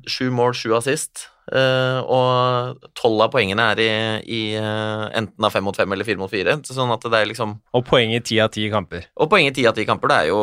sju 0.09 0.27
mål, 0.35 0.55
sju 0.57 0.73
assist. 0.77 1.29
Eh, 1.55 1.99
og 2.05 2.79
tolv 2.97 3.23
av 3.25 3.31
poengene 3.33 3.65
er 3.73 3.81
i, 3.81 3.89
i 4.29 4.41
eh, 4.59 5.03
enten 5.19 5.45
av 5.45 5.53
fem 5.53 5.65
mot 5.65 5.75
fem 5.75 5.91
eller 5.95 6.07
fire 6.07 6.21
mot 6.21 6.31
fire. 6.31 6.57
Sånn 6.67 6.93
at 6.93 7.05
det 7.05 7.19
er 7.19 7.29
liksom 7.29 7.55
Og 7.77 7.85
poeng 7.87 8.13
i 8.15 8.21
ti 8.25 8.39
av 8.43 8.51
ti 8.53 8.67
kamper. 8.71 9.07
Og 9.19 9.29
poeng 9.31 9.49
i 9.49 9.53
ti 9.55 9.65
av 9.69 9.75
ti 9.77 9.85
kamper, 9.87 10.11
det 10.11 10.19
er 10.19 10.29
jo 10.31 10.39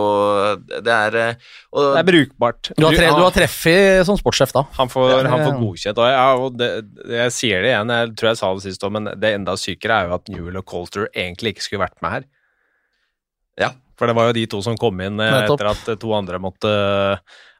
Det 0.89 0.97
er 0.97 1.19
eh, 1.23 1.49
og, 1.73 1.81
Det 1.95 2.03
er 2.03 2.09
brukbart. 2.11 2.73
Du 2.75 2.87
har, 2.89 2.99
tre, 2.99 3.09
du 3.15 3.23
har 3.23 3.35
treffet 3.35 4.07
som 4.09 4.19
sportssjef 4.21 4.55
da. 4.57 4.67
Han 4.81 4.93
får, 4.93 5.09
Ja, 5.15 5.23
han 5.33 5.47
får 5.47 5.59
godkjent. 5.63 6.03
Og, 6.03 6.13
ja, 6.13 6.29
og 6.37 6.61
det, 6.61 6.71
jeg 7.17 7.35
sier 7.37 7.65
det 7.65 7.73
igjen, 7.73 7.97
jeg 8.01 8.15
tror 8.19 8.33
jeg 8.33 8.41
sa 8.43 8.53
det 8.57 8.67
sist 8.67 8.87
òg, 8.87 8.95
men 8.99 9.11
det 9.15 9.35
enda 9.39 9.57
sykere 9.61 10.01
er 10.03 10.11
jo 10.11 10.17
at 10.19 10.31
Newell 10.33 10.63
og 10.63 10.69
Colter 10.69 11.11
egentlig 11.13 11.57
ikke 11.57 11.69
skulle 11.69 11.87
vært 11.87 12.01
med 12.05 12.17
her. 12.19 12.31
Ja. 13.67 13.75
For 13.97 14.09
det 14.11 14.17
var 14.19 14.29
jo 14.29 14.37
de 14.37 14.45
to 14.53 14.61
som 14.65 14.77
kom 14.77 14.99
inn 15.01 15.17
Nettopp. 15.17 15.57
etter 15.57 15.71
at 15.73 16.01
to 16.03 16.11
andre 16.13 16.41
måtte 16.43 16.73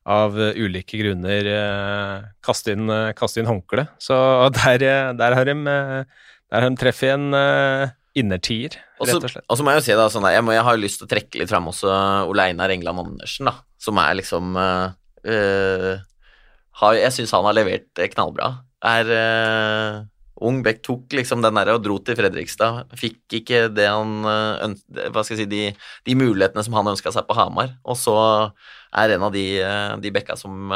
av 0.07 0.37
ulike 0.39 1.01
grunner 1.01 1.49
uh, 1.51 2.27
kaste 2.47 2.77
inn, 2.77 2.91
kaste 3.19 3.43
inn 3.43 3.51
håndkle. 3.51 3.87
Så 4.03 4.17
der, 4.61 4.85
der, 5.19 5.39
har 5.39 5.49
de, 5.49 5.57
der 5.67 6.61
har 6.61 6.69
de 6.69 6.81
treffet 6.81 7.15
en 7.17 7.35
uh, 7.35 7.95
innertier, 8.17 8.79
rett 9.03 9.17
og 9.19 9.29
slett. 9.29 9.47
Og 9.51 9.59
så 9.59 9.67
må 9.67 9.75
jeg 9.75 9.83
jo 9.83 9.87
si 9.89 9.97
da, 9.99 10.09
sånn, 10.13 10.29
jeg, 10.33 10.45
må, 10.47 10.55
jeg 10.57 10.67
har 10.69 10.81
lyst 10.81 11.03
til 11.03 11.09
å 11.09 11.13
trekke 11.13 11.43
litt 11.43 11.53
fram 11.53 11.67
også 11.73 11.91
Ole 12.31 12.49
Einar 12.49 12.73
England 12.73 13.03
Andersen, 13.03 13.51
da, 13.51 13.59
som 13.83 13.99
er 14.01 14.15
liksom 14.23 14.57
har, 16.77 16.95
Jeg 17.01 17.13
syns 17.17 17.33
han 17.35 17.49
har 17.49 17.57
levert 17.57 18.05
knallbra. 18.13 18.53
Er 18.87 19.11
Ung 20.45 20.61
Beck 20.65 20.83
tok 20.85 21.15
liksom 21.17 21.41
den 21.45 21.57
der 21.57 21.73
og 21.73 21.85
dro 21.85 21.97
til 22.05 22.17
Fredrikstad. 22.19 22.91
Fikk 22.99 23.39
ikke 23.39 23.67
det 23.73 23.87
han 23.89 24.19
ønsket, 24.27 25.13
hva 25.15 25.23
skal 25.25 25.37
jeg 25.39 25.47
si, 25.47 25.53
de, 25.53 25.63
de 26.05 26.17
mulighetene 26.19 26.65
som 26.67 26.77
han 26.77 26.91
ønska 26.93 27.13
seg 27.15 27.25
på 27.29 27.37
Hamar. 27.39 27.73
Og 27.89 27.97
så 27.97 28.17
er 28.93 29.15
en 29.15 29.25
av 29.25 29.33
de, 29.33 29.47
de 30.03 30.13
bekka 30.13 30.37
som, 30.37 30.75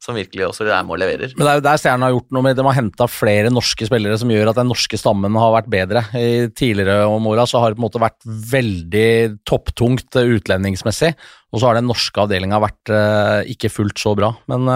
som 0.00 0.16
virkelig 0.16 0.46
også 0.48 0.64
er 0.70 0.80
med 0.80 0.96
og 0.96 1.02
leverer. 1.04 1.36
Men 1.36 1.44
det 1.44 1.52
er 1.52 1.60
jo 1.60 1.66
der 1.68 1.82
Stjernen 1.82 2.06
har 2.06 2.14
gjort 2.16 2.32
noe 2.32 2.46
med 2.48 2.56
De 2.56 2.66
har 2.70 2.78
henta 2.78 3.10
flere 3.10 3.52
norske 3.52 3.90
spillere 3.90 4.16
som 4.22 4.32
gjør 4.32 4.52
at 4.54 4.62
den 4.62 4.72
norske 4.72 5.00
stammen 5.00 5.38
har 5.42 5.54
vært 5.58 5.70
bedre. 5.76 6.06
I 6.16 6.48
tidligere 6.56 7.04
om 7.12 7.28
åra 7.28 7.44
så 7.48 7.60
har 7.60 7.72
det 7.72 7.80
på 7.80 7.84
en 7.84 7.88
måte 7.90 8.04
vært 8.06 8.32
veldig 8.56 9.12
topptungt 9.44 10.22
utlendingsmessig, 10.24 11.12
og 11.52 11.60
så 11.60 11.68
har 11.68 11.80
den 11.80 11.90
norske 11.92 12.24
avdelinga 12.24 12.64
vært 12.64 12.96
ikke 13.52 13.72
fullt 13.76 14.00
så 14.00 14.16
bra. 14.16 14.32
Men 14.48 14.72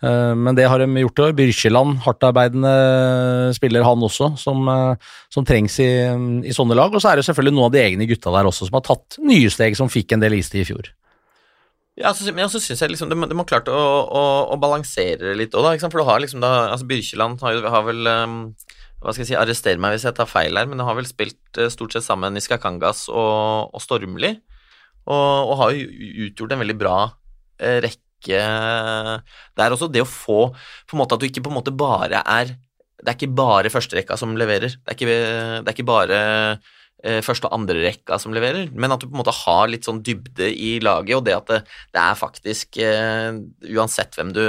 men 0.00 0.56
det 0.56 0.64
har 0.64 0.80
de 0.80 1.02
gjort 1.02 1.18
i 1.18 1.24
år. 1.26 1.34
Byrkjeland, 1.36 1.98
hardtarbeidende 2.06 2.70
spiller 3.56 3.84
han 3.84 4.06
også, 4.06 4.30
som, 4.40 4.70
som 5.28 5.44
trengs 5.44 5.76
i, 5.84 5.90
i, 6.48 6.54
sånne 6.56 6.78
lag. 6.78 6.94
Og 6.94 7.02
så 7.04 7.10
er 7.10 7.20
det 7.20 7.26
selvfølgelig 7.28 7.56
noen 7.58 7.68
av 7.68 7.74
de 7.74 7.82
egne 7.82 8.08
gutta 8.08 8.32
der 8.32 8.48
også 8.48 8.70
som 8.70 8.78
har 8.78 8.86
tatt 8.86 9.20
nye 9.20 9.52
steg, 9.52 9.76
som 9.76 9.92
fikk 9.92 10.16
en 10.16 10.24
del 10.24 10.38
istid 10.38 10.62
i 10.64 10.70
fjor. 10.70 10.88
Ja, 12.00 12.12
så, 12.16 12.24
men 12.32 12.46
også 12.46 12.60
synes 12.62 12.80
jeg 12.80 12.92
liksom 12.92 13.10
de, 13.10 13.18
har 13.20 13.48
klart 13.48 13.68
å, 13.68 13.76
å, 13.76 14.22
å 14.54 14.58
balansere 14.60 15.34
litt 15.36 15.54
òg, 15.58 15.66
da. 15.66 15.88
For 15.90 16.00
du 16.00 16.08
har 16.08 16.22
liksom 16.22 16.42
da 16.44 16.52
altså 16.70 16.88
Byrkjeland 16.88 17.42
har, 17.44 17.60
har 17.74 17.84
vel 17.88 18.08
um, 18.08 18.38
hva 19.00 19.12
skal 19.12 19.24
jeg 19.24 19.32
si, 19.32 19.38
Arrester 19.38 19.80
meg 19.80 19.96
hvis 19.96 20.06
jeg 20.08 20.16
tar 20.16 20.28
feil 20.28 20.56
her, 20.56 20.68
men 20.68 20.80
har 20.84 20.96
vel 20.96 21.08
spilt 21.08 21.60
uh, 21.60 21.68
stort 21.72 21.96
sett 21.96 22.06
sammen 22.06 22.36
Niskakangas 22.36 23.06
og, 23.12 23.74
og 23.74 23.84
Stormli, 23.84 24.32
og, 25.08 25.50
og, 25.50 25.54
har 25.60 25.74
jo 25.76 25.88
utgjort 26.28 26.54
en 26.54 26.62
veldig 26.62 26.78
bra 26.80 26.96
uh, 27.10 27.78
rekke 28.20 29.22
Det 29.56 29.64
er 29.64 29.70
også 29.72 29.90
det 29.90 30.02
å 30.02 30.08
få 30.08 30.52
På 30.86 30.96
en 30.96 30.98
måte 31.02 31.14
at 31.14 31.20
du 31.20 31.26
ikke 31.26 31.42
på 31.42 31.50
en 31.50 31.58
måte 31.58 31.72
bare 31.72 32.22
er 32.26 32.56
Det 33.00 33.08
er 33.08 33.16
ikke 33.16 33.34
bare 33.34 33.70
førsterekka 33.70 34.16
som 34.16 34.36
leverer. 34.36 34.68
Det 34.68 34.92
er 34.92 34.96
ikke, 34.98 35.06
det 35.64 35.68
er 35.68 35.72
ikke 35.72 35.88
bare 35.88 36.18
eh, 37.02 37.22
første- 37.24 37.48
og 37.48 37.54
andrerekka 37.56 38.18
som 38.20 38.34
leverer, 38.34 38.68
men 38.74 38.92
at 38.92 39.00
du 39.00 39.06
på 39.06 39.14
en 39.14 39.22
måte 39.22 39.32
har 39.32 39.70
litt 39.72 39.86
sånn 39.88 40.02
dybde 40.04 40.50
i 40.52 40.74
laget, 40.84 41.16
og 41.16 41.24
det 41.24 41.32
at 41.32 41.48
det, 41.48 41.60
det 41.96 42.02
er 42.02 42.18
faktisk 42.20 42.76
eh, 42.76 43.40
Uansett 43.72 44.18
hvem 44.18 44.34
du 44.36 44.42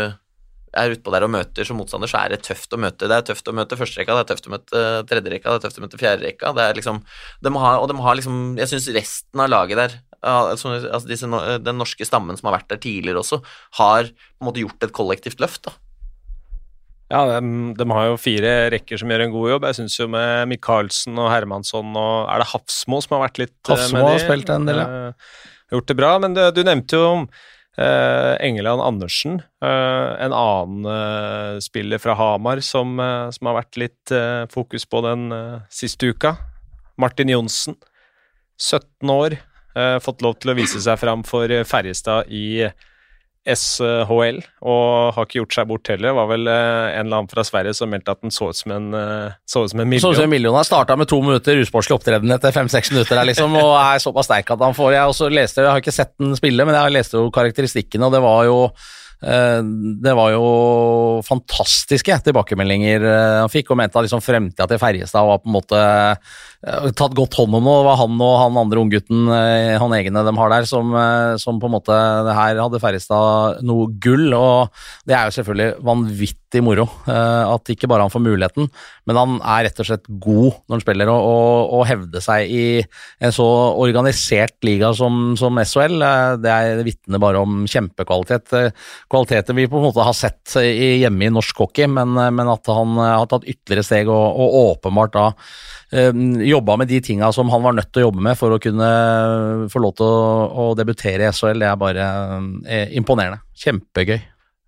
er 0.75 0.91
utpå 0.97 1.15
der 1.15 1.23
og 1.23 1.31
møter 1.31 1.63
som 1.67 1.79
motstander, 1.79 2.11
så 2.11 2.25
er 2.25 2.35
det 2.35 2.43
tøft 2.43 2.75
å 2.75 2.79
møte. 2.79 3.07
Det 3.07 3.15
er 3.15 3.25
tøft 3.31 3.47
å 3.47 3.55
møte 3.55 3.79
førsterekka, 3.79 4.19
det 4.19 4.25
er 4.25 4.29
tøft 4.33 4.47
å 4.47 4.53
møte 4.57 4.83
tredjerekka, 5.07 5.51
det 5.51 5.61
er 5.61 5.65
tøft 5.69 5.79
å 5.79 5.85
møte 5.85 5.99
fjerderekka. 6.03 6.51
Det 6.59 6.67
er 6.67 6.79
liksom 6.79 7.01
de 7.47 7.55
har, 7.55 7.79
Og 7.79 7.87
de 7.87 7.97
har 8.03 8.19
liksom 8.19 8.57
Jeg 8.59 8.71
syns 8.71 8.91
resten 8.99 9.43
av 9.43 9.51
laget 9.51 9.79
der 9.79 9.99
altså, 10.21 10.75
disse, 11.09 11.29
Den 11.65 11.79
norske 11.81 12.05
stammen 12.05 12.37
som 12.37 12.49
har 12.49 12.59
vært 12.59 12.69
der 12.73 12.81
tidligere 12.83 13.23
også, 13.23 13.41
har 13.79 14.11
på 14.11 14.43
en 14.43 14.49
måte 14.49 14.63
gjort 14.63 14.85
et 14.85 14.93
kollektivt 14.95 15.41
løft. 15.43 15.65
da. 15.69 15.77
Ja, 17.11 17.21
de, 17.27 17.39
de, 17.75 17.87
har 17.91 18.07
jo 18.07 18.19
fire 18.21 18.51
rekker 18.71 18.99
som 19.01 19.11
gjør 19.11 19.25
en 19.25 19.33
god 19.33 19.47
jobb. 19.53 19.67
Jeg 19.67 19.79
syns 19.81 19.97
jo 19.99 20.07
med 20.11 20.47
Michaelsen 20.51 21.19
og 21.19 21.31
Hermansson 21.33 21.95
og 21.99 22.29
Er 22.31 22.43
det 22.43 22.51
Hafsmo 22.53 23.01
som 23.03 23.17
har 23.17 23.25
vært 23.25 23.41
litt 23.41 23.57
Hafsmo 23.67 23.99
med 23.99 24.05
de? 24.05 24.13
har 24.13 24.23
spilt 24.23 24.51
en 24.53 24.69
del, 24.69 24.79
ja. 24.79 25.09
Uh, 25.11 25.49
gjort 25.75 25.89
det 25.91 25.97
bra, 25.99 26.11
men 26.23 26.37
det, 26.37 26.45
du 26.55 26.61
nevnte 26.67 26.99
jo 26.99 27.09
uh, 27.25 28.33
Engeland 28.39 28.83
Andersen, 28.85 29.41
uh, 29.63 30.15
en 30.23 30.35
annen 30.35 31.59
spiller 31.63 31.99
fra 32.03 32.15
Hamar 32.19 32.63
som, 32.63 32.95
som, 33.35 33.51
har 33.51 33.59
vært 33.59 33.79
litt 33.81 34.15
fokus 34.53 34.87
på 34.87 35.03
den 35.03 35.27
siste 35.71 36.13
uka. 36.15 36.37
Martin 36.99 37.31
Johnsen, 37.31 37.75
17 38.61 39.11
år, 39.11 39.39
fått 40.03 40.23
lov 40.25 40.35
til 40.41 40.51
å 40.51 40.57
vise 40.57 40.81
seg 40.83 40.99
fram 40.99 41.21
for 41.27 41.51
Ferjestad 41.67 42.31
i 42.31 42.67
SHL, 43.41 44.37
og 44.69 45.15
har 45.15 45.25
ikke 45.25 45.39
gjort 45.39 45.55
seg 45.55 45.69
bort 45.71 45.89
heller. 45.89 46.11
Det 46.11 46.17
var 46.19 46.27
vel 46.29 46.49
eh, 46.51 46.89
en 46.99 47.07
eller 47.07 47.21
annen 47.23 47.31
fra 47.31 47.45
Sverige 47.45 47.73
som 47.73 47.89
meldte 47.89 48.13
at 48.13 48.21
den 48.21 48.33
så 48.33 48.51
ut 48.51 48.59
som 48.59 48.73
en, 48.75 48.91
eh, 48.93 49.33
så 49.49 49.63
ut 49.65 49.73
som 49.73 49.81
en 49.81 49.89
million. 49.89 50.03
Så 50.03 50.11
ut 50.13 50.19
som 50.19 50.27
en 50.27 50.33
million. 50.33 50.57
Han 50.57 50.67
starta 50.67 50.97
med 50.99 51.09
to 51.09 51.17
minutter 51.25 51.57
usportslig 51.63 51.97
opptreden 51.97 52.35
etter 52.35 52.53
fem-seks 52.53 52.93
minutter 52.93 53.17
der, 53.17 53.25
liksom, 53.31 53.57
og 53.57 53.73
er 53.79 54.03
såpass 54.03 54.29
sterk 54.29 54.53
at 54.53 54.61
han 54.61 54.77
får 54.77 54.93
Jeg 54.93 55.13
også 55.13 55.31
leste, 55.33 55.65
jeg 55.65 55.73
har 55.73 55.81
ikke 55.81 55.95
sett 55.95 56.13
den 56.21 56.37
spille, 56.37 56.67
men 56.67 56.77
jeg 56.77 56.97
leste 56.99 57.17
jo 57.17 57.33
karakteristikkene, 57.33 58.05
og 58.05 58.13
det 58.13 58.21
var 58.21 58.45
jo 58.45 58.57
Eh, 59.21 59.63
det 60.01 60.13
var 60.17 60.31
jo 60.33 60.45
fantastiske 61.21 62.15
tilbakemeldinger 62.25 63.03
eh, 63.05 63.35
han 63.43 63.51
fikk, 63.53 63.69
og 63.69 63.77
mente 63.77 63.99
at 63.99 64.07
liksom 64.07 64.23
fremtida 64.25 64.65
til 64.69 64.81
Ferjestad 64.81 65.27
var 65.27 65.43
på 65.43 65.51
en 65.51 65.57
måte 65.59 65.77
eh, 65.77 66.31
tatt 66.61 67.15
godt 67.17 67.37
hånd 67.39 67.55
om. 67.57 67.69
Og 67.69 67.79
det 67.79 67.87
var 67.87 67.99
han 68.01 68.19
og 68.21 68.35
han 68.41 68.59
andre 68.61 68.83
unggutten, 68.83 69.31
han 69.81 69.95
egne 69.97 70.25
de 70.27 70.35
har 70.37 70.53
der, 70.53 70.67
som, 70.69 70.93
som 71.41 71.61
på 71.61 71.69
en 71.69 71.75
måte 71.77 71.95
det 72.27 72.35
Her 72.37 72.61
hadde 72.61 72.81
Ferjestad 72.83 73.63
noe 73.65 73.89
gull, 74.03 74.29
og 74.37 74.69
det 75.09 75.17
er 75.17 75.27
jo 75.27 75.35
selvfølgelig 75.39 75.85
vanvittig 75.87 76.61
moro 76.65 76.85
at 77.07 77.71
ikke 77.71 77.87
bare 77.87 78.03
han 78.05 78.11
får 78.11 78.23
muligheten, 78.25 78.67
men 79.07 79.17
han 79.17 79.37
er 79.39 79.65
rett 79.67 79.81
og 79.81 79.87
slett 79.87 80.09
god 80.21 80.59
når 80.67 80.75
han 80.75 80.83
spiller, 80.83 81.11
og, 81.13 81.27
og, 81.31 81.73
og 81.77 81.85
hevde 81.89 82.21
seg 82.23 82.51
i 82.51 82.65
en 83.23 83.35
så 83.35 83.47
organisert 83.81 84.57
liga 84.67 84.91
som, 84.97 85.33
som 85.39 85.57
SHL. 85.63 85.97
Det 86.43 86.51
er 86.51 86.83
vitner 86.85 87.21
bare 87.23 87.41
om 87.41 87.63
kjempekvalitet 87.69 88.51
kvaliteter 89.11 89.57
vi 89.57 89.67
på 89.71 89.79
en 89.79 89.87
måte 89.89 90.05
har 90.05 90.15
sett 90.17 90.55
hjemme 90.61 91.27
i 91.27 91.33
norsk 91.33 91.63
hockey, 91.63 91.87
men, 91.89 92.15
men 92.15 92.51
at 92.51 92.69
han 92.71 92.97
eh, 92.97 93.13
har 93.21 93.29
tatt 93.31 93.47
ytterligere 93.47 93.85
steg 93.85 94.11
og, 94.11 94.41
og 94.41 94.57
åpenbart 94.61 95.15
da 95.17 95.27
jobba 96.51 96.77
med 96.81 96.91
de 96.91 96.99
tinga 97.03 97.31
som 97.35 97.49
han 97.53 97.63
var 97.63 97.77
nødt 97.77 97.91
til 97.91 98.03
å 98.03 98.09
jobbe 98.09 98.25
med 98.27 98.37
for 98.39 98.55
å 98.55 98.59
kunne 98.61 98.91
få 99.71 99.81
lov 99.83 99.95
til 99.99 100.07
å, 100.07 100.19
å 100.63 100.67
debutere 100.77 101.27
i 101.27 101.31
SHL, 101.31 101.63
det 101.63 101.71
er 101.71 101.79
bare 101.79 102.11
er 102.67 102.93
imponerende. 102.99 103.41
Kjempegøy. 103.63 104.19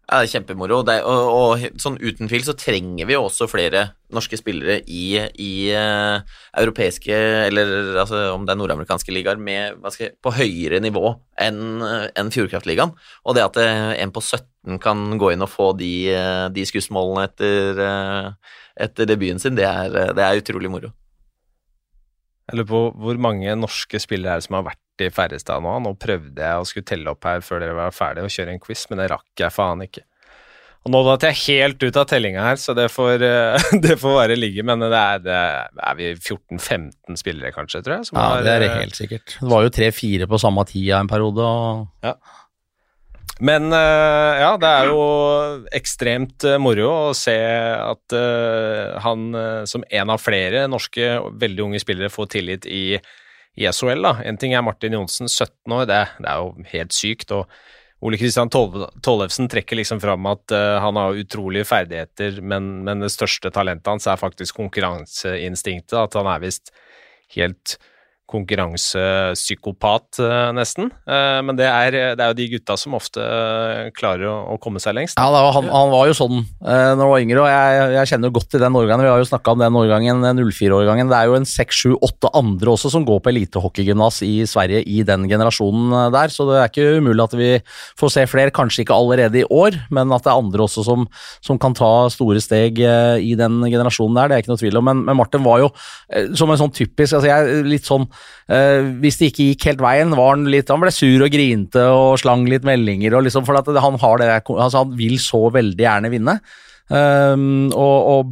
Ja, 0.04 0.20
det 0.20 0.28
er 0.28 0.32
kjempemoro. 0.34 0.82
Det 0.84 0.98
er, 1.00 1.06
og, 1.08 1.30
og, 1.34 1.78
sånn 1.80 1.96
uten 1.98 2.28
tvil 2.28 2.44
så 2.44 2.54
trenger 2.60 3.08
vi 3.08 3.16
jo 3.16 3.24
også 3.24 3.48
flere 3.48 3.86
norske 4.14 4.36
spillere 4.38 4.82
i, 4.92 5.16
i 5.40 5.54
uh, 5.72 6.20
europeiske, 6.60 7.16
eller 7.48 7.96
altså, 8.04 8.20
om 8.36 8.44
det 8.44 8.52
er 8.54 8.60
nordamerikanske 8.60 9.16
ligaer, 9.16 9.40
med, 9.40 9.80
jeg, 9.96 10.12
på 10.22 10.36
høyere 10.36 10.82
nivå 10.84 11.16
enn 11.42 11.80
uh, 11.82 12.10
en 12.20 12.34
Fjordkraftligaen. 12.36 12.92
Og 13.24 13.38
det 13.38 13.48
at 13.48 13.62
en 13.64 14.14
på 14.14 14.22
17 14.22 14.78
kan 14.84 15.06
gå 15.18 15.32
inn 15.34 15.48
og 15.48 15.50
få 15.50 15.72
de, 15.80 15.94
de 16.54 16.68
skussmålene 16.68 17.26
etter, 17.32 17.82
etter, 18.86 19.08
debuten 19.08 19.42
sin, 19.42 19.56
det 19.58 19.66
er, 19.66 20.14
det 20.14 20.28
er 20.28 20.44
utrolig 20.44 20.72
moro. 20.72 20.92
Jeg 22.50 22.60
lurer 22.60 22.70
på 22.70 22.82
hvor 23.04 23.20
mange 23.24 23.54
norske 23.56 24.02
spillere 24.02 24.36
er 24.36 24.42
det 24.42 24.48
som 24.48 24.58
har 24.60 24.66
vært 24.72 25.04
i 25.04 25.12
Færrestad 25.14 25.64
nå. 25.64 25.78
Nå 25.84 25.94
prøvde 26.00 26.44
jeg 26.44 26.60
å 26.60 26.66
skulle 26.68 26.88
telle 26.88 27.14
opp 27.14 27.24
her 27.28 27.46
før 27.46 27.64
dere 27.64 27.78
var 27.78 27.96
ferdige 27.96 28.28
å 28.28 28.34
kjøre 28.34 28.56
en 28.56 28.64
quiz, 28.64 28.84
men 28.90 29.00
det 29.02 29.12
rakk 29.14 29.46
jeg 29.46 29.56
faen 29.56 29.86
ikke. 29.86 30.04
Og 30.84 30.92
nå 30.92 31.00
datt 31.08 31.24
jeg 31.30 31.40
helt 31.46 31.84
ut 31.86 31.98
av 32.00 32.08
tellinga 32.10 32.44
her, 32.44 32.58
så 32.60 32.74
det 32.76 32.90
får, 32.92 33.24
eh, 33.24 33.68
det 33.86 33.96
får 34.02 34.18
bare 34.18 34.36
ligge. 34.36 34.66
Men 34.68 34.84
det 34.84 35.00
er, 35.00 35.22
det 35.24 35.38
er 35.88 36.00
vi 36.00 36.10
14-15 36.18 37.20
spillere, 37.22 37.54
kanskje, 37.56 37.80
tror 37.86 38.02
jeg? 38.02 38.10
ja, 38.12 38.26
det 38.44 38.52
er 38.52 38.66
det 38.66 38.72
helt 38.74 39.00
sikkert. 39.00 39.38
Det 39.40 39.52
var 39.54 39.64
jo 39.64 39.72
tre-fire 39.78 40.28
på 40.28 40.42
samme 40.44 40.66
tid 40.68 40.92
en 41.00 41.12
periode. 41.12 41.48
Og... 41.48 41.86
Ja. 42.04 42.18
Men 43.42 43.74
eh, 43.74 44.42
ja, 44.44 44.52
det 44.62 44.70
er 44.70 44.92
jo 44.92 45.04
ekstremt 45.74 46.46
eh, 46.46 46.60
moro 46.62 46.90
å 47.10 47.18
se 47.18 47.34
at 47.34 48.16
han 49.04 49.26
som 49.70 49.86
en 49.90 50.14
av 50.14 50.22
flere 50.22 50.68
norske 50.70 51.16
veldig 51.42 51.68
unge 51.68 51.82
spillere 51.82 52.14
får 52.14 52.34
tillit 52.38 52.70
i 52.70 52.86
i 53.54 53.68
SHL. 53.70 54.00
da. 54.02 54.16
En 54.26 54.38
ting 54.42 54.56
er 54.58 54.64
Martin 54.66 54.96
Johnsen, 54.96 55.28
17 55.30 55.74
år, 55.76 55.84
det, 55.86 56.00
det 56.18 56.26
er 56.26 56.40
jo 56.42 56.64
helt 56.72 56.96
sykt. 56.96 57.30
og 57.38 57.52
Ole 58.02 58.18
Kristian 58.18 58.50
Tollefsen 58.50 59.46
trekker 59.46 59.78
liksom 59.78 60.00
fram 60.02 60.26
at 60.26 60.50
han 60.82 60.98
har 60.98 61.20
utrolige 61.22 61.68
ferdigheter, 61.70 62.40
men, 62.42 62.80
men, 62.82 63.06
det 63.06 63.12
største 63.14 63.52
talentet 63.54 63.92
hans 63.92 64.10
er 64.10 64.18
faktisk 64.18 64.58
konkurranseinstinktet. 64.58 65.94
At 66.02 66.18
han 66.18 66.32
er 66.34 66.42
visst 66.42 66.74
helt 67.38 67.78
konkurransepsykopat, 68.32 70.20
eh, 70.24 70.52
nesten. 70.56 70.90
Eh, 71.06 71.40
men 71.46 71.58
det 71.60 71.68
er, 71.68 72.16
det 72.16 72.24
er, 72.24 72.32
jo 72.32 72.38
de 72.38 72.48
gutta 72.56 72.78
som 72.80 72.96
ofte 72.98 73.20
eh, 73.22 73.90
klarer 73.96 74.30
å, 74.32 74.36
å 74.56 74.58
komme 74.64 74.80
seg 74.82 74.96
lengst. 74.98 75.18
Ja, 75.20 75.28
var, 75.30 75.52
han, 75.58 75.68
han, 75.70 75.92
var 75.92 76.08
jo 76.10 76.16
sånn 76.18 76.40
når 76.64 77.04
han 77.04 77.12
var 77.12 77.24
yngre, 77.24 77.42
og 77.44 77.50
jeg, 77.52 77.92
jeg 77.98 78.10
kjenner 78.14 78.34
godt 78.34 78.50
til 78.54 78.64
den 78.64 78.78
årgangen. 78.80 79.06
Vi 79.06 79.12
har 79.12 79.22
jo 79.22 79.28
snakka 79.30 79.54
om 79.54 79.62
den 79.62 79.78
årgangen, 79.78 80.24
04-årgangen. 80.40 81.12
Det 81.12 81.20
er 81.20 81.30
jo 81.30 81.38
en 81.38 81.50
seks, 81.50 81.84
sju, 81.84 81.92
åtte 82.00 82.32
andre 82.38 82.74
også 82.74 82.94
som 82.94 83.06
går 83.08 83.20
på 83.24 83.34
elitehockeygymnas 83.34 84.22
i 84.26 84.34
Sverige 84.50 84.84
i 84.88 85.04
den 85.08 85.28
generasjonen 85.30 86.14
der, 86.14 86.32
så 86.34 86.48
det 86.48 86.58
er 86.62 86.72
ikke 86.72 87.04
umulig 87.04 87.26
at 87.26 87.36
vi 87.38 87.52
får 88.00 88.16
se 88.16 88.26
flere. 88.30 88.52
Kanskje 88.54 88.84
ikke 88.84 88.96
allerede 88.96 89.42
i 89.42 89.48
år, 89.52 89.76
men 89.94 90.12
at 90.16 90.24
det 90.26 90.32
er 90.32 90.40
andre 90.40 90.66
også 90.66 90.86
som, 90.88 91.06
som 91.44 91.60
kan 91.62 91.76
ta 91.78 91.92
store 92.14 92.42
steg 92.44 92.80
i 92.80 93.34
den 93.40 93.62
generasjonen 93.68 94.18
der, 94.18 94.30
det 94.30 94.38
er 94.38 94.44
ikke 94.46 94.54
noe 94.54 94.62
tvil 94.62 94.80
om. 94.80 94.88
Men, 94.90 95.04
men 95.10 95.20
Martin 95.20 95.46
var 95.46 95.64
jo 95.64 95.72
som 96.38 96.52
en 96.54 96.60
sånn 96.60 96.74
typisk 96.74 97.18
altså 97.18 97.30
jeg, 97.30 97.64
litt 97.68 97.88
sånn 97.88 98.08
eh, 98.48 98.90
Hvis 99.04 99.20
det 99.20 99.32
ikke 99.32 99.48
gikk 99.52 99.70
helt 99.72 99.86
veien, 99.86 100.14
var 100.18 100.36
han 100.36 100.46
litt 100.52 100.72
Han 100.74 100.84
ble 100.84 100.92
sur 100.94 101.26
og 101.26 101.34
grinte 101.34 101.88
og 101.94 102.20
slang 102.22 102.46
litt 102.50 102.68
meldinger, 102.68 103.18
og 103.18 103.26
liksom, 103.28 103.48
for 103.48 103.60
at 103.60 103.70
han, 103.70 103.98
har 104.02 104.22
det, 104.22 104.30
altså 104.54 104.84
han 104.84 104.94
vil 105.00 105.18
så 105.22 105.48
veldig 105.54 105.86
gjerne 105.88 106.14
vinne. 106.14 106.40
Um, 106.92 107.72
og, 107.72 108.08
og, 108.12 108.32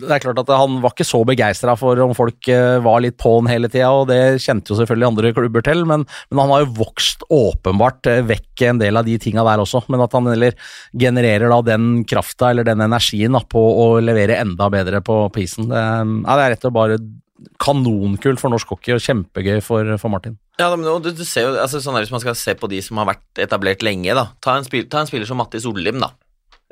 det 0.00 0.08
er 0.10 0.22
klart 0.24 0.38
at 0.40 0.48
han 0.50 0.78
var 0.82 0.94
ikke 0.94 1.04
så 1.06 1.20
begeistra 1.28 1.74
for 1.78 2.00
om 2.02 2.14
folk 2.16 2.48
uh, 2.48 2.80
var 2.82 3.02
litt 3.04 3.18
på 3.20 3.34
han 3.36 3.50
hele 3.50 3.68
tida, 3.70 3.90
og 3.92 4.08
det 4.08 4.40
kjente 4.42 4.72
jo 4.72 4.78
selvfølgelig 4.80 5.08
andre 5.10 5.32
klubber 5.36 5.64
til, 5.66 5.84
men, 5.88 6.06
men 6.30 6.40
han 6.40 6.54
har 6.54 6.64
jo 6.64 6.72
vokst 6.80 7.26
åpenbart 7.32 8.08
uh, 8.10 8.22
vekk 8.26 8.64
en 8.70 8.80
del 8.80 8.98
av 8.98 9.06
de 9.06 9.18
tinga 9.22 9.44
der 9.46 9.62
også. 9.62 9.84
Men 9.92 10.02
at 10.06 10.16
han 10.16 10.32
heller 10.32 10.56
genererer 10.96 11.52
da 11.52 11.60
den 11.68 12.00
krafta 12.08 12.50
eller 12.50 12.66
den 12.66 12.82
energien 12.88 13.36
da, 13.36 13.44
på 13.44 13.60
å 13.60 13.86
levere 14.02 14.40
enda 14.40 14.70
bedre 14.72 15.02
på, 15.04 15.20
på. 15.30 15.46
Det, 15.46 15.84
ja, 15.84 16.32
det 16.32 16.42
er 16.42 16.52
rett 16.56 16.68
og 16.70 16.76
bare 16.76 16.98
kanonkult 17.62 18.40
for 18.40 18.52
norsk 18.52 18.70
hockey 18.72 18.94
og 18.96 19.02
kjempegøy 19.04 19.60
for, 19.64 19.96
for 20.00 20.12
Martin. 20.12 20.38
Ja, 20.60 20.70
men 20.72 20.86
du, 21.04 21.10
du 21.12 21.24
ser 21.28 21.50
jo, 21.50 21.56
altså, 21.60 21.82
sånn 21.84 21.98
Hvis 22.00 22.12
man 22.14 22.22
skal 22.22 22.36
se 22.38 22.54
på 22.56 22.68
de 22.72 22.78
som 22.84 22.96
har 23.02 23.10
vært 23.10 23.42
etablert 23.44 23.84
lenge, 23.84 24.14
da. 24.16 24.30
Ta 24.44 24.56
en, 24.56 24.64
spil, 24.64 24.86
ta 24.88 25.02
en 25.02 25.10
spiller 25.10 25.28
som 25.28 25.36
Mattis 25.40 25.68
Ollim, 25.68 26.00
da 26.00 26.14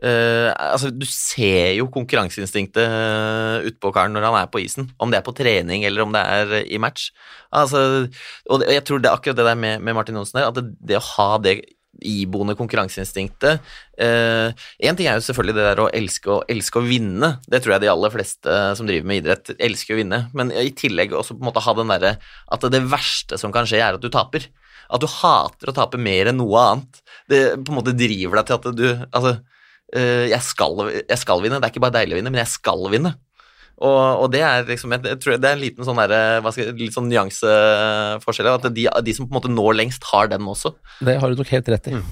Uh, 0.03 0.51
altså, 0.59 0.91
du 0.91 1.05
ser 1.07 1.77
jo 1.79 1.87
konkurranseinstinktet 1.95 2.83
uh, 2.83 3.63
utpå 3.65 3.93
karen 3.95 4.13
når 4.13 4.27
han 4.27 4.37
er 4.41 4.49
på 4.51 4.61
isen, 4.65 4.89
om 4.99 5.13
det 5.13 5.21
er 5.21 5.25
på 5.25 5.33
trening 5.39 5.87
eller 5.87 6.03
om 6.03 6.11
det 6.13 6.21
er 6.21 6.51
uh, 6.51 6.65
i 6.67 6.81
match. 6.83 7.13
Altså, 7.55 8.11
og 8.51 8.65
jeg 8.67 8.83
tror 8.85 9.01
det 9.01 9.09
er 9.09 9.15
akkurat 9.15 9.39
det 9.39 9.47
der 9.47 9.61
med, 9.61 9.85
med 9.87 9.97
Martin 9.97 10.19
Johnsen 10.19 10.41
der, 10.41 10.51
at 10.51 10.59
det, 10.59 10.75
det, 10.83 10.99
å 10.99 11.07
ha 11.15 11.29
det 11.41 11.55
iboende 12.03 12.57
konkurranseinstinktet 12.59 13.63
Én 13.95 14.97
ting 14.99 15.07
er 15.07 15.21
jo 15.21 15.25
selvfølgelig 15.27 15.55
det 15.55 15.67
der 15.69 15.83
å 15.85 15.89
elske, 15.95 16.31
å 16.33 16.43
elske 16.51 16.81
å 16.81 16.87
vinne, 16.87 17.29
det 17.47 17.61
tror 17.63 17.77
jeg 17.77 17.85
de 17.85 17.91
aller 17.93 18.11
fleste 18.11 18.57
som 18.75 18.89
driver 18.89 19.07
med 19.07 19.21
idrett, 19.21 19.53
elsker 19.63 19.95
å 19.95 20.01
vinne, 20.01 20.19
men 20.35 20.51
i 20.51 20.73
tillegg 20.75 21.15
også 21.15 21.37
på 21.37 21.45
en 21.45 21.51
måte 21.53 21.63
ha 21.63 21.75
den 21.79 21.93
derre 21.95 22.17
at 22.55 22.67
det 22.75 22.83
verste 22.91 23.39
som 23.41 23.55
kan 23.55 23.69
skje, 23.69 23.81
er 23.83 23.99
at 23.99 24.03
du 24.03 24.11
taper. 24.13 24.49
At 24.93 25.03
du 25.03 25.09
hater 25.09 25.71
å 25.71 25.77
tape 25.77 26.01
mer 26.01 26.31
enn 26.31 26.41
noe 26.41 26.61
annet. 26.61 27.03
Det 27.31 27.43
på 27.57 27.73
en 27.73 27.79
måte 27.81 27.97
driver 27.97 28.41
deg 28.41 28.49
til 28.49 28.59
at 28.59 28.67
du 28.77 28.87
Altså 28.91 29.37
uh, 29.39 30.25
jeg, 30.29 30.41
skal, 30.45 30.83
jeg, 31.01 31.21
skal, 31.21 31.45
vinne. 31.45 31.61
Det 31.61 31.69
er 31.69 31.75
ikke 31.75 31.85
bare 31.87 31.99
deilig 32.01 32.17
å 32.17 32.21
vinne, 32.21 32.35
men 32.35 32.43
jeg 32.43 32.53
skal 32.53 32.85
vinne. 32.93 33.15
Og, 33.83 34.23
og 34.23 34.29
det 34.31 34.43
er 34.47 34.67
liksom 34.69 34.93
jeg, 34.95 35.17
tror 35.23 35.39
det 35.41 35.49
er 35.49 35.57
en 35.57 35.63
liten 35.63 35.87
sånn 35.87 35.99
der, 35.99 36.45
litt 36.79 36.95
sånn 36.95 37.09
nyanseforskjell. 37.11 38.51
At 38.53 38.69
de, 38.71 38.87
de, 38.87 39.15
som 39.17 39.27
på 39.27 39.35
en 39.35 39.41
måte 39.41 39.51
når 39.51 39.81
lengst, 39.81 40.07
har 40.13 40.31
den 40.31 40.47
også. 40.51 40.77
Det 41.03 41.19
har 41.21 41.33
du 41.33 41.41
nok 41.41 41.51
helt 41.55 41.73
rett 41.75 41.91
i. 41.91 41.99
Mm. 41.99 42.07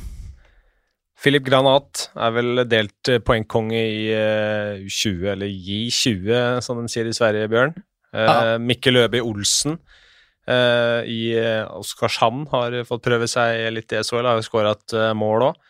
Philip 1.23 1.45
Granat 1.47 2.09
er 2.19 2.35
vel 2.35 2.65
delt 2.67 3.11
poengkonge 3.23 3.79
i 3.79 4.07
uh, 4.11 4.83
eh, 4.83 4.87
20, 4.91 5.29
eller 5.37 5.51
J20, 5.51 6.63
som 6.67 6.81
de 6.81 6.91
sier 6.91 7.07
i 7.07 7.15
Sverige, 7.15 7.51
Bjørn. 7.53 7.77
Uh, 8.13 8.23
ja. 8.27 8.57
Mikkel 8.61 8.99
Øby 9.05 9.23
Olsen 9.23 9.79
uh, 9.79 11.01
i 11.07 11.31
Oskarshamn 11.79 12.49
har 12.51 12.75
fått 12.89 13.07
prøve 13.07 13.31
seg 13.31 13.69
litt 13.77 13.95
i 13.95 14.03
SHL, 14.03 14.27
har 14.27 14.41
jo 14.41 14.49
skåra 14.49 14.75
et 14.75 14.97
mål 15.15 15.53
òg. 15.53 15.69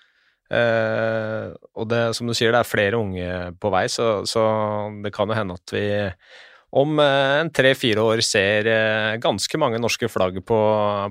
Uh, 0.52 1.52
og 1.80 1.88
det, 1.88 2.02
som 2.16 2.28
du 2.28 2.36
sier, 2.36 2.52
det 2.52 2.60
er 2.60 2.68
flere 2.68 3.00
unge 3.00 3.28
på 3.56 3.72
vei, 3.72 3.86
så, 3.88 4.22
så 4.28 4.42
det 5.00 5.12
kan 5.14 5.30
jo 5.30 5.38
hende 5.38 5.56
at 5.56 5.72
vi 5.72 5.84
om 6.82 6.96
uh, 7.00 7.38
en 7.40 7.50
tre-fire 7.52 8.04
år 8.04 8.22
ser 8.24 8.68
uh, 8.68 9.20
ganske 9.20 9.60
mange 9.60 9.80
norske 9.80 10.08
flagg 10.12 10.38
på, 10.48 10.58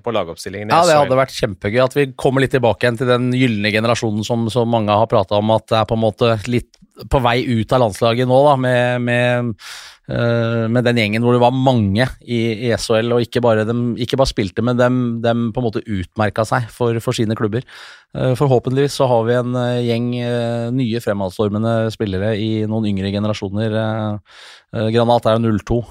på 0.02 0.14
lagoppstillingen. 0.14 0.74
Ja, 0.74 0.86
det 0.86 1.00
hadde 1.00 1.18
vært 1.18 1.38
kjempegøy 1.38 1.82
at 1.84 1.98
vi 1.98 2.08
kommer 2.14 2.46
litt 2.46 2.54
tilbake 2.54 2.86
igjen 2.86 3.02
til 3.02 3.10
den 3.10 3.32
gylne 3.38 3.74
generasjonen 3.74 4.26
som, 4.26 4.46
så 4.54 4.66
mange 4.70 4.94
har 4.94 5.10
prata 5.10 5.42
om, 5.42 5.54
at 5.58 5.70
det 5.74 5.82
er 5.82 5.90
på 5.90 5.98
en 5.98 6.06
måte 6.06 6.36
litt 6.50 6.78
på 7.10 7.22
vei 7.24 7.40
ut 7.48 7.74
av 7.74 7.82
landslaget 7.82 8.30
nå, 8.30 8.44
da, 8.46 8.58
med, 8.62 9.06
med 9.08 9.54
Eh, 10.01 10.01
med 10.12 10.84
den 10.84 10.98
gjengen 10.98 11.24
hvor 11.24 11.36
det 11.36 11.42
var 11.44 11.54
mange 11.56 12.08
i, 12.26 12.40
i 12.68 12.72
SHL, 12.76 13.14
og 13.16 13.24
ikke 13.24 13.42
bare, 13.44 13.64
dem, 13.68 13.94
ikke 14.02 14.18
bare 14.20 14.32
spilte, 14.32 14.64
men 14.66 14.80
dem, 14.80 14.96
dem, 15.24 15.46
på 15.54 15.62
en 15.62 15.68
måte 15.68 15.84
utmerka 15.86 16.44
seg 16.48 16.68
for, 16.74 16.98
for, 17.04 17.16
sine 17.16 17.38
klubber. 17.38 17.64
Eh, 18.18 18.34
forhåpentligvis 18.36 18.98
så 19.00 19.08
har 19.08 19.24
vi 19.30 19.38
en 19.38 19.56
eh, 19.62 19.84
gjeng 19.88 20.10
nye 20.76 21.04
fremadstormende 21.04 21.76
spillere 21.94 22.34
i 22.40 22.52
noen 22.68 22.90
yngre 22.92 23.14
generasjoner. 23.14 23.78
Granat 24.92 25.28
er 25.28 25.40
jo 25.40 25.56
02. 25.62 25.82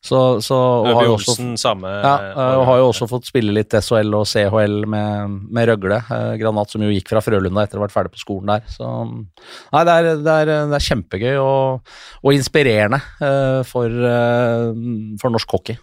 Så, 0.00 0.40
så, 0.40 0.56
og, 0.56 0.88
har 0.96 1.10
også, 1.10 1.34
samme, 1.60 1.90
ja, 1.90 2.12
eh, 2.30 2.54
og 2.60 2.64
har 2.68 2.78
jo 2.80 2.86
også 2.90 3.08
fått 3.10 3.28
spille 3.28 3.52
litt 3.52 3.74
SHL 3.74 4.14
og 4.16 4.26
CHL 4.28 4.86
med, 4.88 5.34
med 5.52 5.68
Røgle. 5.68 5.98
Eh, 6.00 6.34
Granat 6.40 6.72
som 6.72 6.84
jo 6.84 6.92
gikk 6.92 7.10
fra 7.10 7.22
Frølunda 7.24 7.66
etter 7.66 7.78
å 7.78 7.82
ha 7.82 7.86
vært 7.88 7.96
ferdig 7.96 8.14
på 8.14 8.22
skolen 8.22 8.52
der. 8.54 8.64
Så 8.70 8.88
nei, 8.88 9.82
det 9.88 9.96
er, 9.96 10.10
det 10.22 10.36
er, 10.36 10.52
det 10.70 10.78
er 10.78 10.86
kjempegøy 10.86 11.34
og, 11.42 11.92
og 12.22 12.36
inspirerende 12.40 13.00
uh, 13.20 13.60
for, 13.68 13.90
uh, 13.90 14.72
for, 15.20 15.32
norsk 15.32 15.56
hockey. 15.56 15.78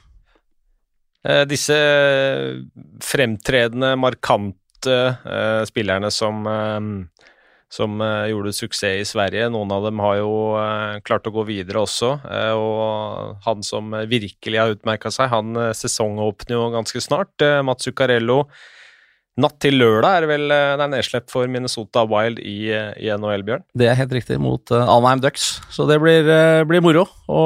Uh, 1.28 1.43
disse 1.49 1.78
fremtredende, 3.03 3.95
markante 3.99 4.97
spillerne 5.66 6.12
som 6.14 6.45
som 7.74 7.97
gjorde 8.30 8.53
suksess 8.55 9.01
i 9.01 9.08
Sverige. 9.10 9.47
Noen 9.51 9.74
av 9.74 9.88
dem 9.88 9.97
har 9.99 10.20
jo 10.22 10.30
klart 11.03 11.26
å 11.28 11.34
gå 11.34 11.43
videre 11.49 11.82
også. 11.82 12.12
Og 12.55 13.41
han 13.43 13.66
som 13.66 13.91
virkelig 14.08 14.62
har 14.62 14.76
utmerka 14.78 15.12
seg, 15.12 15.34
han 15.34 15.58
sesongåpner 15.76 16.55
jo 16.55 16.70
ganske 16.78 17.01
snart. 17.03 17.43
Mats 17.68 17.89
Zuccarello 17.89 18.45
Natt 19.38 19.60
til 19.62 19.76
lørdag 19.78 20.16
er 20.18 20.24
det 20.24 20.30
vel 20.32 20.50
eh, 20.50 20.72
det 20.80 20.82
er 20.82 20.90
nedslipp 20.90 21.28
for 21.30 21.46
Minnesota 21.46 22.02
Wild 22.10 22.40
i, 22.42 22.72
eh, 22.74 22.90
i 23.06 23.12
NHL, 23.14 23.44
Bjørn? 23.46 23.64
Det 23.78 23.86
er 23.86 23.98
helt 24.00 24.16
riktig, 24.18 24.40
mot 24.42 24.74
uh, 24.74 24.90
Alnheim 24.90 25.22
Ducks. 25.22 25.60
Så 25.70 25.86
det 25.86 26.00
blir, 26.02 26.26
uh, 26.26 26.64
blir 26.66 26.82
moro 26.82 27.04
å 27.30 27.44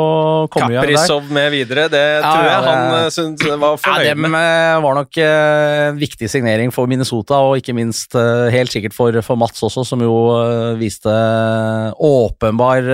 komme 0.53 0.69
igjen 0.71 0.85
der. 0.87 0.93
Kaprizov 0.93 1.27
med 1.35 1.49
videre, 1.51 1.89
det 1.91 1.99
ja, 1.99 2.21
tror 2.23 2.47
jeg 2.47 2.61
det, 2.63 2.69
han 2.69 2.95
uh, 2.95 3.07
syntes 3.11 3.59
var 3.59 3.75
fornøyd 3.83 4.07
ja, 4.07 4.13
med. 4.15 4.37
Det 4.37 4.77
var 4.85 4.95
nok 5.01 5.19
en 5.25 5.99
viktig 5.99 6.29
signering 6.31 6.71
for 6.71 6.87
Minnesota, 6.87 7.41
og 7.43 7.59
ikke 7.59 7.75
minst 7.75 8.15
helt 8.15 8.71
sikkert 8.71 8.95
for, 8.95 9.19
for, 9.27 9.41
Mats 9.41 9.59
også, 9.67 9.83
som 9.91 9.99
jo 10.05 10.15
viste 10.79 11.11
åpenbar 12.07 12.87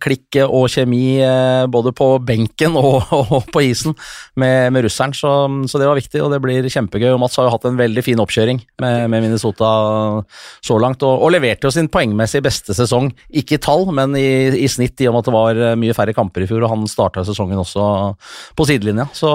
klikk 0.00 0.40
og 0.46 0.64
kjemi 0.72 1.20
både 1.68 1.92
på 1.96 2.08
benken 2.24 2.78
og, 2.80 3.04
og 3.36 3.52
på 3.52 3.66
isen 3.68 3.92
med, 4.40 4.72
med 4.72 4.88
russeren. 4.88 5.12
Så, 5.12 5.36
så, 5.68 5.82
det 5.82 5.92
var 5.92 6.00
viktig, 6.00 6.24
og 6.24 6.32
det 6.32 6.40
blir 6.40 6.72
kjempegøy. 6.72 7.10
Og 7.12 7.20
Mats 7.20 7.36
har 7.36 7.50
jo 7.50 7.54
hatt 7.58 7.68
en 7.68 7.80
veldig 7.80 8.06
fin 8.06 8.16
oppskrift 8.16 8.29
oppkjøring 8.30 8.62
med, 8.80 9.10
med 9.10 9.24
Minnesota 9.26 9.70
så 10.64 10.78
langt, 10.80 11.02
og, 11.06 11.24
og, 11.24 11.32
leverte 11.34 11.66
jo 11.66 11.74
sin 11.74 11.90
poengmessig 11.92 12.42
beste 12.44 12.76
sesong. 12.76 13.10
Ikke 13.42 13.58
i 13.58 13.62
tall, 13.62 13.88
men 13.96 14.14
i, 14.18 14.54
i, 14.62 14.68
snitt, 14.70 15.00
i 15.02 15.10
og 15.10 15.16
med 15.16 15.24
at 15.24 15.30
det 15.30 15.36
var 15.36 15.62
eh, 15.66 15.76
mye 15.80 15.96
færre 15.96 16.14
kamper 16.16 16.46
i 16.46 16.48
fjor, 16.50 16.64
og 16.64 16.72
han 16.72 16.86
starta 16.90 17.24
sesongen 17.26 17.60
også 17.60 17.90
på 18.56 18.68
sidelinja. 18.70 19.10
Så, 19.16 19.34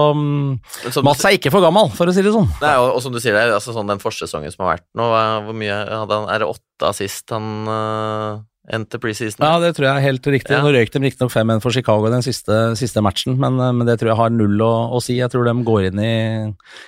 som, 0.87 1.05
Mats 1.05 1.25
er 1.27 1.37
ikke 1.37 1.53
for 1.53 1.65
gammel, 1.65 1.91
for 1.95 2.09
å 2.09 2.15
si 2.15 2.25
det 2.25 2.33
sånn. 2.35 2.49
Nei, 2.63 2.75
og, 2.81 2.95
og 2.95 3.05
som 3.05 3.15
du 3.15 3.21
sier, 3.21 3.35
det, 3.35 3.59
altså 3.59 3.75
sånn 3.75 3.91
den 3.91 4.01
forsesongen 4.03 4.53
som 4.53 4.65
har 4.65 4.77
vært 4.77 4.89
nå, 4.97 5.11
hvor 5.47 5.57
mye 5.57 5.79
hadde 5.83 6.21
han, 6.21 6.27
er 6.31 6.43
det 6.43 6.51
åtte 6.55 6.91
assist 6.91 7.35
han 7.35 7.53
uh 7.69 8.43
endte 8.73 8.99
preseason. 9.01 9.43
Ja, 9.43 9.59
det 9.61 9.75
tror 9.77 9.89
jeg 9.89 9.99
er 9.99 10.05
helt 10.07 10.27
riktig. 10.29 10.53
Ja. 10.55 10.61
Nå 10.63 10.71
røyk 10.73 10.93
de 10.93 11.01
riktignok 11.03 11.33
5-1 11.33 11.61
for 11.63 11.75
Chicago 11.75 12.09
den 12.11 12.25
siste, 12.25 12.55
siste 12.79 13.03
matchen, 13.05 13.37
men, 13.41 13.59
eh, 13.61 13.73
men, 13.75 13.85
det 13.87 13.99
tror 14.01 14.13
jeg 14.13 14.19
har 14.21 14.33
null 14.33 14.61
å, 14.65 14.71
å, 14.95 15.01
si. 15.03 15.19
Jeg 15.19 15.31
tror 15.33 15.45
de 15.47 15.53
går 15.67 15.89
inn 15.91 16.01
i, 16.01 16.15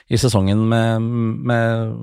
i 0.10 0.20
sesongen 0.22 0.66
med, 0.72 1.12
med 1.52 1.94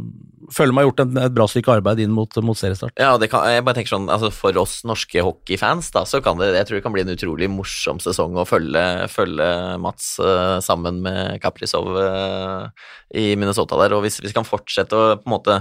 Føler 0.52 0.76
har 0.76 0.84
gjort 0.84 1.00
et, 1.00 1.12
et, 1.22 1.32
bra 1.32 1.46
stykke 1.48 1.72
arbeid 1.78 2.02
inn 2.04 2.12
mot, 2.12 2.28
mot 2.44 2.58
seriestart. 2.58 2.92
Ja, 3.00 3.14
kan, 3.32 3.46
jeg 3.48 3.64
bare 3.64 3.78
tenker 3.78 3.94
sånn, 3.94 4.10
altså 4.12 4.28
For 4.28 4.58
oss 4.60 4.74
norske 4.84 5.22
hockeyfans, 5.24 5.88
da, 5.94 6.02
så 6.04 6.20
kan 6.24 6.36
det 6.36 6.50
jeg 6.52 6.68
tror 6.68 6.76
det 6.76 6.84
kan 6.84 6.92
bli 6.92 7.04
en 7.06 7.14
utrolig 7.14 7.48
morsom 7.48 8.02
sesong 8.02 8.36
å 8.36 8.44
følge, 8.44 8.82
følge 9.08 9.48
Mats 9.80 10.10
uh, 10.20 10.60
sammen 10.64 11.00
med 11.06 11.40
Kaprizov 11.40 11.88
uh, 11.96 12.68
i 13.16 13.30
Minnesota 13.40 13.80
der. 13.80 13.96
Og 13.96 14.04
hvis 14.04 14.20
vi 14.20 14.34
kan 14.36 14.44
fortsette 14.44 15.00
å 15.00 15.16
på 15.16 15.24
en 15.24 15.34
måte 15.38 15.58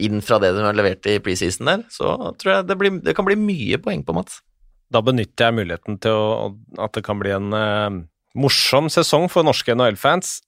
inn 0.00 0.22
fra 0.24 0.38
det 0.42 0.52
de 0.56 0.64
har 0.64 0.76
levert 0.76 1.06
i 1.10 1.18
preseason 1.22 1.68
der, 1.68 1.84
så 1.92 2.14
tror 2.40 2.54
jeg 2.54 2.68
det, 2.68 2.78
blir, 2.80 2.96
det, 3.04 3.16
kan 3.16 3.26
bli 3.28 3.36
mye 3.38 3.80
poeng 3.82 4.04
på 4.06 4.16
Mats. 4.16 4.40
Da 4.92 5.02
benytter 5.04 5.48
jeg 5.48 5.56
muligheten 5.56 5.98
til 6.04 6.16
å, 6.16 6.52
at 6.82 6.94
det 6.96 7.04
kan 7.06 7.20
bli 7.20 7.32
en 7.34 7.52
uh, 7.56 8.00
morsom 8.38 8.90
sesong 8.92 9.28
for 9.32 9.46
norske 9.46 9.74
NHL-fans. 9.76 10.40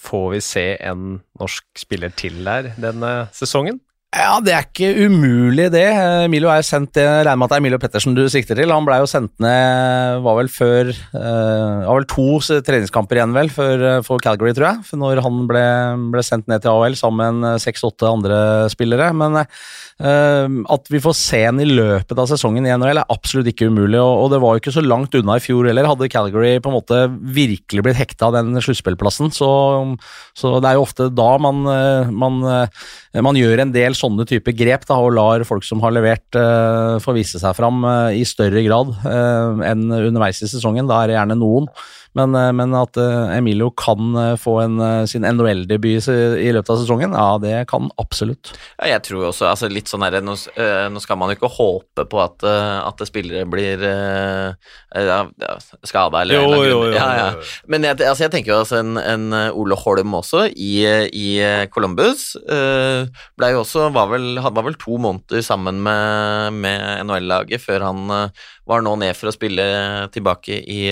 Får 0.00 0.26
vi 0.34 0.42
se 0.44 0.66
en 0.86 1.20
norsk 1.40 1.66
spiller 1.78 2.14
til 2.16 2.38
der 2.46 2.72
denne 2.80 3.30
sesongen? 3.36 3.80
Ja, 4.10 4.40
det 4.42 4.50
er 4.50 4.64
ikke 4.64 4.88
umulig, 5.06 5.68
det. 5.70 5.84
Emilio 6.24 6.48
er 6.50 6.64
sendt 6.66 6.98
Jeg 6.98 7.06
regner 7.22 7.38
med 7.38 7.46
at 7.46 7.52
det 7.52 7.56
er 7.60 7.62
Emilio 7.62 7.78
Pettersen 7.78 8.16
du 8.16 8.24
sikter 8.26 8.58
til. 8.58 8.72
Han 8.74 8.82
blei 8.82 8.96
jo 8.98 9.06
sendt 9.06 9.30
ned 9.38 10.24
var 10.24 10.34
vel 10.40 10.48
før 10.50 10.88
uh, 11.14 11.86
var 11.86 12.00
vel 12.00 12.08
to 12.10 12.24
treningskamper 12.66 13.20
igjen, 13.20 13.36
vel, 13.36 13.52
for, 13.54 13.84
eh, 13.86 14.00
for 14.02 14.18
Calgary, 14.18 14.50
tror 14.56 14.66
jeg. 14.66 14.82
For 14.88 14.98
når 14.98 15.22
han 15.22 15.44
ble, 15.46 15.62
ble 16.10 16.24
sendt 16.26 16.50
ned 16.50 16.64
til 16.64 16.72
AHL 16.72 16.96
sammen 16.98 17.38
med 17.44 17.62
seks-åtte 17.62 18.10
andre 18.10 18.40
spillere. 18.74 19.12
Men 19.14 19.44
uh, 19.44 19.46
at 20.74 20.90
vi 20.90 21.02
får 21.04 21.14
se 21.14 21.44
ham 21.44 21.62
i 21.62 21.68
løpet 21.70 22.18
av 22.18 22.26
sesongen 22.32 22.66
i 22.66 22.74
NHL, 22.74 23.04
er 23.04 23.14
absolutt 23.14 23.52
ikke 23.52 23.70
umulig. 23.70 24.00
Og, 24.02 24.24
og, 24.24 24.34
det 24.34 24.42
var 24.42 24.58
jo 24.58 24.64
ikke 24.64 24.74
så 24.74 24.82
langt 24.82 25.14
unna 25.20 25.38
i 25.38 25.44
fjor 25.44 25.70
heller. 25.70 25.86
Hadde 25.86 26.10
Calgary 26.10 26.56
på 26.58 26.72
en 26.72 26.78
måte 26.80 27.04
virkelig 27.38 27.86
blitt 27.86 28.02
hekta 28.02 28.32
av 28.32 28.40
den 28.40 28.58
sluttspillplassen, 28.58 29.30
så, 29.38 29.52
så, 30.34 30.56
det 30.58 30.72
er 30.72 30.80
jo 30.80 30.88
ofte 30.88 31.12
da 31.14 31.30
man, 31.46 31.62
man, 32.10 32.42
man 33.18 33.34
gjør 33.34 33.64
en 33.64 33.72
del 33.74 33.96
sånne 33.98 34.26
type 34.28 34.54
grep 34.54 34.84
da, 34.86 34.98
og 35.02 35.16
lar 35.16 35.42
folk 35.48 35.66
som 35.66 35.82
har 35.82 35.94
levert, 35.96 36.28
uh, 36.38 37.00
få 37.02 37.16
vise 37.16 37.40
seg 37.42 37.56
fram 37.58 37.82
uh, 37.82 38.14
i 38.14 38.22
større 38.28 38.62
grad 38.62 38.92
enn 39.66 39.88
underveis 39.90 40.38
i 40.44 40.50
sesongen. 40.50 40.86
Da 40.86 41.02
er 41.02 41.10
det 41.10 41.18
gjerne 41.18 41.38
noen. 41.40 41.66
Men, 42.18 42.34
eh, 42.34 42.50
men 42.56 42.74
at 42.74 42.96
eh, 42.98 43.36
Emilio 43.36 43.68
kan 43.78 44.14
eh, 44.18 44.32
få 44.40 44.56
en, 44.64 44.78
sin 45.10 45.22
NHL-debut 45.26 46.08
i, 46.10 46.16
i 46.48 46.50
løpet 46.54 46.72
av 46.74 46.80
sesongen, 46.82 47.14
ja, 47.14 47.28
det 47.42 47.54
kan 47.70 47.86
han 47.86 47.92
absolutt. 48.02 48.50
Ja, 48.80 48.88
jeg 48.96 49.04
tror 49.06 49.28
også 49.30 49.46
altså 49.50 49.70
litt 49.70 49.88
sånn 49.90 50.02
her, 50.04 50.18
nå, 50.24 50.34
nå 50.90 51.02
skal 51.02 51.18
man 51.20 51.30
jo 51.30 51.38
ikke 51.38 51.50
håpe 51.54 52.04
på 52.10 52.20
at, 52.22 52.44
at 52.44 53.00
spillere 53.08 53.46
blir 53.48 53.80
ja, 53.86 55.20
skada 55.86 56.22
eller 56.24 56.36
Jo, 56.36 56.42
eller- 56.48 56.68
jo, 56.68 56.80
jo, 56.90 56.92
Ja, 56.96 57.08
ja. 57.16 57.28
Men 57.70 57.86
jeg, 57.86 58.00
altså, 58.02 58.24
jeg 58.26 58.32
tenker 58.34 58.52
jo 58.52 58.58
altså 58.64 58.80
en, 58.82 58.98
en 58.98 59.28
Ole 59.56 59.78
Holm 59.78 60.14
også, 60.18 60.48
i, 60.50 60.72
i 61.14 61.28
Columbus, 61.72 62.34
eh, 62.50 63.06
ble 63.38 63.52
jo 63.54 63.62
også, 63.62 63.86
var 63.94 64.10
vel, 64.12 64.34
var 64.42 64.66
vel 64.66 64.76
to 64.80 64.98
måneder 65.00 65.44
sammen 65.46 65.80
med, 65.86 66.58
med 66.60 67.06
NHL-laget 67.06 67.62
før 67.62 67.86
han 67.86 68.04
var 68.10 68.84
nå 68.84 68.96
ned 69.00 69.16
for 69.18 69.30
å 69.30 69.34
spille 69.34 69.64
tilbake 70.14 70.60
i, 70.60 70.82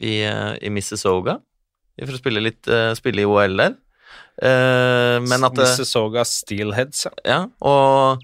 i, 0.00 0.22
eh, 0.26 0.54
i 0.62 0.72
Mississauga. 0.72 1.38
For 1.98 2.14
å 2.14 2.20
spille 2.20 2.42
litt 2.44 2.68
eh, 2.70 2.92
spille 2.98 3.24
i 3.24 3.28
OL 3.28 3.58
der. 3.58 3.76
Eh, 4.38 5.18
men 5.24 5.46
at 5.46 5.58
Mississauga 5.58 6.24
Steelheads, 6.28 7.08
ja. 7.08 7.14
ja, 7.26 7.38
og 7.66 8.22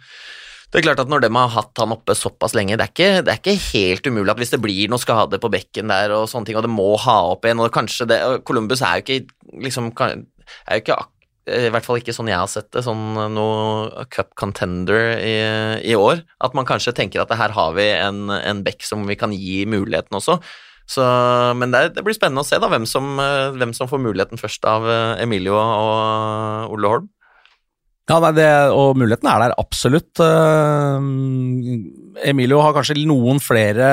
det 0.71 0.81
er 0.81 0.87
klart 0.89 1.01
at 1.03 1.11
når 1.11 1.23
de 1.23 1.31
har 1.35 1.51
hatt 1.55 1.79
han 1.83 1.95
oppe 1.95 2.17
såpass 2.19 2.55
lenge, 2.59 2.75
det 2.79 2.87
er, 2.87 2.93
ikke, 2.93 3.25
det 3.27 3.33
er 3.33 3.41
ikke 3.41 3.57
helt 3.73 4.07
umulig 4.11 4.33
at 4.33 4.41
hvis 4.43 4.55
det 4.55 4.63
blir 4.63 4.91
noe 4.91 5.03
skade 5.03 5.39
på 5.43 5.51
bekken 5.55 5.91
der 5.91 6.15
og 6.17 6.29
sånne 6.31 6.49
ting, 6.49 6.59
og 6.59 6.67
det 6.67 6.71
må 6.75 6.89
ha 7.03 7.19
opp 7.31 7.47
igjen, 7.47 7.63
og 7.63 7.75
kanskje 7.75 8.09
det 8.11 8.21
og 8.27 8.41
Columbus 8.47 8.83
er 8.83 8.99
jo 8.99 9.05
ikke 9.05 9.61
liksom 9.67 9.91
er 10.03 10.25
jo 10.25 10.83
ikke 10.83 10.99
i 11.45 11.69
hvert 11.69 11.85
fall 11.85 11.99
ikke 12.01 12.15
sånn 12.17 12.31
jeg 12.31 12.41
har 12.41 12.49
sett 12.49 12.71
det, 12.73 12.83
sånn 12.87 13.19
noe 13.35 14.05
cup 14.13 14.31
contender 14.41 15.19
i, 15.21 15.35
i 15.93 15.97
år. 15.99 16.23
At 16.41 16.55
man 16.57 16.67
kanskje 16.69 16.95
tenker 16.97 17.21
at 17.21 17.35
her 17.37 17.53
har 17.53 17.75
vi 17.77 17.85
en, 17.93 18.31
en 18.33 18.63
bekk 18.65 18.87
som 18.89 19.05
vi 19.05 19.19
kan 19.21 19.35
gi 19.37 19.67
muligheten 19.69 20.17
også. 20.17 20.39
Så, 20.85 21.05
men 21.57 21.73
det, 21.73 21.95
det 21.97 22.05
blir 22.05 22.17
spennende 22.17 22.45
å 22.45 22.47
se 22.47 22.59
da 22.61 22.69
hvem 22.69 22.85
som, 22.89 23.15
eh, 23.23 23.55
hvem 23.57 23.73
som 23.77 23.89
får 23.89 24.03
muligheten 24.05 24.41
først 24.41 24.67
av 24.69 24.85
eh, 24.85 25.23
Emilio 25.25 25.57
og 25.57 26.75
Ole 26.77 26.91
Holm. 26.93 27.11
Ja, 28.05 28.19
nei, 28.21 28.35
det, 28.37 28.49
og 28.77 28.99
muligheten 29.01 29.31
er 29.33 29.47
der 29.47 29.55
absolutt. 29.57 30.21
Eh, 30.21 31.07
Emilio 32.29 32.61
har 32.61 32.75
kanskje 32.77 32.99
noen 33.09 33.41
flere 33.41 33.89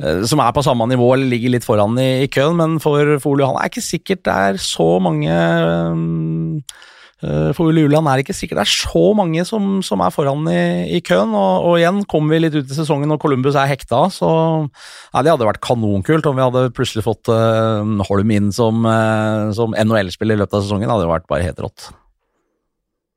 eh, 0.00 0.22
som 0.24 0.40
er 0.40 0.56
på 0.56 0.64
samme 0.64 0.88
nivå 0.88 1.10
eller 1.12 1.28
ligger 1.28 1.52
litt 1.52 1.68
foran 1.68 2.00
i, 2.00 2.24
i 2.24 2.32
køen, 2.32 2.56
men 2.56 2.80
for, 2.80 3.18
Ole 3.28 3.44
Johan 3.44 3.60
er 3.60 3.68
ikke 3.68 3.84
sikkert 3.84 4.24
det 4.24 4.40
er 4.48 4.60
så 4.62 4.88
mange 5.04 5.36
eh, 5.36 6.80
For 7.16 7.70
Ole 7.70 7.86
Ulland 7.86 8.10
er 8.10 8.18
det 8.18 8.26
ikke 8.26 8.34
sikkert 8.36 8.58
det 8.60 8.64
er 8.66 8.72
så 8.92 9.02
mange 9.16 9.40
som, 9.48 9.78
som 9.80 10.02
er 10.04 10.12
foran 10.12 10.44
i, 10.52 10.98
i 10.98 11.00
køen, 11.00 11.32
og, 11.32 11.64
og 11.64 11.78
igjen 11.80 12.02
kommer 12.12 12.36
vi 12.36 12.42
litt 12.44 12.58
ut 12.58 12.68
i 12.68 12.76
sesongen 12.76 13.14
og 13.14 13.20
Columbus 13.22 13.56
er 13.56 13.70
hekta, 13.70 14.02
så 14.12 14.28
ja, 14.68 15.22
det 15.24 15.32
hadde 15.32 15.48
vært 15.48 15.62
kanonkult 15.64 16.28
om 16.28 16.36
vi 16.36 16.44
hadde 16.44 16.66
plutselig 16.76 17.06
fått 17.06 17.32
uh, 17.32 17.80
Holm 18.10 18.34
inn 18.36 18.52
som, 18.52 18.84
uh, 18.84 19.48
som 19.56 19.72
NHL-spiller 19.72 20.36
i 20.36 20.42
løpet 20.42 20.58
av 20.58 20.66
sesongen. 20.66 20.84
Det 20.84 20.92
hadde 20.92 21.08
jo 21.08 21.14
vært 21.14 21.30
bare 21.32 21.48
helt 21.48 21.64
rått. 21.64 21.88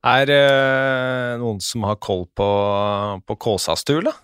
Er 0.07 0.31
eh, 0.31 1.35
noen 1.41 1.59
som 1.59 1.83
har 1.83 1.97
koll 1.99 2.23
på, 2.31 2.47
på 3.27 3.35
Kåsastul, 3.35 4.05
da? 4.07 4.15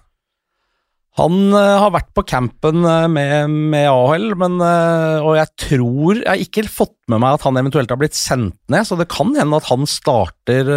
Han 1.16 1.54
eh, 1.56 1.78
har 1.80 1.94
vært 1.96 2.10
på 2.16 2.26
campen 2.28 2.84
eh, 2.84 3.06
med, 3.08 3.52
med 3.72 3.88
AHL, 3.88 4.34
men, 4.40 4.58
eh, 4.60 5.24
og 5.24 5.38
jeg 5.38 5.52
tror 5.64 6.18
Jeg 6.20 6.28
har 6.28 6.42
ikke 6.44 6.66
fått 6.68 6.96
med 7.12 7.22
meg 7.24 7.38
at 7.38 7.46
han 7.48 7.60
eventuelt 7.62 7.94
har 7.94 8.00
blitt 8.02 8.18
sendt 8.20 8.58
ned, 8.74 8.84
så 8.88 8.98
det 9.00 9.08
kan 9.14 9.32
hende 9.38 9.56
at 9.56 9.70
han 9.70 9.88
starter 9.88 10.72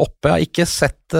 oppe. 0.00 0.30
Jeg 0.30 0.32
har 0.32 0.46
ikke 0.46 0.66
sett 0.70 1.16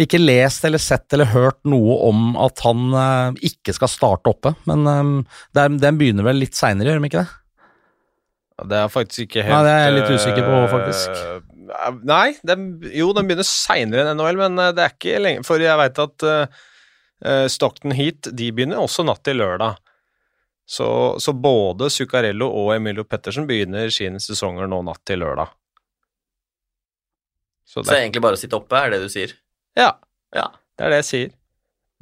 Ikke 0.00 0.18
lest 0.18 0.64
eller 0.66 0.80
sett 0.82 1.12
eller 1.14 1.28
hørt 1.30 1.60
noe 1.68 1.98
om 2.08 2.32
at 2.40 2.64
han 2.64 2.96
ikke 3.44 3.74
skal 3.76 3.92
starte 3.92 4.32
oppe, 4.32 4.54
men 4.66 4.88
den, 5.54 5.78
begynner 6.00 6.26
vel 6.26 6.40
litt 6.42 6.56
seinere, 6.58 6.90
gjør 6.90 7.02
den 7.02 7.10
ikke 7.10 7.22
det? 7.22 7.38
Det 8.72 8.80
er 8.80 8.90
faktisk 8.92 9.26
ikke 9.28 9.44
helt 9.44 9.54
Nei, 9.54 9.62
det 9.66 9.76
er 9.76 9.84
jeg 9.84 9.94
litt 9.98 10.16
usikker 10.16 10.48
på, 10.48 10.58
faktisk. 10.72 11.22
Nei, 12.08 12.26
den, 12.48 12.66
jo, 12.88 13.12
den 13.14 13.28
begynner 13.28 13.46
seinere 13.46 14.08
enn 14.08 14.18
NHL, 14.18 14.40
men 14.40 14.60
det 14.74 14.82
er 14.82 14.94
ikke 14.96 15.22
lenge 15.22 15.46
For 15.46 15.62
jeg 15.62 15.78
veit 15.80 16.00
at 16.02 16.26
eh, 16.28 16.62
Stockton 17.48 17.94
Heat 17.94 18.30
de 18.34 18.48
begynner 18.52 18.80
også 18.82 19.04
natt 19.06 19.22
til 19.26 19.38
lørdag. 19.38 19.76
Så, 20.66 20.86
så 21.22 21.34
både 21.36 21.90
Zuccarello 21.90 22.48
og 22.48 22.72
Emilio 22.74 23.04
Pettersen 23.04 23.46
begynner 23.46 23.90
sine 23.94 24.20
sesonger 24.22 24.70
nå 24.70 24.80
natt 24.86 25.02
til 25.06 25.20
lørdag. 25.22 25.50
Så 27.66 27.80
Så 27.80 27.88
det 27.90 27.96
er 27.96 28.04
egentlig 28.06 28.22
bare 28.24 28.38
å 28.38 28.40
sitte 28.40 28.58
oppe, 28.58 28.76
er 28.78 28.94
det 28.94 29.02
du 29.04 29.08
sier? 29.12 29.34
Ja. 29.78 29.94
Ja. 30.34 30.48
Det 30.76 30.86
er 30.86 30.94
det 30.94 31.02
jeg 31.02 31.08
sier. 31.10 31.34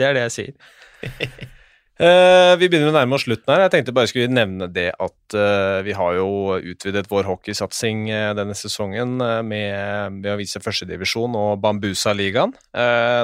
Det 0.00 0.06
er 0.08 0.16
det 0.16 0.26
jeg 0.28 0.36
sier. 0.38 1.50
Eh, 2.00 2.54
vi 2.56 2.70
begynner 2.70 2.88
å 2.88 2.94
nærme 2.94 3.12
oss 3.12 3.26
slutten 3.26 3.50
her. 3.52 3.66
Jeg 3.66 3.72
tenkte 3.74 3.92
bare 3.92 4.08
skulle 4.08 4.32
nevne 4.32 4.70
det 4.72 4.86
at 4.94 5.34
uh, 5.36 5.82
vi 5.84 5.92
har 5.92 6.14
jo 6.16 6.56
utvidet 6.56 7.10
vår 7.10 7.26
hockeysatsing 7.28 8.06
uh, 8.08 8.30
denne 8.38 8.56
sesongen 8.56 9.18
med, 9.44 10.16
ved 10.22 10.30
å 10.32 10.38
vise 10.40 10.62
førstedivisjon 10.64 11.36
og 11.36 11.60
Bambusa-ligaen. 11.60 12.54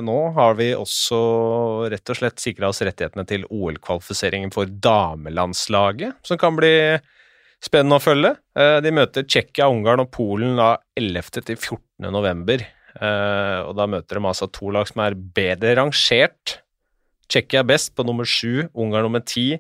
Nå 0.05 0.17
har 0.37 0.59
vi 0.59 0.69
også 0.77 1.21
rett 1.93 2.13
og 2.13 2.19
slett 2.19 2.43
sikra 2.43 2.69
oss 2.69 2.83
rettighetene 2.85 3.25
til 3.29 3.47
OL-kvalifiseringen 3.49 4.53
for 4.53 4.69
damelandslaget, 4.69 6.21
som 6.27 6.41
kan 6.41 6.59
bli 6.59 6.75
spennende 7.65 7.97
å 7.97 8.05
følge. 8.05 8.35
De 8.85 8.93
møter 8.93 9.25
Tsjekkia, 9.25 9.71
Ungarn 9.73 10.05
og 10.05 10.13
Polen 10.13 10.59
da 10.61 10.75
11. 10.99 11.33
til 11.39 11.57
14. 11.57 12.11
november. 12.13 12.67
Og 13.01 13.73
da 13.79 13.89
møter 13.89 14.21
de 14.21 14.29
altså 14.29 14.51
to 14.53 14.73
lag 14.75 14.89
som 14.91 15.05
er 15.07 15.17
bedre 15.17 15.79
rangert. 15.81 16.59
Tsjekkia 17.31 17.65
best 17.67 17.95
på 17.97 18.07
nummer 18.07 18.29
sju, 18.29 18.69
Ungarn 18.75 19.09
nummer 19.09 19.25
ti, 19.27 19.57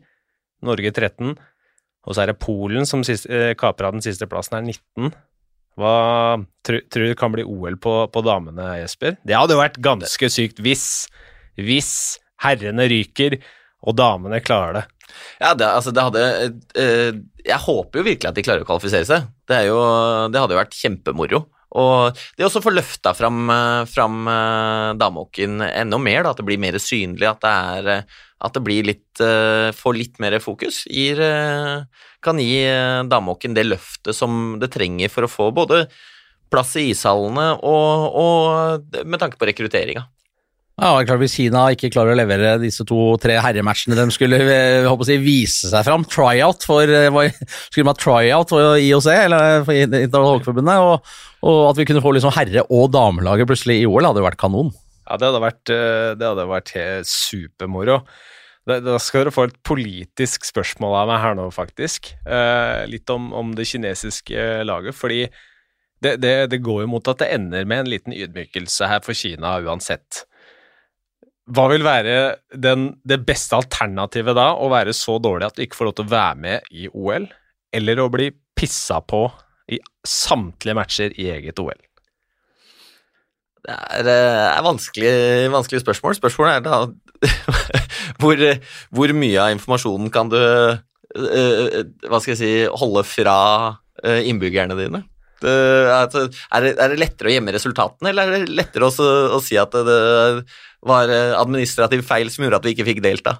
Norge 0.67 0.93
13. 0.93 1.37
Og 2.07 2.14
så 2.14 2.23
er 2.23 2.31
det 2.31 2.41
Polen 2.43 2.87
som 2.87 3.03
kaper 3.03 3.89
av 3.89 3.97
den 3.97 4.05
siste 4.05 4.29
plassen, 4.31 4.61
er 4.61 4.69
19. 4.69 5.11
Hva 5.77 5.97
tror 6.64 7.09
du 7.11 7.17
kan 7.19 7.35
bli 7.35 7.45
OL 7.45 7.77
på, 7.83 7.95
på 8.09 8.23
damene, 8.25 8.79
Jesper? 8.81 9.19
Det 9.27 9.37
hadde 9.37 9.57
jo 9.57 9.61
vært 9.61 9.81
ganske 9.85 10.31
sykt 10.33 10.62
hvis, 10.64 10.87
hvis 11.61 11.91
herrene 12.45 12.87
ryker 12.89 13.37
og 13.87 13.99
damene 13.99 14.41
klarer 14.45 14.81
det. 14.81 14.85
Ja, 15.41 15.53
det, 15.55 15.67
altså 15.69 15.93
det 15.95 16.03
hadde 16.03 16.23
eh, 16.77 17.19
Jeg 17.47 17.62
håper 17.62 18.01
jo 18.01 18.07
virkelig 18.09 18.29
at 18.29 18.37
de 18.37 18.43
klarer 18.45 18.64
å 18.64 18.69
kvalifisere 18.69 19.07
seg. 19.09 19.29
Det, 19.49 19.61
jo, 19.69 19.77
det 20.33 20.41
hadde 20.43 20.57
jo 20.57 20.61
vært 20.61 20.77
kjempemoro. 20.77 21.43
Og 21.77 22.16
det 22.37 22.47
også 22.47 22.62
få 22.64 22.72
løfta 22.72 23.12
fram, 23.16 23.45
eh, 23.53 23.83
fram 23.91 24.22
eh, 24.33 24.95
damehockeyen 25.01 25.61
enda 25.68 26.01
mer, 26.01 26.24
da, 26.24 26.33
at 26.33 26.41
det 26.41 26.47
blir 26.49 26.62
mer 26.62 26.79
synlig, 26.81 27.29
at 27.29 27.43
det, 27.45 27.53
er, 27.53 27.91
eh, 27.93 28.24
at 28.47 28.57
det 28.57 28.64
blir 28.64 28.89
litt, 28.91 29.05
får 29.16 29.95
litt 29.97 30.18
mer 30.20 30.37
fokus. 30.45 30.83
Gir, 30.93 31.22
kan 32.27 32.41
gi 32.43 32.59
eh, 32.66 33.05
damehockeyen 33.09 33.57
det 33.57 33.68
løftet 33.68 34.16
som 34.16 34.59
det 34.61 34.72
trenger 34.74 35.12
for 35.12 35.27
å 35.27 35.31
få 35.31 35.49
både 35.57 35.87
plass 36.53 36.77
i 36.79 36.91
ishallene 36.93 37.57
og, 37.66 38.18
og 38.20 39.03
med 39.07 39.22
tanke 39.22 39.41
på 39.41 39.49
rekrutteringa. 39.49 40.05
Ja, 40.77 40.91
det 40.93 41.07
er 41.07 41.09
klart 41.09 41.22
Hvis 41.22 41.37
Kina 41.39 41.62
ikke 41.72 41.89
klarer 41.89 42.12
å 42.12 42.18
levere 42.18 42.57
disse 42.61 42.85
to-tre 42.85 43.39
herrematchene 43.41 43.97
de 43.97 44.05
skulle 44.12 44.41
eh, 44.45 44.85
håper 44.85 45.07
å 45.07 45.09
si, 45.09 45.16
vise 45.22 45.70
seg 45.72 45.87
fram, 45.87 46.05
tryout 46.05 46.66
for 46.68 46.85
eh, 46.85 47.39
Skulle 47.70 47.87
man 47.89 47.97
tryout 47.97 48.53
for 48.53 48.77
IOC, 48.77 49.09
eller 49.14 49.64
for 49.64 49.72
Internasjonale 49.72 50.35
Hockeyforbundet, 50.35 50.85
og, 50.85 51.16
og 51.49 51.62
at 51.70 51.81
vi 51.81 51.89
kunne 51.89 52.05
få 52.05 52.12
liksom 52.18 52.35
herre- 52.37 52.66
og 52.68 52.91
damelaget 52.93 53.49
plutselig 53.49 53.79
i 53.81 53.89
OL, 53.89 54.05
hadde 54.05 54.20
jo 54.20 54.29
vært 54.29 54.41
kanon. 54.43 54.74
Ja, 55.07 55.16
det 55.16 55.31
hadde 55.31 55.43
vært, 55.47 55.72
eh, 55.72 56.12
det 56.20 56.29
hadde 56.29 56.49
vært 56.53 56.74
supermoro. 57.09 58.03
Da 58.66 58.99
skal 58.99 59.22
dere 59.22 59.31
få 59.31 59.45
et 59.47 59.59
politisk 59.64 60.45
spørsmål 60.49 60.97
av 61.01 61.11
meg 61.12 61.20
her 61.22 61.37
nå, 61.39 61.45
faktisk. 61.55 62.11
Eh, 62.27 62.85
litt 62.91 63.09
om, 63.14 63.31
om 63.33 63.53
det 63.55 63.68
kinesiske 63.70 64.64
laget. 64.66 64.97
Fordi 64.99 65.20
det, 66.03 66.16
det, 66.20 66.33
det 66.51 66.64
går 66.66 66.83
jo 66.83 66.89
mot 66.91 67.09
at 67.12 67.22
det 67.22 67.31
ender 67.37 67.64
med 67.64 67.85
en 67.85 67.93
liten 67.93 68.16
ydmykelse 68.16 68.91
her 68.91 69.05
for 69.07 69.14
Kina 69.14 69.55
uansett. 69.62 70.27
Hva 71.47 71.68
vil 71.70 71.84
være 71.86 72.14
den, 72.59 72.88
det 73.07 73.20
beste 73.26 73.55
alternativet 73.59 74.34
da? 74.34 74.49
Å 74.59 74.70
være 74.72 74.94
så 74.97 75.20
dårlig 75.22 75.47
at 75.47 75.59
du 75.59 75.62
ikke 75.62 75.78
får 75.78 75.90
lov 75.90 75.99
til 75.99 76.09
å 76.09 76.14
være 76.16 76.38
med 76.42 76.70
i 76.74 76.88
OL? 76.90 77.28
Eller 77.76 78.03
å 78.03 78.11
bli 78.11 78.32
pissa 78.57 78.99
på 79.05 79.28
i 79.70 79.78
samtlige 80.07 80.78
matcher 80.78 81.14
i 81.14 81.28
eget 81.36 81.62
OL? 81.62 81.78
Det 83.66 83.74
er, 83.74 84.11
eh, 84.11 84.49
er 84.57 84.66
vanskelig, 84.66 85.14
vanskelig 85.55 85.82
spørsmål. 85.82 86.18
Spørsmålet 86.18 86.59
er 86.59 86.66
da 86.66 86.82
hvor, 88.22 88.42
hvor 88.94 89.14
mye 89.14 89.42
av 89.42 89.55
informasjonen 89.55 90.11
kan 90.14 90.30
du 90.30 90.38
eh, 90.38 90.78
eh, 91.14 91.82
hva 92.07 92.20
skal 92.22 92.34
jeg 92.34 92.42
si, 92.42 92.53
holde 92.66 93.07
fra 93.07 93.38
innbyggerne 94.05 94.76
dine? 94.76 95.07
Det, 95.47 95.57
altså, 95.94 96.26
er, 96.26 96.64
det, 96.64 96.72
er 96.82 96.92
det 96.92 97.03
lettere 97.03 97.30
å 97.30 97.34
gjemme 97.36 97.55
resultatene, 97.55 98.11
eller 98.11 98.30
er 98.30 98.47
det 98.47 98.57
lettere 98.59 98.88
også 98.88 99.11
å 99.36 99.42
si 99.44 99.59
at 99.61 99.74
det, 99.76 99.84
det 99.86 100.86
var 100.86 101.12
eh, 101.12 101.34
administrativ 101.38 102.03
feil 102.07 102.32
som 102.32 102.47
gjorde 102.47 102.61
at 102.61 102.66
vi 102.66 102.74
ikke 102.76 102.88
fikk 102.88 103.05
delta? 103.05 103.38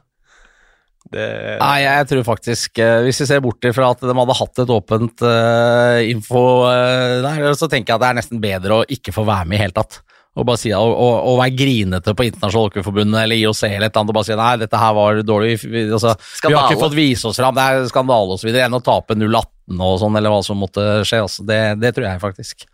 Det, 1.07 1.26
Nei, 1.61 1.84
jeg 1.84 2.07
tror 2.11 2.24
faktisk 2.26 2.80
eh, 2.82 3.04
Hvis 3.07 3.20
vi 3.22 3.28
ser 3.28 3.42
bort 3.44 3.62
fra 3.76 3.92
at 3.94 4.00
de 4.02 4.14
hadde 4.18 4.34
hatt 4.40 4.62
et 4.64 4.72
åpent 4.74 5.22
uh, 5.22 6.00
info 6.02 6.40
uh, 6.66 7.22
der, 7.22 7.44
så 7.54 7.68
tenker 7.70 7.92
jeg 7.92 8.00
at 8.00 8.02
det 8.02 8.09
er 8.09 8.18
nesten 8.18 8.42
bedre 8.42 8.80
å 8.80 8.88
ikke 8.90 9.14
få 9.14 9.22
være 9.28 9.46
med 9.46 9.61
i 9.61 9.62
hele 9.62 9.76
tatt. 9.76 10.00
Og 10.37 10.45
bare 10.45 10.61
si, 10.61 10.70
og, 10.76 10.93
og, 10.93 11.14
og 11.30 11.39
være 11.41 11.57
grinete 11.57 12.12
på 12.16 12.26
Internasjonalt 12.28 12.74
Hockeyforbundet 12.74 13.22
eller 13.22 13.41
IOC 13.41 13.62
eller 13.70 13.87
et 13.87 13.89
eller 13.89 14.03
annet 14.03 14.12
og 14.12 14.18
bare 14.18 14.28
si 14.28 14.37
nei, 14.37 14.53
dette 14.61 14.80
her 14.82 14.97
var 14.99 15.20
dårlig. 15.24 15.55
Vi, 15.64 15.84
altså, 15.89 16.12
vi 16.45 16.53
har 16.53 16.68
ikke 16.68 16.82
fått 16.82 16.97
vise 16.99 17.30
oss 17.30 17.41
fram, 17.41 17.57
det 17.57 17.64
er 17.64 17.89
skandale 17.89 18.37
osv. 18.37 18.51
enn 18.53 18.76
å 18.76 18.82
tape 18.84 19.16
0-18 19.16 19.80
og 19.80 19.97
sånn, 20.03 20.18
eller 20.20 20.34
hva 20.34 20.43
som 20.45 20.61
måtte 20.61 20.84
skje. 21.09 21.22
Altså. 21.24 21.47
Det, 21.49 21.59
det 21.80 21.95
tror 21.97 22.07
jeg 22.11 22.22
faktisk. 22.22 22.66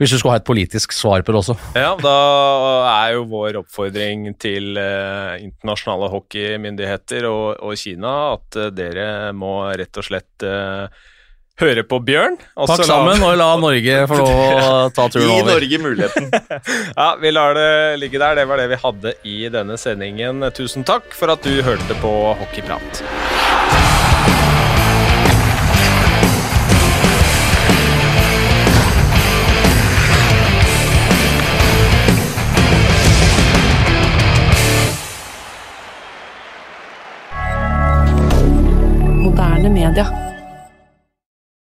Hvis 0.00 0.10
du 0.10 0.18
skulle 0.18 0.34
ha 0.34 0.42
et 0.42 0.48
politisk 0.48 0.92
svar 0.96 1.22
på 1.22 1.32
det 1.32 1.40
også. 1.44 1.56
Ja, 1.78 1.94
da 2.02 2.18
er 2.90 3.14
jo 3.14 3.24
vår 3.30 3.62
oppfordring 3.62 4.26
til 4.42 4.74
eh, 4.80 5.38
internasjonale 5.46 6.10
hockeymyndigheter 6.12 7.30
og, 7.30 7.48
og 7.62 7.78
Kina 7.78 8.14
at 8.34 8.58
eh, 8.58 8.72
dere 8.74 9.08
må 9.38 9.60
rett 9.70 10.02
og 10.02 10.10
slett 10.10 10.44
eh, 10.50 11.04
høre 11.60 11.84
på 11.86 12.00
Bjørn. 12.02 12.34
og 12.56 12.66
så 12.68 12.74
Pakk 12.76 12.80
la- 12.82 12.86
sammen 12.88 13.22
og 13.22 13.36
la 13.38 13.48
Norge 13.62 13.98
få 14.10 14.16
lov 14.18 14.30
å 14.34 14.90
ta 14.96 15.08
turen 15.08 15.30
Gi. 15.30 15.42
Norge 15.46 15.78
muligheten. 15.84 16.30
Ja, 16.98 17.08
vi 17.20 17.30
lar 17.30 17.54
det 17.54 17.68
ligge 18.02 18.18
der. 18.18 18.34
Det 18.40 18.46
var 18.50 18.58
det 18.62 18.68
vi 18.74 18.80
hadde 18.82 19.14
i 19.24 19.36
denne 19.54 19.76
sendingen. 19.78 20.42
Tusen 20.56 20.84
takk 20.84 21.14
for 21.14 21.30
at 21.34 21.42
du 21.46 21.62
hørte 21.62 21.94
på 22.02 22.12
Hockeyprat. 22.40 23.02